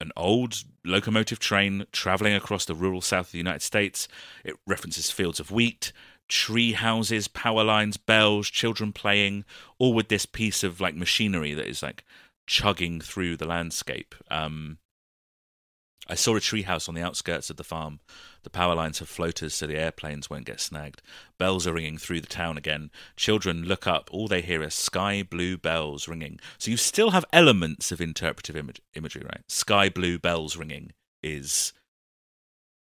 [0.00, 4.08] an old locomotive train traveling across the rural south of the United States.
[4.44, 5.92] It references fields of wheat,
[6.28, 9.44] tree houses, power lines, bells, children playing,
[9.78, 12.04] all with this piece of like machinery that is like
[12.46, 14.14] chugging through the landscape.
[14.30, 14.78] Um,
[16.10, 18.00] I saw a treehouse on the outskirts of the farm.
[18.42, 21.02] The power lines have floaters so the airplanes won't get snagged.
[21.38, 22.90] Bells are ringing through the town again.
[23.16, 24.08] Children look up.
[24.12, 26.40] All they hear is sky blue bells ringing.
[26.58, 29.42] So you still have elements of interpretive image- imagery, right?
[29.48, 30.92] Sky blue bells ringing
[31.22, 31.72] is.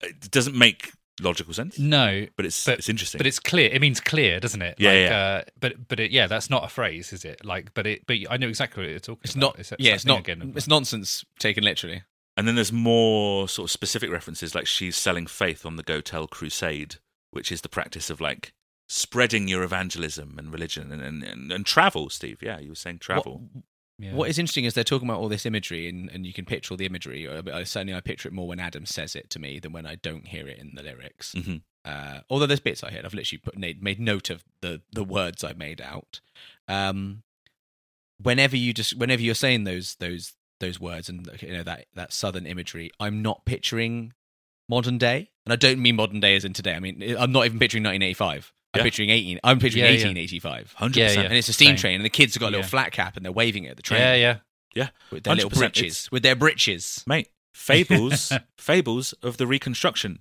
[0.03, 3.19] It doesn't make logical sense, No, but it's but- it's interesting.
[3.19, 3.71] but it's clear.
[3.73, 4.75] It means clear, doesn't it?
[4.79, 5.17] Yeah, like, yeah.
[5.17, 7.45] Uh, but but it, yeah, that's not a phrase, is it?
[7.45, 8.07] Like, but it.
[8.07, 9.57] But I know exactly what you're talking It's about.
[9.59, 9.67] not.
[9.69, 10.19] that- yeah, that it's not.
[10.21, 10.53] Again.
[10.57, 12.03] It's nonsense taken literally.
[12.37, 16.01] And then there's more sort of specific references, like she's selling faith on the Go
[16.01, 16.97] Tell Crusade,
[17.31, 18.53] which is the practice of like
[18.89, 22.43] spreading your evangelism and religion and, and, and, and travel, Steve.
[22.43, 23.43] Yeah, you were saying travel.
[23.53, 23.65] What,
[23.99, 24.15] Yeah.
[24.15, 26.75] what is interesting is they're talking about all this imagery, and, and you can picture
[26.75, 27.25] all the imagery.
[27.27, 29.87] Or, I- certainly, I picture it more when Adam says it to me than when
[29.87, 31.35] I don't hear it in the lyrics.
[31.37, 31.63] Mhm.
[31.85, 35.05] Uh, although there's bits I heard, I've literally put made, made note of the the
[35.05, 36.21] words I made out.
[36.67, 37.23] Um,
[38.23, 42.13] whenever you just whenever you're saying those those those words and you know that that
[42.13, 44.13] southern imagery, I'm not picturing
[44.69, 46.75] modern day, and I don't mean modern day as in today.
[46.75, 48.53] I mean I'm not even picturing 1985.
[48.73, 48.83] I'm Yeah.
[48.85, 49.41] picturing 18.
[49.45, 50.07] I'm picturing Yeah, yeah.
[50.07, 50.97] 100%.
[50.97, 51.21] Yeah, yeah.
[51.23, 51.77] And it's a steam Same.
[51.77, 52.69] train, and the kids have got a little Yeah.
[52.69, 54.37] flat cap, and they're waving it at the train Yeah, yeah.
[54.75, 54.89] Yeah.
[55.13, 55.59] With their little 100%.
[55.75, 55.93] breeches.
[55.93, 57.05] It's- With their breeches.
[57.07, 60.21] Mate, fables, fables of the Reconstruction.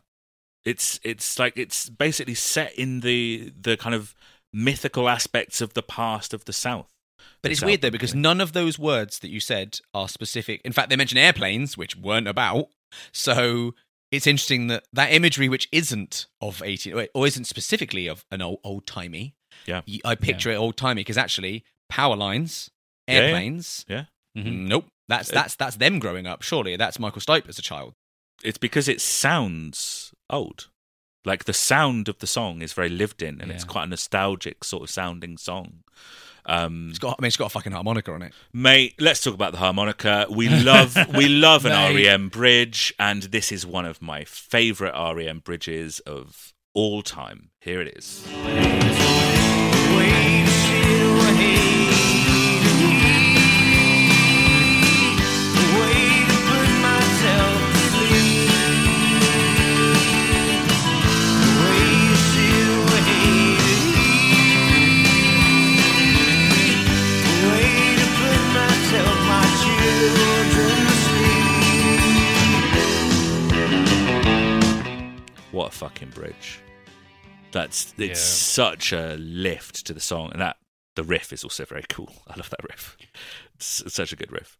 [0.65, 4.13] It's it's like it's basically set in the the kind of
[4.53, 6.92] mythical aspects of the past of the South.
[7.41, 10.61] But it's weird though because none of those words that you said are specific.
[10.63, 12.67] In fact, they mention airplanes, which weren't about.
[13.11, 13.73] So
[14.11, 18.59] it's interesting that that imagery, which isn't of eighteen or isn't specifically of an old
[18.63, 19.35] old timey,
[19.65, 19.81] Yeah.
[20.05, 22.69] I picture it old timey because actually power lines,
[23.07, 23.19] Yeah, yeah.
[23.21, 23.85] airplanes.
[23.89, 24.05] Yeah.
[24.37, 24.67] Mhm.
[24.67, 26.43] Nope, that's that's that's them growing up.
[26.43, 27.93] Surely that's Michael Stipe as a child.
[28.43, 30.67] it's because it sounds old.
[31.25, 34.63] Like the sound of the song is very lived in, and it's quite a nostalgic
[34.65, 35.83] sort of sounding song.
[36.45, 38.33] Um, It's got I mean it's got a fucking harmonica on it.
[38.51, 40.25] mate, let's talk about the harmonica.
[40.29, 42.05] We love we love an Mate.
[42.07, 47.49] REM bridge, and this is one of my favorite REM bridges of all time.
[47.59, 48.25] Here it is.
[51.15, 51.72] What a
[75.83, 76.59] fucking bridge!
[77.51, 78.13] That's it's Yeah.
[78.15, 80.57] such a lift to the song, and that
[80.95, 82.13] the riff is also very cool.
[82.27, 82.97] I love that riff.
[83.55, 84.57] It's such a good riff.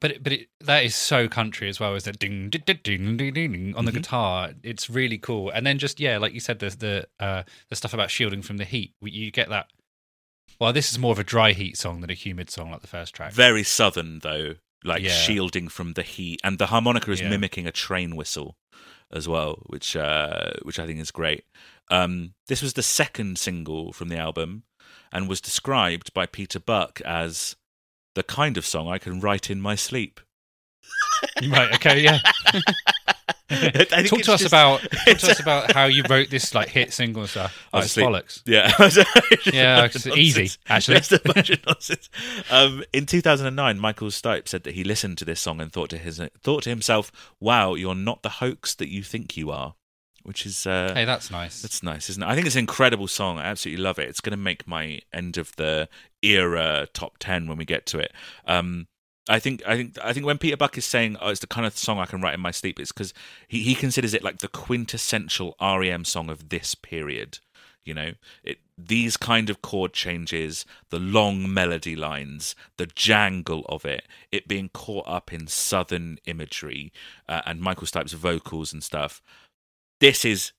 [0.00, 2.78] But it, but it, that is so country as well, is that ding ding ding
[2.82, 3.96] ding ding ding on the Mhm.
[3.96, 4.52] guitar.
[4.62, 5.50] It's really cool.
[5.50, 8.56] And then just yeah, like you said, the the uh, the stuff about shielding from
[8.56, 8.94] the heat.
[9.02, 9.70] You get that.
[10.58, 12.86] Well, this is more of a dry heat song than a humid song, like the
[12.86, 13.32] first track.
[13.32, 15.10] Very southern though, like Yeah.
[15.10, 17.28] shielding from the heat, and the harmonica is Yeah.
[17.28, 18.56] mimicking a train whistle
[19.12, 21.44] as well, which uh, which I think is great.
[21.90, 24.64] Um, this was the second single from the album,
[25.12, 27.56] and was described by Peter Buck as
[28.14, 30.20] the kind of song I can write in my sleep.
[31.40, 31.74] You right?
[31.74, 32.18] Okay, yeah.
[33.50, 36.92] Talk to us just- about talk to us about how you wrote this like hit
[36.92, 37.68] single and stuff.
[37.74, 38.42] It's bollocks.
[38.46, 38.72] Yeah,
[39.52, 40.98] Yeah, it's a bunch of easy, actually.
[40.98, 42.08] Just a bunch of nonsense.
[42.50, 45.98] Um, in 2009, Michael Stipe said that he listened to this song and thought to
[45.98, 49.74] his thought to himself, "Wow, you're not the hoax that you think you are,"
[50.22, 51.60] which is uh, Hey, that's nice.
[51.60, 52.26] that's nice, isn't it?
[52.26, 53.38] I think it's an incredible song.
[53.38, 54.08] I absolutely love it.
[54.08, 55.88] It's going to make my end of the
[56.22, 58.12] era top ten when we get to it.
[58.46, 58.86] Um,
[59.28, 61.66] I think I think I think when Peter Buck is saying oh, it's the kind
[61.66, 63.14] of song I can write in my sleep, it's because
[63.46, 67.38] he, he considers it like the quintessential REM song of this period.
[67.84, 68.12] You know,
[68.44, 74.48] it these kind of chord changes, the long melody lines, the jangle of it, it
[74.48, 76.92] being caught up in southern imagery,
[77.28, 79.22] uh, and Michael Stipe's vocals and stuff.
[80.00, 80.52] This is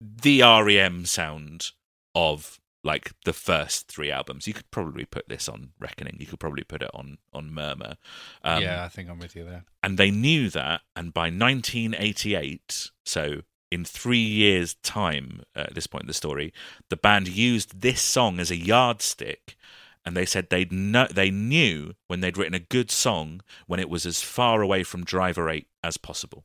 [0.00, 1.70] the REM sound
[2.14, 4.46] of like the first three albums.
[4.46, 6.16] You could probably put this on Reckoning.
[6.18, 7.96] You could probably put it on on Murmur.
[8.42, 9.64] Um, yeah, I think I'm with you there.
[9.82, 10.80] and they knew that.
[10.94, 16.52] And by 1988, so in three years' time, uh, at this point in the story,
[16.88, 19.56] the band used this song as a yardstick.
[20.04, 23.90] And they said they'd know, they knew when they'd written a good song when it
[23.90, 26.44] was as far away from Driver 8 as possible.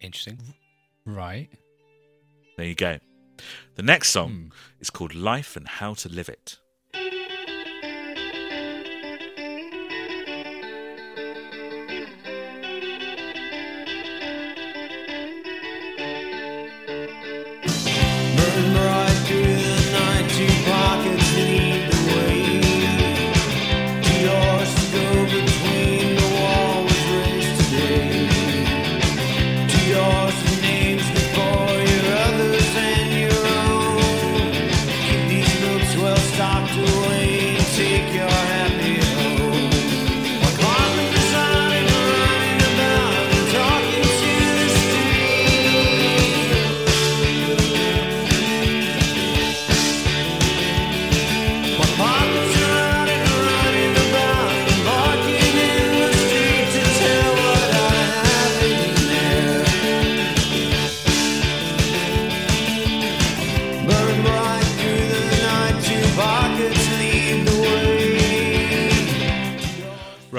[0.00, 0.38] Interesting.
[1.04, 1.48] Right.
[2.56, 2.98] There you go.
[3.74, 4.48] The next song Hmm.
[4.80, 6.59] is called Life and How to Live It.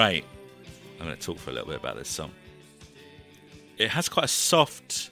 [0.01, 0.25] Right.
[0.99, 2.31] I'm going to talk for a little bit about this song.
[3.77, 5.11] It has quite a soft,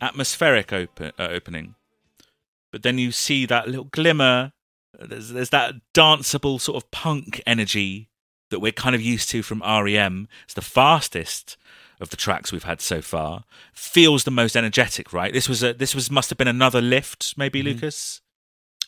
[0.00, 1.76] atmospheric open, uh, opening,
[2.72, 4.52] but then you see that little glimmer.
[4.98, 8.08] There's, there's that danceable sort of punk energy
[8.50, 10.26] that we're kind of used to from REM.
[10.46, 11.56] It's the fastest
[12.00, 13.44] of the tracks we've had so far.
[13.74, 15.32] Feels the most energetic, right?
[15.32, 17.66] This was a this was must have been another lift, maybe Mhm.
[17.66, 18.22] Lucas.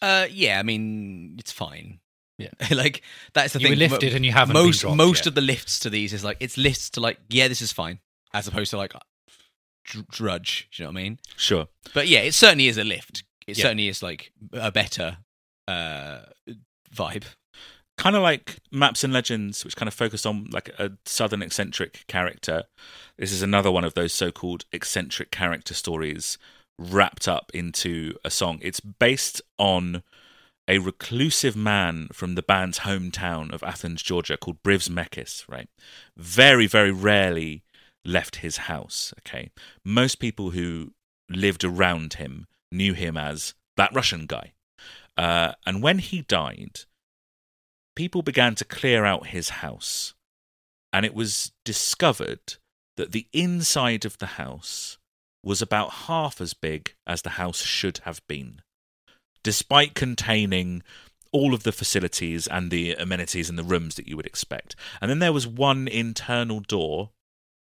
[0.03, 2.01] Uh, yeah, I mean, it's fine.
[2.39, 2.49] Yeah.
[2.71, 3.03] like
[3.35, 3.73] that's the You thing.
[3.73, 5.27] were lifted and you haven't been most dropped most yet.
[5.29, 7.99] of the lifts to these is like it's lifts to like yeah, this is fine,
[8.33, 8.93] as opposed to like
[10.11, 10.69] drudge.
[10.75, 11.19] Do you know what I mean?
[11.37, 11.67] Sure.
[11.95, 13.25] But yeah, it certainly is a lift.
[13.47, 13.63] It Yeah.
[13.63, 15.19] certainly is like a better
[15.67, 16.21] uh
[16.95, 17.25] vibe.
[17.99, 22.05] kind of like Maps and Legends, which kind of focused on like a southern eccentric
[22.07, 22.65] character.
[23.19, 26.39] This is another one of those so-called eccentric character stories
[26.79, 28.61] wrapped up into a song.
[28.63, 30.03] It's based on
[30.69, 35.49] a reclusive man from the band's hometown of Athens, Georgia, called Brivs Mekis.
[35.49, 35.69] Right,
[36.17, 37.65] very, very rarely
[38.05, 39.15] left his house.
[39.21, 39.51] Okay,
[39.85, 40.93] most people who
[41.31, 44.53] lived around him knew him as that Russian guy.
[45.17, 46.81] Uh, and when he died,
[47.97, 50.15] people began to clear out his house,
[50.93, 52.55] and it was discovered
[52.97, 54.99] that the inside of the house
[55.43, 58.61] was about half as big as the house should have been,
[59.49, 60.83] despite containing
[61.33, 64.77] all of the facilities and the amenities and the rooms that you would expect.
[65.01, 67.13] And then there was one internal door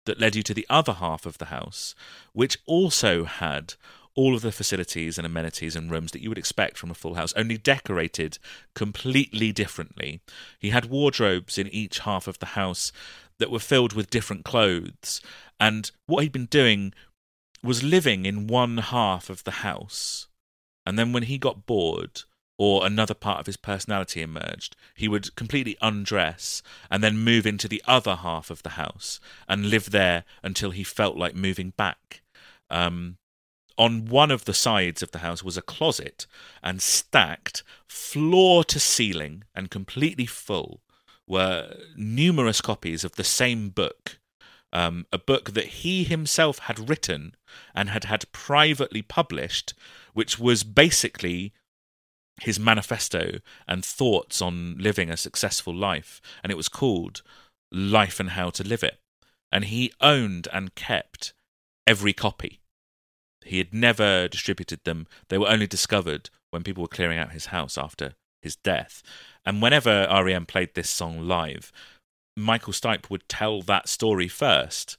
[0.04, 1.94] that led you to the other half of the house,
[2.32, 3.74] which also had
[4.16, 7.14] all of the facilities and amenities and rooms that you would expect from a full
[7.14, 8.40] house, only decorated
[8.74, 10.20] completely differently.
[10.58, 12.90] He had wardrobes in each half of the house
[13.38, 15.20] that were filled with different clothes,
[15.60, 16.92] and what he'd been doing
[17.62, 20.26] was living in one half of the house,
[20.86, 22.22] and then when he got bored,
[22.58, 27.68] or another part of his personality emerged, he would completely undress and then move into
[27.68, 32.22] the other half of the house and live there until he felt like moving back.
[32.70, 33.18] Um,
[33.76, 36.26] on one of the sides of the house was a closet,
[36.62, 40.80] and stacked floor to ceiling and completely full
[41.26, 44.18] were numerous copies of the same book.
[44.72, 47.34] Um, a book that he himself had written
[47.74, 49.74] and had had privately published,
[50.12, 51.52] which was basically
[52.40, 56.20] his manifesto and thoughts on living a successful life.
[56.42, 57.22] And it was called
[57.72, 58.98] Life and How to Live It.
[59.50, 61.32] And he owned and kept
[61.86, 62.60] every copy.
[63.44, 65.06] He had never distributed them.
[65.28, 69.02] They were only discovered when people were clearing out his house after his death.
[69.44, 71.72] And whenever REM played this song live,
[72.36, 74.98] Michael Stipe would tell that story first,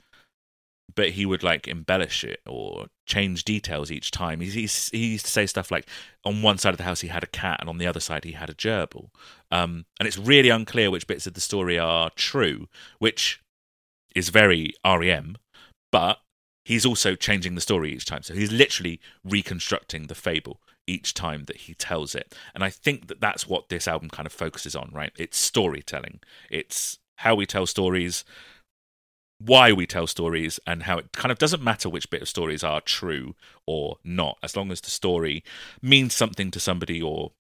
[0.96, 4.40] but he would like embellish it or change details each time.
[4.40, 5.88] He, he, he used to say stuff like,
[6.26, 8.24] on one side of the house he had a cat, and on the other side
[8.24, 9.10] he had a gerbil.
[9.52, 12.68] Um, and it's really unclear which bits of the story are true,
[13.00, 13.42] which
[14.16, 15.38] is very REM,
[15.92, 16.20] but
[16.66, 18.24] he's also changing the story each time.
[18.24, 22.36] So he's literally reconstructing the fable each time that he tells it.
[22.56, 25.12] And I think that that's what this album kind of focuses on, right?
[25.18, 26.20] It's storytelling.
[26.50, 28.24] It's how we tell stories,
[29.40, 32.64] why we tell stories, and how it kind of doesn't matter which bit of stories
[32.64, 33.36] are true
[33.66, 35.44] or not, as long as the story
[35.82, 37.32] means something to somebody or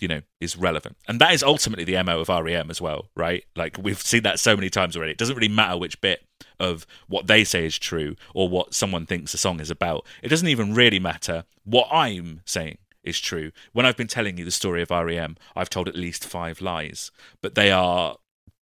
[0.00, 0.96] you know is relevant.
[1.08, 3.44] And that is ultimately the mo of rem as well right?
[3.54, 5.12] Like we've seen that so many times already.
[5.12, 6.24] It doesn't really matter which bit
[6.58, 10.06] of what they say is true or what someone thinks a song is about.
[10.22, 13.52] It doesn't even really matter what i'm saying is true.
[13.72, 17.10] When i've been telling you the story of rem i've told at least five lies
[17.42, 18.16] but they are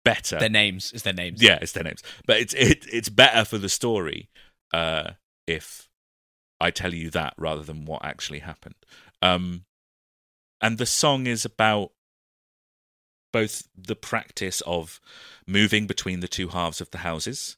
[0.04, 1.42] better Their names is their names.
[1.42, 2.02] yeah, it's their names.
[2.26, 4.28] But it's it, it's better for the story
[4.72, 5.12] uh,
[5.46, 5.88] if
[6.60, 8.76] I tell you that rather than what actually happened.
[9.20, 9.64] Um,
[10.60, 11.90] and the song is about
[13.32, 15.00] both the practice of
[15.46, 17.56] moving between the two halves of the houses,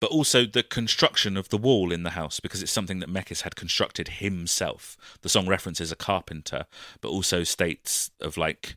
[0.00, 3.42] but also the construction of the wall in the house because it's something that Mekis
[3.42, 4.96] had constructed himself.
[5.20, 6.64] The song references a carpenter,
[7.00, 8.76] but also states of like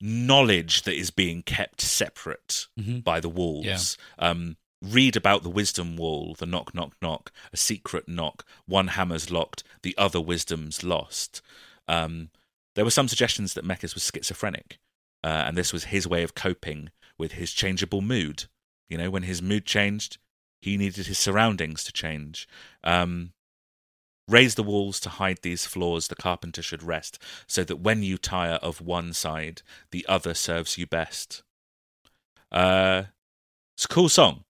[0.00, 3.02] knowledge that is being kept separate Mhm.
[3.04, 3.96] by the walls.
[4.18, 8.46] Um, read about the wisdom wall, the knock, knock, knock, a secret knock.
[8.66, 11.42] One hammer's locked, the other wisdom's lost.
[11.88, 12.30] Um,
[12.74, 14.78] there were some suggestions that Mekis was schizophrenic,
[15.24, 18.44] uh, and this was his way of coping with his changeable mood.
[18.88, 20.18] You know, when his mood changed,
[20.62, 22.46] he needed his surroundings to change.
[22.84, 23.32] Um,
[24.28, 28.18] Raise the walls to hide these flaws, the carpenter should rest, so that when you
[28.18, 31.42] tire of one side, the other serves you best.
[32.52, 33.04] Uh,
[33.74, 34.44] it's a cool song.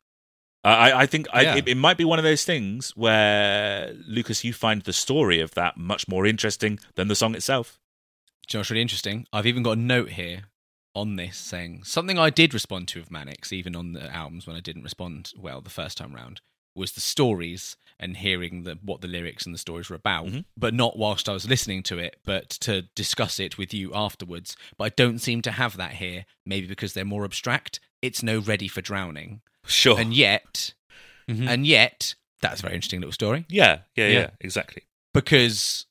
[0.64, 4.42] Uh, I, I think I, it, it might be one of those things where, Lucas,
[4.42, 7.78] you find the story of that much more interesting than the song itself.
[8.48, 9.26] Do you know what's really interesting?
[9.32, 10.44] I've even got a note here
[10.94, 14.56] on this saying something I did respond to of Manics, even on the albums when
[14.56, 16.40] I didn't respond well the first time round,
[16.74, 20.44] was the stories and hearing the what the lyrics and the stories were about, Mhm.
[20.56, 24.56] but not whilst I was listening to it, but to discuss it with you afterwards.
[24.76, 27.80] But I don't seem to have that here, maybe because they're more abstract.
[28.02, 29.40] It's no ready for drowning.
[29.66, 29.98] Sure.
[29.98, 30.74] And yet,
[31.28, 31.48] Mhm.
[31.48, 34.30] and yet, that's a very interesting little story yeah, yeah, yeah, Yeah.
[34.40, 34.82] exactly.
[35.12, 35.86] because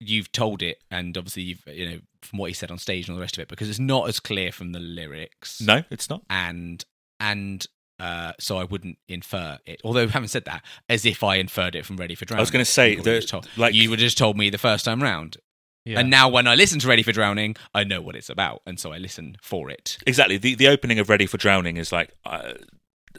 [0.00, 3.10] you've told it, and obviously you've you know from what he said on stage and
[3.12, 5.60] all the rest of it, because it's not as clear from the lyrics.
[5.60, 6.24] No, it's not.
[6.28, 6.84] and
[7.20, 7.66] and
[8.02, 9.80] uh, so I wouldn't infer it.
[9.84, 12.40] Although having said that, as if I inferred it from Ready for Drowning.
[12.40, 14.18] I was going to say You would have just told- like, you would have just
[14.18, 15.36] told me the first time round,
[15.84, 16.00] Yeah.
[16.00, 18.78] and now when I listen to Ready for Drowning, I know what it's about, and
[18.80, 19.98] so I listen for it.
[20.06, 22.10] exactly the the opening of Ready for Drowning is like.
[22.24, 22.54] Uh,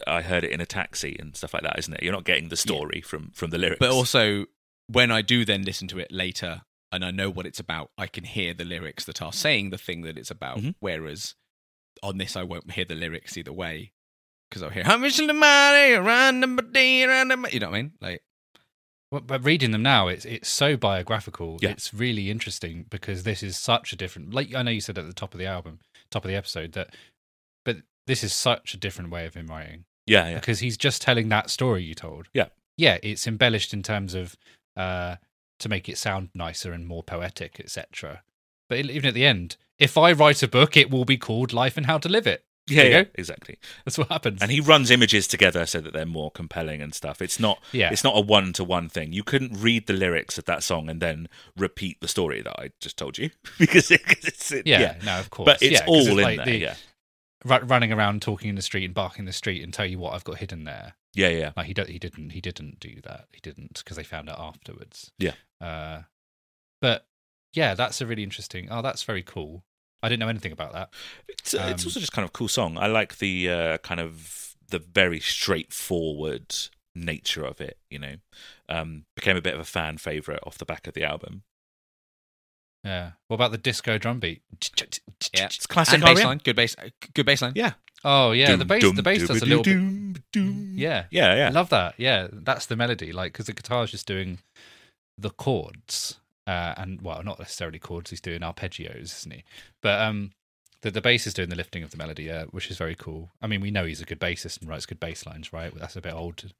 [0.07, 2.01] I heard it in a taxi and stuff like that, isn't it?
[2.01, 4.45] You're not getting the story from from the lyrics, But also,
[4.87, 8.07] when I do then listen to it later and I know what it's about, I
[8.07, 10.57] can hear the lyrics that are saying the thing that it's about.
[10.57, 10.75] Mhm.
[10.79, 11.35] Whereas
[12.01, 13.91] on this, I won't hear the lyrics either way
[14.53, 17.75] because I'll hear "How much the money around the day around the," you know what
[17.75, 17.91] I mean?
[17.99, 18.23] Like,
[19.11, 21.57] Well, but reading them now, it's it's so biographical.
[21.59, 21.71] Yeah.
[21.71, 24.31] It's really interesting because this is such a different.
[24.31, 25.79] Like I know you said at the top of the album,
[26.11, 26.95] top of the episode that,
[27.65, 31.01] but this is such a different way of him writing yeah, yeah, because he's just
[31.01, 32.27] telling that story you told.
[32.33, 32.49] Yeah.
[32.77, 34.35] yeah, it's embellished in terms of
[34.77, 35.15] uh
[35.59, 38.21] to make it sound nicer and more poetic, etc.
[38.69, 41.77] But even at the end, if I write a book, it will be called Life
[41.77, 42.43] and How to Live It.
[42.67, 43.57] Yeah, yeah, exactly.
[43.85, 44.41] That's what happens.
[44.41, 47.21] And he runs images together so that they're more compelling and stuff.
[47.21, 49.11] It's not yeah, it's not a one to one thing.
[49.13, 51.27] You couldn't read the lyrics of that song and then
[51.57, 53.29] repeat the story that I just told you
[53.59, 54.95] because it, it's it, yeah, yeah.
[55.03, 55.45] no, of course.
[55.45, 56.45] But it's yeah, all in like there.
[56.45, 56.75] the- yeah,
[57.43, 59.99] ru- running around talking in the street and barking in the street and tell you
[59.99, 60.93] what I've got hidden there.
[61.13, 61.51] yeah, yeah.
[61.57, 63.25] Like he, do- he didn't he didn't do that.
[63.33, 65.11] He didn't because they found out afterwards.
[65.19, 65.33] Yeah.
[65.59, 66.03] Uh,
[66.81, 67.05] but
[67.53, 68.67] yeah, that's a really interesting.
[68.71, 69.63] Oh, that's very cool.
[70.03, 70.89] I didn't know anything about that.
[71.29, 72.77] It's, uh, it's Um, also just kind of a cool song.
[72.77, 76.53] I like the uh, kind of the very straightforward
[76.93, 77.77] nature of it.
[77.89, 78.15] You know,
[78.69, 81.43] um, became a bit of a fan favorite off the back of the album.
[82.83, 83.11] Yeah.
[83.29, 84.41] What about the disco drum beat?
[85.33, 85.45] yeah.
[85.45, 86.17] It's classic and REM.
[86.17, 86.75] baseline, good bass,
[87.13, 87.53] good bassline.
[87.55, 87.73] Yeah,
[88.03, 89.71] Oh yeah, the bass doom, the bass does a little bit.
[89.71, 90.73] doom, doom.
[90.75, 91.05] Yeah.
[91.09, 91.49] yeah, I yeah.
[91.49, 91.95] love that.
[91.97, 93.13] Yeah, that's the melody.
[93.13, 94.39] Like because the guitar's just doing
[95.17, 98.09] the chords, uh, and well, not necessarily chords.
[98.09, 99.43] He's doing arpeggios, isn't he?
[99.81, 100.31] But um,
[100.81, 103.31] the the bass is doing the lifting of the melody, uh, which is very cool.
[103.41, 105.73] I mean, we know he's a good bassist and writes good bass lines, right?
[105.75, 106.51] That's a bit old.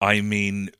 [0.00, 0.70] I mean,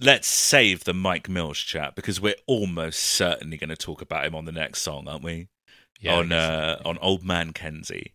[0.00, 4.34] let's save the Mike Mills chat because we're almost certainly going to talk about him
[4.34, 5.48] on the next song, aren't we?
[6.00, 8.12] Yeah, on uh, on Old Man Kensey.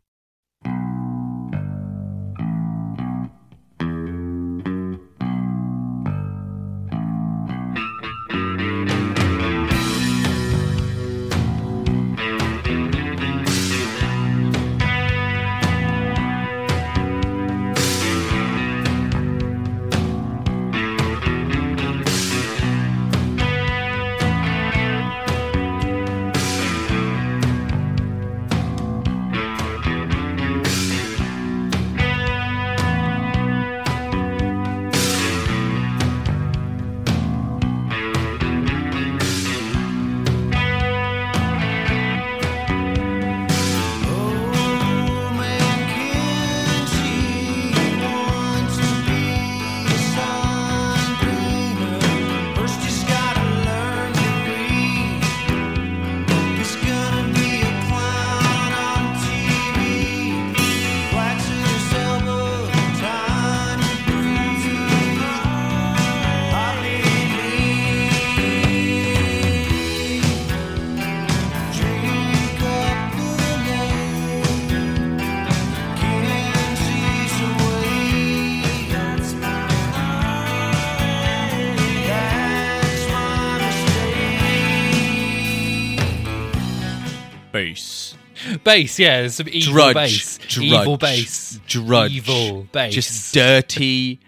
[88.68, 89.00] Bass.
[89.00, 92.94] Yeah, there's some evil drudge, bass, drudge, evil bass, drudge, evil bass.
[92.94, 94.20] just dirty,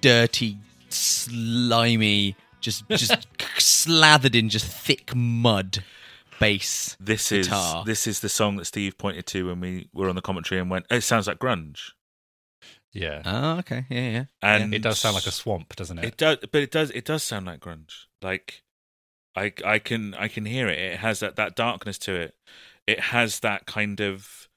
[0.00, 0.58] dirty,
[0.88, 3.26] slimy, just just
[3.58, 5.84] slathered in just thick mud.
[6.40, 6.96] Bass.
[7.00, 7.80] This Guitar.
[7.80, 10.60] is this is the song that Steve pointed to when we were on the commentary
[10.60, 11.90] and went, "It sounds like grunge."
[12.92, 13.22] yeah.
[13.24, 14.24] Oh, okay, yeah, yeah.
[14.42, 16.04] And it does sound like a swamp, doesn't it?
[16.04, 16.90] It does, but it does.
[16.90, 18.06] It does sound like grunge.
[18.22, 18.62] Like,
[19.36, 20.78] I, I can, I can hear it.
[20.78, 22.34] It has that that darkness to it.
[22.88, 24.48] It has that kind of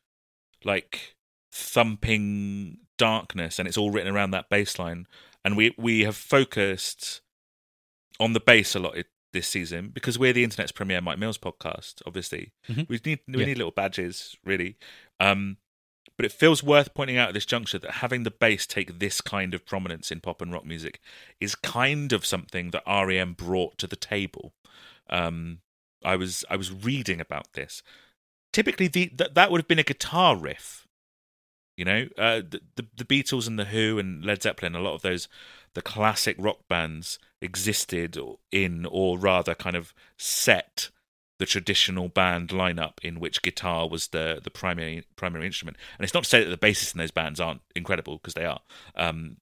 [0.64, 1.16] like
[1.52, 5.06] thumping darkness, and it's all written around that bass line.
[5.44, 7.22] And we we have focused
[8.20, 8.96] on the bass a lot
[9.34, 12.02] this season because we're the internet's premier Mike Mills podcast.
[12.06, 12.88] Obviously, Mhm.
[12.90, 13.46] we need we Yeah.
[13.48, 14.78] need little badges, really.
[15.20, 15.58] Um,
[16.18, 19.22] but it feels worth pointing out at this juncture that having the bass take this
[19.22, 21.00] kind of prominence in pop and rock music
[21.40, 24.54] is kind of something that REM brought to the table.
[25.10, 25.62] Um,
[26.04, 27.82] I was I was reading about this.
[28.54, 30.88] Typically, the that that would have been a guitar riff.
[31.78, 34.94] You know, uh, the, the the Beatles and the Who and Led Zeppelin, a lot
[34.94, 35.28] of those
[35.74, 38.18] the classic rock bands existed
[38.52, 40.90] in, or rather, kind of set
[41.40, 45.78] the traditional band lineup in which guitar was the the primary primary instrument.
[45.98, 48.46] And it's not to say that the bassists in those bands aren't incredible because they
[48.46, 48.60] are.
[48.96, 49.38] Um,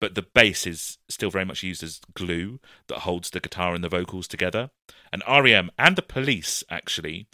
[0.00, 3.82] but the bass is still very much used as glue that holds the guitar and
[3.82, 4.70] the vocals together.
[5.12, 7.28] And REM and the Police actually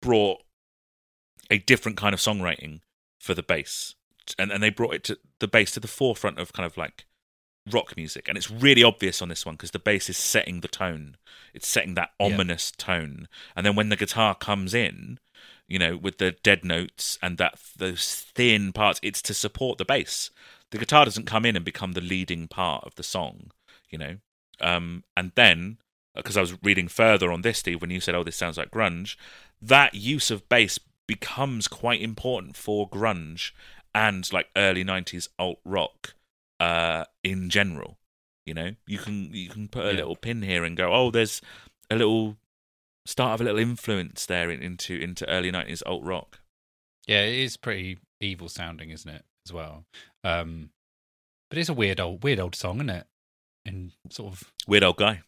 [0.00, 0.42] brought
[1.52, 2.80] a different kind of songwriting
[3.20, 3.94] for the bass,
[4.38, 7.04] and and they brought it to the bass to the forefront of kind of like
[7.70, 10.68] rock music, and it's really obvious on this one because the bass is setting the
[10.68, 11.16] tone.
[11.54, 12.26] It's setting that Yeah.
[12.26, 15.20] ominous tone, and then when the guitar comes in,
[15.68, 19.84] you know, with the dead notes and that those thin parts, it's to support the
[19.84, 20.30] bass.
[20.70, 23.50] The guitar doesn't come in and become the leading part of the song,
[23.90, 24.16] you know.
[24.60, 25.78] Um, and then,
[26.14, 28.70] because I was reading further on this, Steve, when you said, "Oh, this sounds like
[28.70, 29.16] grunge,"
[29.60, 30.78] that use of bass
[31.14, 33.52] becomes quite important for grunge
[33.94, 36.14] and like early '90s alt rock
[36.60, 37.98] uh, in general.
[38.46, 39.96] You know, you can you can put a Yeah.
[39.98, 41.40] little pin here and go, "Oh, there's
[41.90, 42.36] a little
[43.06, 46.40] start of a little influence there in, into into early '90s alt rock."
[47.06, 49.24] Yeah, it is pretty evil sounding, isn't it?
[49.46, 49.84] As well.
[50.24, 50.70] Um,
[51.50, 53.06] but it's a weird old weird old song, isn't it?
[53.64, 55.22] And sort of Weird old guy,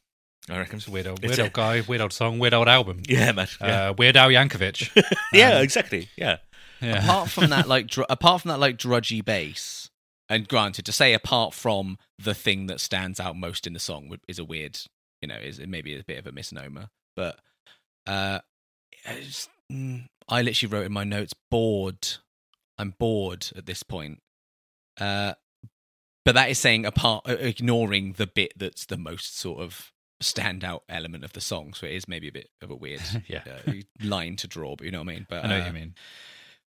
[0.51, 0.77] I reckon.
[0.77, 3.03] it's a weird old It's weird a- old guy, weird old song, weird old album.
[3.09, 3.49] Yeah, man.
[3.61, 4.91] Yeah, Uh, Weird Al Yankovic.
[5.33, 6.09] yeah um, exactly.
[6.17, 6.37] Yeah.
[6.83, 7.03] Yeah.
[7.03, 9.89] apart from that like dr- apart from that like drudgy bass
[10.29, 14.15] and granted to say apart from the thing that stands out most in the song
[14.29, 14.79] is a weird
[15.23, 17.39] you know is maybe a bit of a misnomer but
[18.07, 18.41] uh
[19.07, 22.07] it's- mm, i literally wrote in my notes bored
[22.77, 24.21] i'm bored at this point
[25.01, 25.33] uh
[26.27, 29.91] but that is saying apart uh, ignoring the bit that's the most sort of
[30.25, 33.43] standout element of the song so it is maybe a bit of a weird yeah.
[33.67, 33.73] uh,
[34.03, 35.73] line to draw but you know what i mean but I know uh, what you
[35.73, 35.95] mean.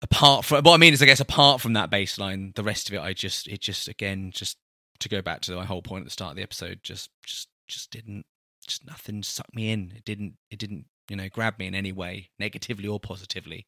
[0.03, 2.95] apart from what I mean is I guess apart from that baseline, the rest of
[2.95, 4.57] it I just it just again just
[5.01, 7.49] to go back to my whole point at the start of the episode, just just
[7.69, 8.27] just didn't
[8.67, 9.93] just nothing sucked me in.
[9.97, 13.67] It didn't it didn't, you know, grab me in any way, negatively or positively.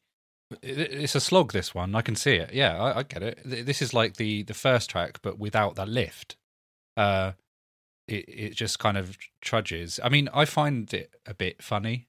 [0.61, 1.53] It's a slog.
[1.53, 2.53] This one, I can see it.
[2.53, 3.39] Yeah, I, I get it.
[3.45, 6.35] This is like the the first track, but without that lift.
[6.97, 7.33] Uh,
[8.07, 9.99] it it just kind of trudges.
[10.03, 12.07] I mean, I find it a bit funny.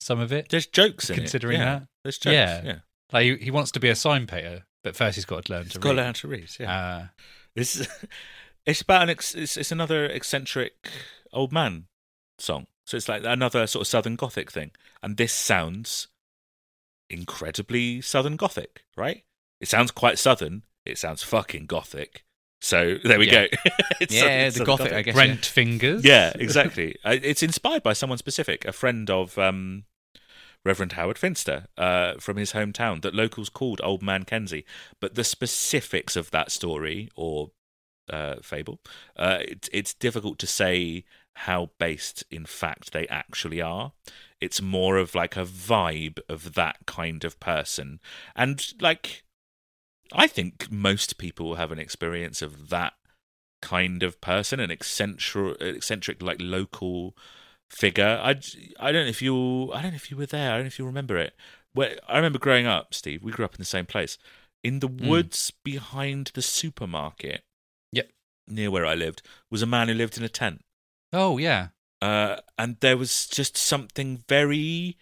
[0.00, 1.64] Some of it, There's jokes in considering it.
[1.64, 1.78] Yeah.
[1.78, 1.86] that.
[2.02, 2.32] There's jokes.
[2.34, 2.62] Yeah.
[2.64, 2.78] Yeah.
[3.12, 5.62] like he, he wants to be a sign painter, but first he's got to learn
[5.62, 6.02] It's to got to read.
[6.02, 6.50] learn to read.
[6.58, 6.76] Yeah.
[6.76, 7.06] Uh,
[7.54, 7.86] It's
[8.66, 10.88] it's about an ex- it's, it's another eccentric
[11.32, 11.86] old man
[12.38, 12.66] song.
[12.84, 14.72] So it's like another sort of southern gothic thing,
[15.02, 16.08] and this sounds
[17.10, 19.22] incredibly southern gothic, right?
[19.60, 20.62] It sounds quite southern.
[20.84, 22.24] It sounds fucking gothic.
[22.64, 23.48] So there we Yeah.
[23.48, 23.56] go.
[24.00, 25.14] It's yeah, southern- the southern gothic, I guess.
[25.14, 26.04] Brent fingers.
[26.04, 26.96] Yeah, exactly.
[27.04, 29.84] Uh, it's inspired by someone specific, a friend of um,
[30.64, 34.64] Reverend Howard Finster uh, from his hometown that locals called Old Man Kensey.
[35.00, 37.50] But the specifics of that story or
[38.08, 38.78] uh, fable,
[39.16, 43.92] uh, it, it's difficult to say how based, in fact, they actually are.
[44.40, 48.00] It's more of like a vibe of that kind of person.
[48.36, 49.24] And like,
[50.14, 52.94] I think most people have an experience of that
[53.60, 57.16] kind of person, an eccentric, eccentric like local
[57.70, 58.20] figure.
[58.22, 58.30] I,
[58.78, 60.50] I don't know if you I don't know if you were there.
[60.52, 61.34] I don't know if you remember it.
[61.72, 63.22] Where I remember growing up, Steve.
[63.22, 64.18] We grew up in the same place,
[64.62, 67.42] in the woods behind the supermarket.
[67.92, 68.10] Yep.
[68.48, 70.64] near where I lived was a man who lived in a tent.
[71.12, 71.68] Oh yeah.
[72.00, 74.96] Uh, and there was just something very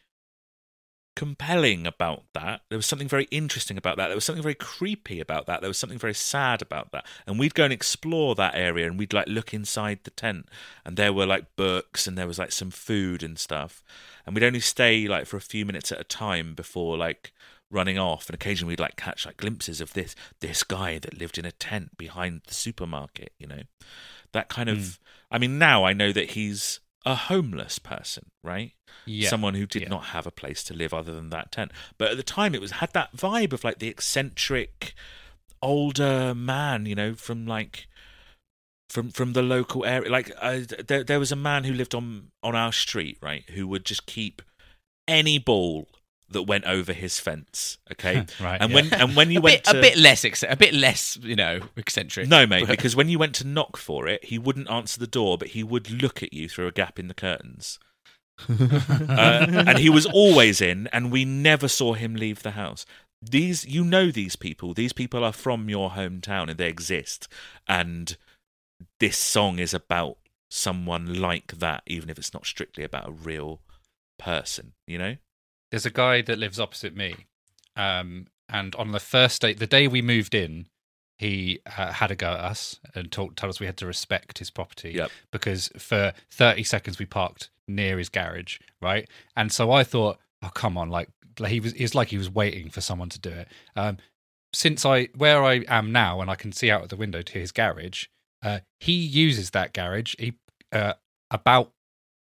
[1.16, 2.62] compelling about that.
[2.68, 4.06] There was something very interesting about that.
[4.06, 5.60] There was something very creepy about that.
[5.60, 7.06] There was something very sad about that.
[7.26, 10.48] And we'd go and explore that area and we'd like look inside the tent
[10.84, 13.82] and there were like books and there was like some food and stuff.
[14.24, 17.32] And we'd only stay like for a few minutes at a time before like
[17.70, 21.38] running off and occasionally we'd like catch like glimpses of this this guy that lived
[21.38, 23.62] in a tent behind the supermarket, you know.
[24.32, 25.34] That kind of hmm.
[25.34, 28.72] I mean now I know that he's a homeless person, right?
[29.06, 29.28] Yeah.
[29.30, 29.88] Someone who did Yeah.
[29.88, 31.72] not have a place to live other than that tent.
[31.98, 34.94] But at the time, it was had that vibe of like the eccentric
[35.62, 37.86] older man, you know, from like
[38.88, 40.10] from from the local area.
[40.10, 43.66] Like uh, there there was a man who lived on on our street, right, who
[43.68, 44.42] would just keep
[45.08, 45.88] any ball
[46.30, 47.78] that went over his fence.
[47.92, 48.74] Okay, Right, And yeah.
[48.74, 51.16] when and when you a went bit to, a bit less ex- a bit less,
[51.22, 52.28] you know, eccentric.
[52.28, 55.36] no, mate, because when you went to knock for it, he wouldn't answer the door,
[55.38, 57.78] but he would look at you through a gap in the curtains.
[58.48, 62.86] uh, and he was always in, and we never saw him leave the house.
[63.22, 64.72] These, you know, these people.
[64.72, 67.28] These people are from your hometown, and they exist.
[67.68, 68.16] And
[68.98, 70.16] this song is about
[70.50, 73.60] someone like that, even if it's not strictly about a real
[74.18, 74.72] person.
[74.86, 75.16] You know?
[75.70, 77.14] There's a guy that lives opposite me,
[77.76, 80.66] um, and on the first day, the day we moved in,
[81.18, 84.38] he uh, had a go at us and told, told us we had to respect
[84.38, 85.10] his property Yep.
[85.30, 89.06] because for 30 seconds we parked near his garage, right?
[89.36, 91.08] And so I thought, oh come on, like
[91.46, 93.48] he was, it's like he was waiting for someone to do it.
[93.76, 93.98] Um,
[94.52, 97.38] since I where I am now and I can see out of the window to
[97.38, 98.06] his garage,
[98.42, 100.38] uh, he uses that garage he
[100.72, 100.94] uh,
[101.30, 101.70] about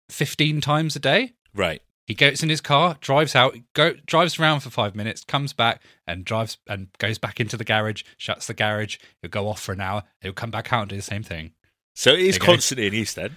[0.10, 1.34] 15 times a day.
[1.54, 1.82] Right.
[2.08, 5.82] He gets in his car, drives out, go drives around for five minutes, comes back
[6.08, 8.98] and drives and goes back into the garage, shuts the garage.
[9.22, 10.04] He'll go off for an hour.
[10.22, 11.52] He'll come back out and do the same thing.
[11.96, 13.36] So it is There constantly in use then.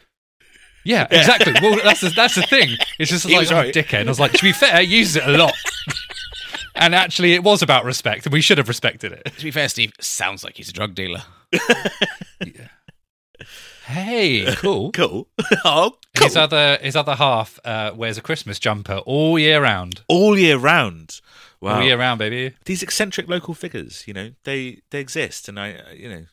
[0.85, 1.53] Yeah, exactly.
[1.61, 2.77] well, that's the, that's the thing.
[3.01, 4.07] It's just He like was oh, dickhead.
[4.07, 5.53] I was like, to be fair, he uses it a lot.
[6.77, 9.25] and actually, it was about respect, and we should have respected it.
[9.37, 11.23] To be fair, Steve, sounds like he's a drug dealer.
[13.87, 14.93] Hey, cool.
[15.01, 15.29] Cool.
[15.65, 16.27] oh, cool.
[16.27, 20.03] His other his other half uh, wears a Christmas jumper all year round.
[20.09, 21.21] All year round.
[21.61, 21.77] Wow.
[21.77, 22.55] All year round, baby.
[22.65, 26.25] these eccentric local figures, you know, they they exist, and I, uh, you know,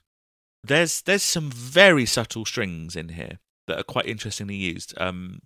[0.64, 4.94] there's there's some very subtle strings in here that are quite interestingly used.
[4.98, 5.42] Um,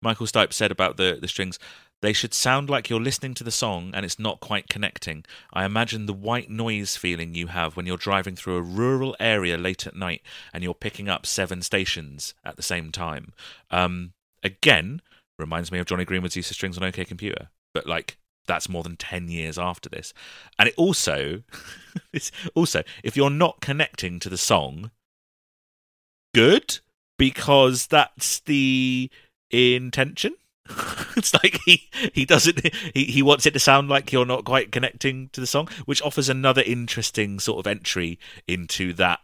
[0.00, 1.58] Michael Stipe said about the the strings,
[2.02, 5.24] they should sound like you're listening to the song and it's not quite connecting.
[5.52, 9.56] I imagine the white noise feeling you have when you're driving through a rural area
[9.56, 13.32] late at night and you're picking up seven stations at the same time.
[13.70, 14.12] Um,
[14.42, 15.00] again,
[15.38, 18.82] reminds me of Jonny Greenwood's use of strings on OK Computer, but like that's more
[18.82, 20.14] than 10 years after this.
[20.58, 21.42] And it also,
[22.54, 24.90] also, if you're not connecting to the song,
[26.34, 26.78] good,
[27.18, 29.10] because that's the
[29.50, 30.34] intention.
[31.16, 32.60] it's like he, he doesn't
[32.94, 36.02] he, he wants it to sound like you're not quite connecting to the song which
[36.02, 39.20] offers another interesting sort of entry into that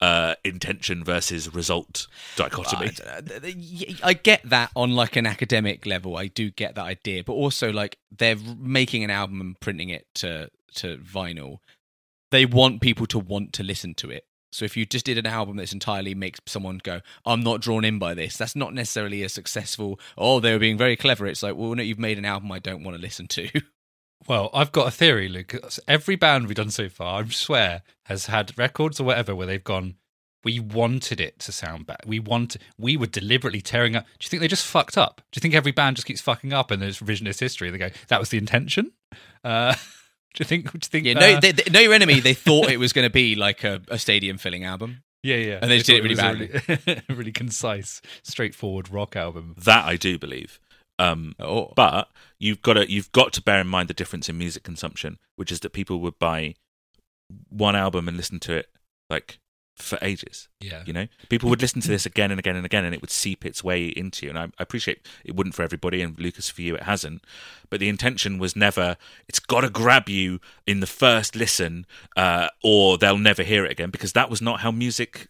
[0.00, 2.06] uh intention versus result
[2.36, 6.16] dichotomy I, I get that on like an academic level.
[6.16, 10.06] I do get that idea, but also like they're making an album and printing it
[10.16, 11.58] to to vinyl.
[12.30, 14.24] They want people to want to listen to it.
[14.52, 17.84] So if you just did an album that's entirely makes someone go, "I'm not drawn
[17.84, 20.00] in by this," that's not necessarily a successful.
[20.18, 21.26] Oh, they were being very clever.
[21.26, 23.48] It's like, well, no, you've made an album I don't want to listen to.
[24.28, 25.54] Well, I've got a theory, Luke.
[25.88, 29.64] Every band we've done so far, I swear, has had records or whatever where they've
[29.64, 29.94] gone.
[30.44, 32.00] We wanted it to sound bad.
[32.06, 32.56] We want.
[32.78, 34.04] We were deliberately tearing up.
[34.18, 35.22] Do you think they just fucked up?
[35.32, 37.70] Do you think every band just keeps fucking up and there's revisionist history?
[37.70, 38.92] They go, "That was the intention."
[39.44, 39.74] Uh,
[40.34, 40.70] do you think?
[40.72, 41.06] Do you think?
[41.06, 42.20] yeah, uh, no, they, they, know your enemy.
[42.20, 45.02] They thought it was going to be like a, a stadium filling album.
[45.22, 45.58] yeah, yeah.
[45.60, 49.54] and they just did it thought really was a really, really concise, straightforward rock album.
[49.58, 50.60] that i do believe
[50.98, 52.08] um Oh, But
[52.38, 55.50] you've got to you've got to bear in mind the difference in music consumption, which
[55.50, 56.54] is that people would buy
[57.48, 58.68] one album and listen to it
[59.08, 59.38] like
[59.76, 60.48] for ages.
[60.60, 63.00] Yeah, You know, people would listen to this again and again and again, and it
[63.00, 64.30] would seep its way into you.
[64.30, 67.24] And I, I appreciate it wouldn't for everybody, and Lucas, for you, it hasn't.
[67.70, 68.96] But the intention was never
[69.28, 71.86] it's got to grab you in the first listen,
[72.16, 75.28] uh, or they'll never hear it again, because that was not how music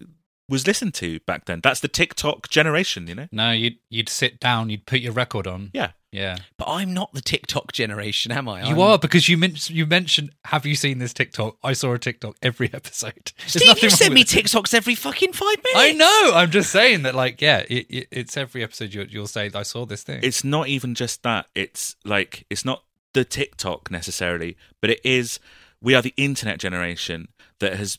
[0.51, 1.61] was listened to back then.
[1.63, 3.29] That's the TikTok generation, you know.
[3.33, 5.71] No, you'd you'd sit down, you'd put your record on.
[5.73, 8.61] Yeah, Yeah, but I'm not the TikTok generation, am I?
[8.63, 10.33] you I'm- are because you mentioned you mentioned.
[10.47, 11.57] Have you seen this TikTok?
[11.63, 13.33] I saw a TikTok every episode.
[13.39, 14.25] There's Steve, you send me.
[14.25, 15.75] TikToks every fucking five minutes.
[15.77, 16.33] I know.
[16.35, 19.63] I'm just saying that, like, yeah, it, it, it's every episode you, you'll say, "I
[19.63, 21.47] saw this thing." it's not even just that.
[21.55, 22.83] It's like it's not
[23.15, 25.39] the TikTok necessarily, but it is.
[25.83, 27.29] We are the internet generation
[27.61, 27.99] that has.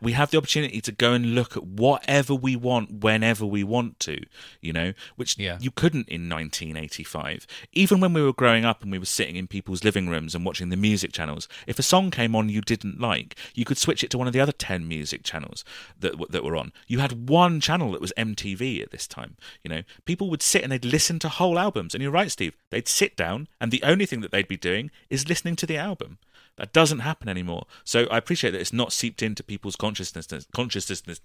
[0.00, 4.00] We have the opportunity to go and look at whatever we want whenever we want
[4.00, 4.18] to,
[4.60, 5.58] you know, which Yeah.
[5.60, 7.46] you couldn't in 1985.
[7.72, 10.44] Even when we were growing up and we were sitting in people's living rooms and
[10.44, 14.02] watching the music channels, if a song came on you didn't like, you could switch
[14.02, 15.64] it to one of the other 10 music channels
[15.98, 16.72] that that were on.
[16.86, 19.82] You had one channel that was MTV at this time, you know.
[20.04, 21.94] People would sit and they'd listen to whole albums.
[21.94, 22.56] And you're right, Steve.
[22.70, 25.76] They'd sit down and the only thing that they'd be doing is listening to the
[25.76, 26.18] album.
[26.58, 27.66] That doesn't happen anymore.
[27.84, 31.20] So I appreciate that it's not seeped into people's consciousness, consciousness, this,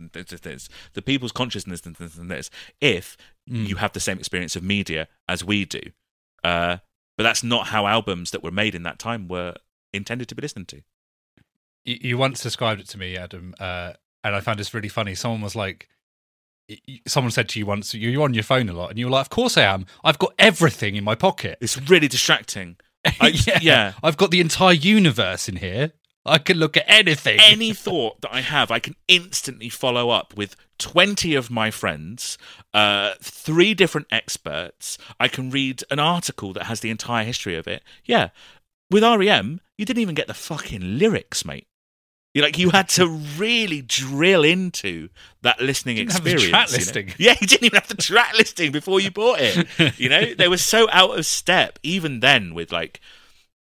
[0.93, 2.49] the people's consciousness, this,
[2.79, 5.81] if you have the same experience of media as we do.
[6.43, 6.77] Uh,
[7.17, 9.55] but that's not how albums that were made in that time were
[9.91, 10.81] intended to be listened to.
[11.83, 13.93] you, you once described it to me, Adam, uh,
[14.23, 15.15] and I found this really funny.
[15.15, 15.89] Someone was like,
[17.07, 19.11] someone said to you once, "You- "You're on your phone a lot," and you were
[19.11, 19.85] like, "Of course I am.
[20.03, 22.77] I've got everything in my pocket." It's really distracting.
[23.05, 23.93] I- yeah.
[24.01, 25.91] I've got the entire universe in here.
[26.25, 27.37] I can look at anything.
[27.41, 32.37] Any thought that I have, I can instantly follow up with 20 of my friends,
[32.73, 34.97] uh, three different experts.
[35.19, 37.83] I can read an article that has the entire history of it.
[38.05, 38.29] Yeah.
[38.89, 41.67] With REM, you didn't even get the fucking lyrics, mate.
[42.33, 45.09] You like you had to really drill into
[45.43, 46.49] that listening Didn't have the experience.
[46.49, 46.77] track you know?
[46.79, 47.13] listing.
[47.19, 49.99] Yeah, you didn't even have the track listing before you bought it.
[49.99, 52.99] You know, they were so out of step even then with like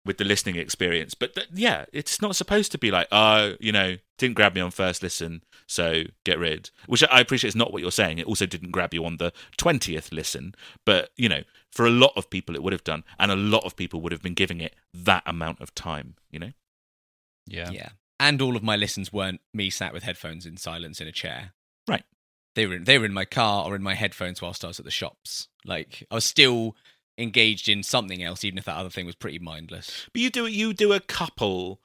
[0.06, 1.14] with the listening experience.
[1.14, 4.60] But th- yeah, it's not supposed to be like, oh, you know, didn't grab me
[4.62, 6.70] on first listen, so get rid.
[6.86, 8.18] Which I appreciate is not what you're saying.
[8.18, 10.54] It also didn't grab you on the twentieth listen,
[10.86, 13.64] but you know, for a lot of people it would have done, and a lot
[13.64, 16.14] of people would have been giving it that amount of time.
[16.30, 16.52] You know,
[17.46, 17.70] Yeah.
[17.70, 17.88] Yeah.
[18.20, 21.52] And all of my listens weren't me sat with headphones in silence in a chair.
[21.88, 22.04] Right.
[22.54, 24.78] They were in, they were in my car or in my headphones whilst I was
[24.78, 25.48] at the shops.
[25.64, 26.76] Like I was still
[27.18, 30.08] engaged in something else, even if that other thing was pretty mindless.
[30.12, 31.80] but you do you do a couple.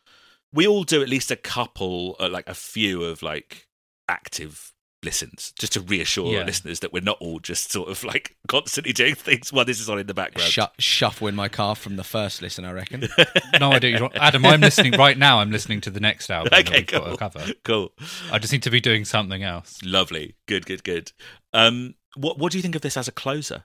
[0.53, 3.67] We all do at least a couple, uh, like a few of like
[4.07, 6.43] active listens, just to reassure Yeah.
[6.43, 9.89] listeners that we're not all just sort of like constantly doing things while this is
[9.89, 10.49] on in the background.
[10.49, 13.07] Shu- shuffle in my car from the first listen, I reckon.
[13.59, 14.09] No idea.
[14.15, 15.39] Adam, I'm listening right now.
[15.39, 17.17] I'm listening to the next album Okay, we've got cool.
[17.17, 17.45] cover.
[17.63, 17.91] Cool.
[18.31, 19.79] I just need to be doing something else.
[19.83, 20.35] Lovely.
[20.47, 21.11] Good, good, good.
[21.53, 23.63] Um, what what do you think of this as a closer?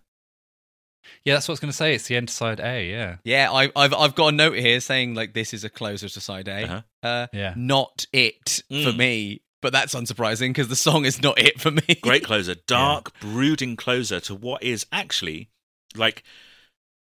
[1.25, 1.95] Yeah, that's what I was going to say.
[1.95, 2.89] It's the end side A.
[2.89, 3.17] Yeah.
[3.25, 6.21] yeah, I, I've I've got a note here saying like this is a closer to
[6.21, 6.65] side A.
[6.65, 6.83] Uh-huh.
[7.03, 7.55] Uh, Yeah.
[7.57, 8.97] Not it for Mm.
[8.97, 11.83] me, but that's unsurprising because the song is not it for me.
[12.03, 15.49] Great closer, dark, brooding closer to what is actually
[15.97, 16.23] like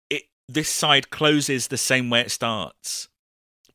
[0.10, 0.24] it.
[0.48, 3.10] This side closes the same way it starts.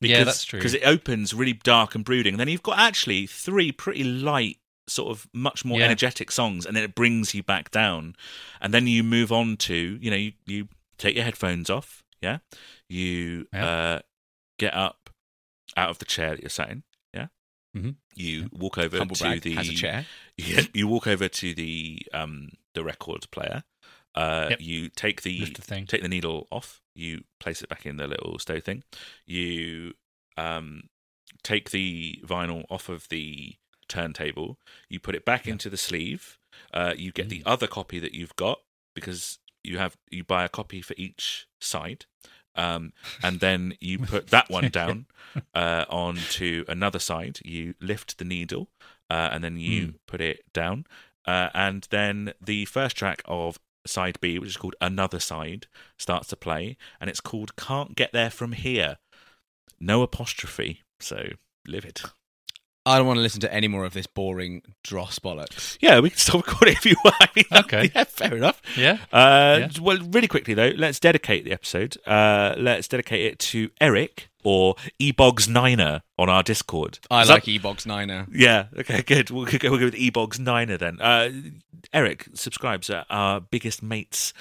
[0.01, 0.59] Yeah, that's true.
[0.59, 4.57] Because it opens really dark and brooding, and then you've got actually three pretty light,
[4.89, 5.85] sort of much more Yeah.
[5.85, 8.17] energetic songs, and then it brings you back down,
[8.63, 12.39] and then you move on to you know you you take your headphones off, yeah,
[12.89, 13.67] you Yeah.
[13.69, 14.01] uh
[14.59, 15.11] get up
[15.77, 16.83] out of the chair that you're sat in,
[17.73, 17.97] yeah, Mhm.
[18.15, 20.07] you walk over to the has a chair.
[20.37, 23.65] you, you walk over to the um the record player.
[24.15, 24.61] Uh, Yep.
[24.61, 25.87] You take the the thing.
[25.87, 26.81] take the needle off.
[26.95, 28.83] You place it back in the little stow thing.
[29.27, 29.95] You
[30.37, 30.85] um
[31.43, 33.57] take the vinyl off of the
[33.89, 34.59] turntable.
[34.89, 35.53] You put it back Yeah.
[35.53, 36.39] into the sleeve.
[36.75, 37.31] Uh, you get Mm.
[37.31, 38.61] the other copy that you've got
[38.95, 42.07] because you have you buy a copy for each side.
[42.57, 45.07] Um, and then you put that one down
[45.55, 47.39] uh, onto another side.
[47.45, 48.69] You lift the needle,
[49.09, 49.91] uh, and then you Hmm.
[50.07, 50.87] put it down.
[51.27, 55.67] Uh, and then the first track of side B, which is called Another Side,
[55.97, 58.97] starts to play, and it's called Can't Get There From Here.
[59.79, 61.31] No apostrophe, so
[61.67, 62.01] livid.
[62.87, 65.77] I don't want to listen to any more of this boring dross bollocks.
[65.81, 67.17] Yeah, we can stop recording if you want.
[67.21, 67.91] I mean, Okay.
[67.95, 68.61] yeah, fair enough.
[68.77, 68.99] Yeah.
[69.13, 69.69] Uh, Yeah.
[69.81, 71.97] Well, really quickly though, let's dedicate the episode.
[72.07, 76.99] Uh, let's dedicate it to Eric or Ebogs Niner on our Discord.
[77.11, 78.27] I Is that- like Ebox Niner.
[78.33, 78.67] Yeah.
[78.79, 79.03] Okay.
[79.03, 79.31] Good.
[79.31, 80.99] We'll go, we'll go with Ebogs Niner then.
[81.01, 81.31] Uh,
[81.93, 84.33] Eric subscribes at our biggest mates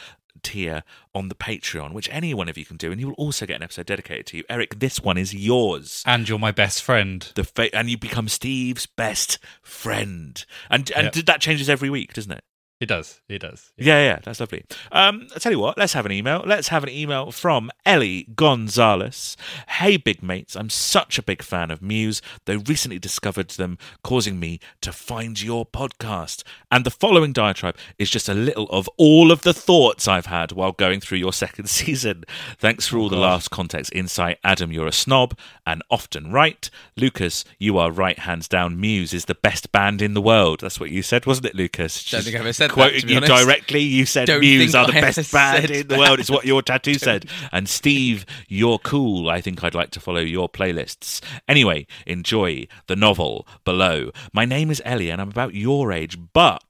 [0.44, 0.84] tier
[1.14, 3.56] on the Patreon, which any one of you can do, and you will also get
[3.58, 4.44] an episode dedicated to you.
[4.50, 6.04] Eric, this one is yours.
[6.06, 7.32] And you're my best friend.
[7.36, 11.26] The fa- and you become Steve's best friend, and and Yep.
[11.26, 12.44] that changes every week, doesn't it?
[12.80, 13.20] It does.
[13.28, 13.74] It does.
[13.76, 14.64] Yeah, yeah, that's lovely.
[14.94, 16.44] Um, I tell you what, let's have an email.
[16.46, 19.36] Let's have an email from Ellie Gonzalez.
[19.68, 24.40] Hey, big mates, I'm such a big fan of Muse, though recently discovered them, causing
[24.40, 26.44] me to find your podcast.
[26.72, 30.54] And the following diatribe is just a little of all of the thoughts I've had
[30.54, 32.24] while going through your second season.
[32.60, 34.40] Thanks for all the last context insight.
[34.42, 36.70] Adam, you're a snob and often right.
[36.96, 38.80] Lucas, you are right, hands down.
[38.80, 40.62] Muse is the best band in the world.
[40.62, 42.10] That's what you said, wasn't it, Lucas?
[42.10, 43.46] Don't think I've ever said that, quoting to be you honest.
[43.46, 43.82] directly.
[43.82, 46.00] You said Don't Muse are the I best band said in the that.
[46.00, 46.20] world.
[46.20, 47.26] Is what your tattoo said.
[47.52, 49.30] And Steve, you're cool.
[49.30, 51.22] I think I'd like to follow your playlists.
[51.48, 54.12] Anyway, enjoy the novel below.
[54.34, 56.64] My name is Ellie, and I'm about your age, but.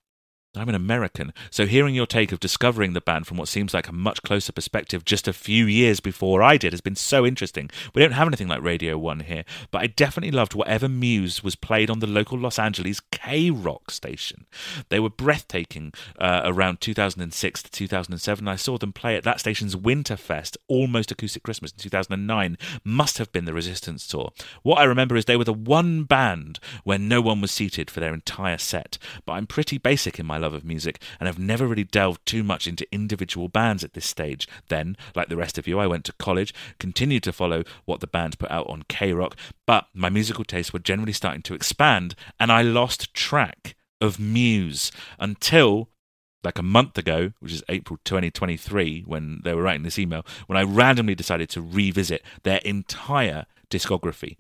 [0.60, 3.88] I'm an American, so hearing your take of discovering the band from what seems like
[3.88, 7.70] a much closer perspective just a few years before I did has been so interesting.
[7.96, 11.56] We don't have anything like Radio 1 here, but I definitely loved whatever Muse was
[11.56, 14.46] played on the local Los Angeles KROQ station.
[14.90, 18.48] They were breathtaking uh, around 2006 to 2007.
[18.48, 22.58] I saw them play at that station's Winterfest, almost acoustic Christmas in 2009.
[22.84, 24.32] Must have been the Resistance tour.
[24.64, 28.00] What I remember is they were the one band where no one was seated for
[28.00, 28.98] their entire set.
[29.26, 32.44] But I'm pretty basic in my love of music and have never really delved too
[32.44, 34.48] much into individual bands at this stage.
[34.68, 38.08] Then, like the rest of you, I went to college, continued to follow what the
[38.08, 39.34] band put out on KROQ,
[39.66, 44.92] but my musical tastes were generally starting to expand and I lost track of Muse
[45.20, 45.90] until
[46.44, 50.58] like a month ago, which is April 2023, when they were writing this email, when
[50.58, 54.38] I randomly decided to revisit their entire discography.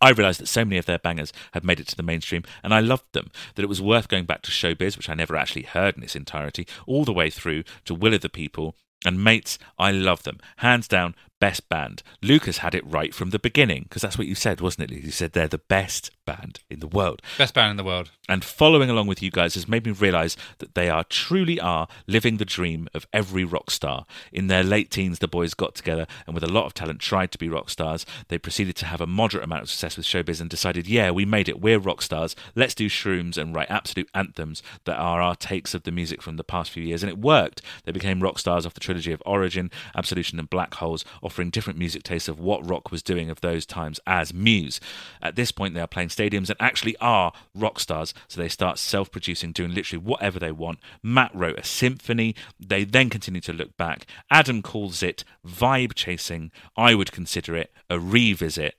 [0.00, 2.72] I realised that so many of their bangers had made it to the mainstream, and
[2.72, 5.62] I loved them, that it was worth going back to Showbiz, which I never actually
[5.62, 8.74] heard in its entirety, all the way through to Will of the People.
[9.04, 10.40] And mates, I love them.
[10.56, 12.02] Hands down, best band.
[12.20, 15.04] Lucas had it right from the beginning, because that's what you said, wasn't it?
[15.04, 17.22] You said they're the best band in the world.
[17.38, 18.10] Best band in the world.
[18.28, 21.88] And following along with you guys has made me realise that they are truly are
[22.06, 24.04] living the dream of every rock star.
[24.30, 27.32] In their late teens, the boys got together and with a lot of talent tried
[27.32, 28.04] to be rock stars.
[28.28, 31.24] They proceeded to have a moderate amount of success with showbiz and decided, yeah, we
[31.24, 31.62] made it.
[31.62, 32.36] We're rock stars.
[32.54, 36.36] Let's do shrooms and write absolute anthems that are our takes of the music from
[36.36, 37.02] the past few years.
[37.02, 37.62] And it worked.
[37.84, 41.78] They became rock stars off the trilogy of Origin, Absolution, and Black Holes, offering different
[41.78, 44.80] music tastes of what rock was doing of those times as Muse.
[45.22, 48.78] At this point, they are playing stadiums and actually are rock stars, so they start
[48.78, 50.80] self producing, doing literally whatever they want.
[51.02, 52.34] Matt wrote a symphony.
[52.58, 54.06] They then continue to look back.
[54.30, 56.50] Adam calls it vibe chasing.
[56.76, 58.76] I would consider it a revisit.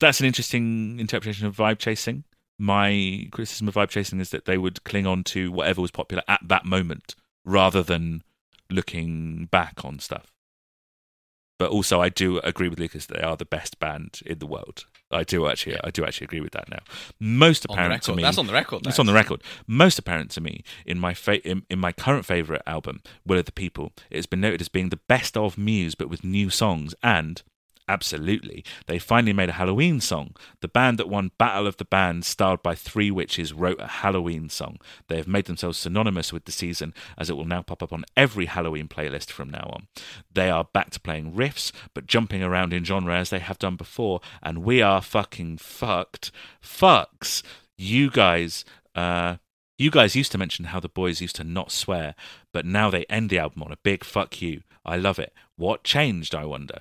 [0.00, 2.24] That's an interesting interpretation of vibe chasing.
[2.58, 6.22] My criticism of vibe chasing is that they would cling on to whatever was popular
[6.26, 7.14] at that moment
[7.44, 8.22] rather than
[8.70, 10.32] looking back on stuff.
[11.58, 14.46] But also, I do agree with Lucas that they are the best band in the
[14.46, 14.84] world.
[15.10, 16.80] I do actually, I do actually agree with that now.
[17.20, 18.82] Most apparent to me, That's on the record.
[18.84, 19.42] That's on the record.
[19.66, 23.44] Most apparent to me in my fa- in, in my current favorite album, Will of
[23.44, 26.50] the People, it has been noted as being the best of Muse, but with new
[26.50, 26.94] songs.
[27.02, 27.42] And
[27.88, 30.34] absolutely, they finally made a Halloween song.
[30.60, 34.48] The band that won Battle of the Bands, starred by three witches, wrote a Halloween
[34.48, 34.78] song.
[35.08, 38.04] They have made themselves synonymous with the season, as it will now pop up on
[38.16, 39.86] every Halloween playlist from now on.
[40.32, 43.76] They are back to playing riffs, but jumping around in genre as they have done
[43.76, 46.30] before, and we are fucking fucked.
[46.62, 47.42] Fucks.
[47.78, 48.64] You guys,
[48.94, 49.36] uh,
[49.78, 52.14] you guys used to mention how the boys used to not swear,
[52.52, 54.62] but now they end the album on a big fuck you.
[54.84, 55.34] I love it.
[55.56, 56.80] What changed, I wonder?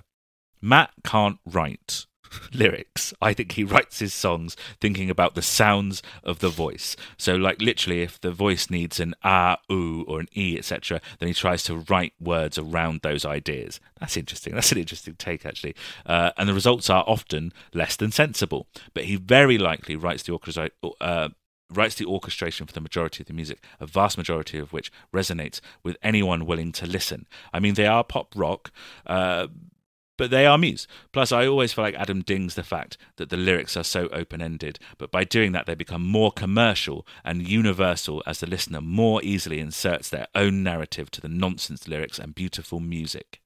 [0.66, 2.08] Matt can't write
[2.54, 3.14] lyrics.
[3.22, 6.96] I think he writes his songs thinking about the sounds of the voice.
[7.18, 11.28] So, like, literally, if the voice needs an ah, ooh, or an e, etc., then
[11.28, 13.80] he tries to write words around those ideas.
[14.00, 14.56] That's interesting.
[14.56, 15.76] That's an interesting take, actually.
[16.04, 18.66] Uh, and the results are often less than sensible.
[18.96, 20.72] But he very likely writes the orchestra.
[21.00, 21.30] Uh,
[21.72, 25.60] writes the orchestration for the majority of the music, a vast majority of which resonates
[25.84, 27.26] with anyone willing to listen.
[27.52, 28.72] I mean, they are pop rock,
[29.08, 29.48] uh,
[30.18, 30.88] but they are Muse.
[31.12, 34.42] Plus, I always feel like Adam dings the fact that the lyrics are so open
[34.42, 39.24] ended, but by doing that, they become more commercial and universal as the listener more
[39.24, 43.42] easily inserts their own narrative to the nonsense lyrics and beautiful music.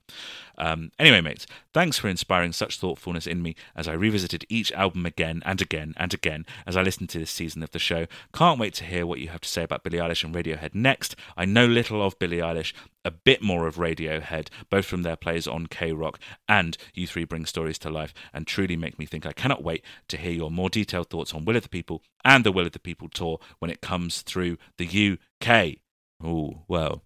[0.59, 5.05] Um, anyway, mates, thanks for inspiring such thoughtfulness in me as I revisited each album
[5.05, 8.07] again and again and again as I listened to this season of the show.
[8.33, 11.15] Can't wait to hear what you have to say about Billie Eilish and Radiohead next.
[11.37, 12.73] I know little of Billie Eilish,
[13.05, 16.15] a bit more of Radiohead, both from their plays on KROQ
[16.49, 19.83] and You Three Bring Stories to Life, and truly make me think I cannot wait
[20.09, 22.73] to hear your more detailed thoughts on Will of the People and the Will of
[22.73, 25.77] the People tour when it comes through the UK.
[26.21, 27.03] Oh, well.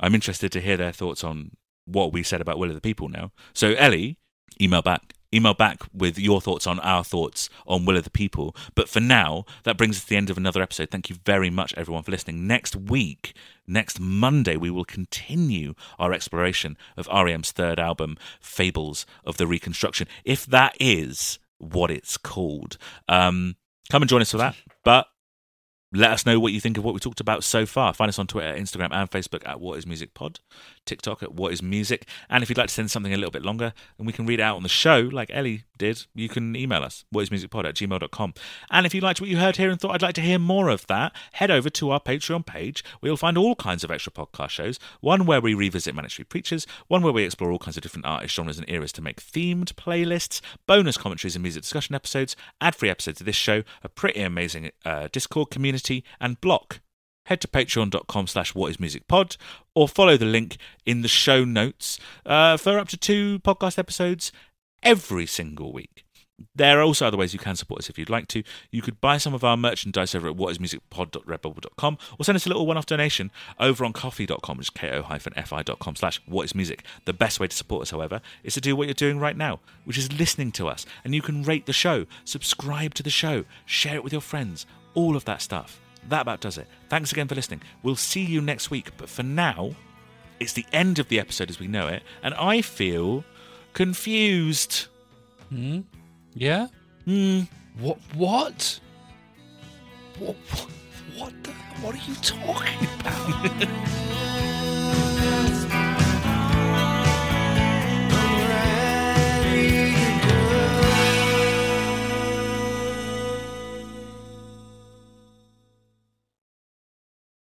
[0.00, 1.52] I'm interested to hear their thoughts on
[1.84, 3.32] what we said about Will of the People now.
[3.52, 4.18] So, Ellie,
[4.60, 5.14] email back.
[5.34, 8.54] Email back with your thoughts on our thoughts on Will of the People.
[8.74, 10.90] But for now, that brings us to the end of another episode.
[10.90, 12.46] Thank you very much, everyone, for listening.
[12.46, 13.34] Next week,
[13.66, 20.06] next Monday, we will continue our exploration of REM's third album, Fables of the Reconstruction,
[20.22, 22.76] if that is what it's called.
[23.08, 23.56] Um,
[23.90, 24.54] come and join us for that.
[24.84, 25.06] But
[25.92, 27.92] let us know what you think of what we talked about so far.
[27.92, 30.40] Find us on Twitter, Instagram, and Facebook at What Is Music Pod,
[30.86, 32.06] TikTok at What Is Music.
[32.30, 34.40] And if you'd like to send something a little bit longer and we can read
[34.40, 38.34] it out on the show, like Ellie did, you can email us, whatismusicpod at gmail.com.
[38.70, 40.68] And if you liked what you heard here and thought I'd like to hear more
[40.68, 44.12] of that, head over to our Patreon page where you'll find all kinds of extra
[44.12, 44.78] podcast shows.
[45.00, 48.36] One where we revisit Manic Preachers, one where we explore all kinds of different artists,
[48.36, 52.90] genres, and eras to make themed playlists, bonus commentaries and music discussion episodes, ad free
[52.90, 55.81] episodes of this show, a pretty amazing uh, Discord community,
[56.20, 56.80] and block.
[57.26, 59.36] Head to patreon.com slash whatismusicpod
[59.74, 64.32] or follow the link in the show notes uh, for up to two podcast episodes
[64.82, 66.04] every single week.
[66.54, 68.42] There are also other ways you can support us if you'd like to.
[68.70, 72.66] You could buy some of our merchandise over at whatismusicpod.redbubble.com or send us a little
[72.66, 73.30] one-off donation
[73.60, 76.80] over on coffee.com, which is ko-fi.com slash whatismusic.
[77.04, 79.60] The best way to support us, however, is to do what you're doing right now,
[79.84, 80.84] which is listening to us.
[81.04, 84.66] And you can rate the show, subscribe to the show, share it with your friends,
[84.94, 85.80] all of that stuff.
[86.08, 86.66] That about does it.
[86.88, 87.62] Thanks again for listening.
[87.82, 89.72] We'll see you next week, but for now,
[90.40, 93.24] it's the end of the episode as we know it, and I feel
[93.72, 94.86] confused.
[95.48, 95.80] Hmm.
[96.34, 96.68] Yeah?
[97.04, 97.42] Hmm.
[97.78, 97.98] What?
[98.14, 98.80] What?
[100.18, 100.36] What?
[100.36, 100.70] What?
[101.16, 101.50] What, the,
[101.82, 104.28] what are you talking about?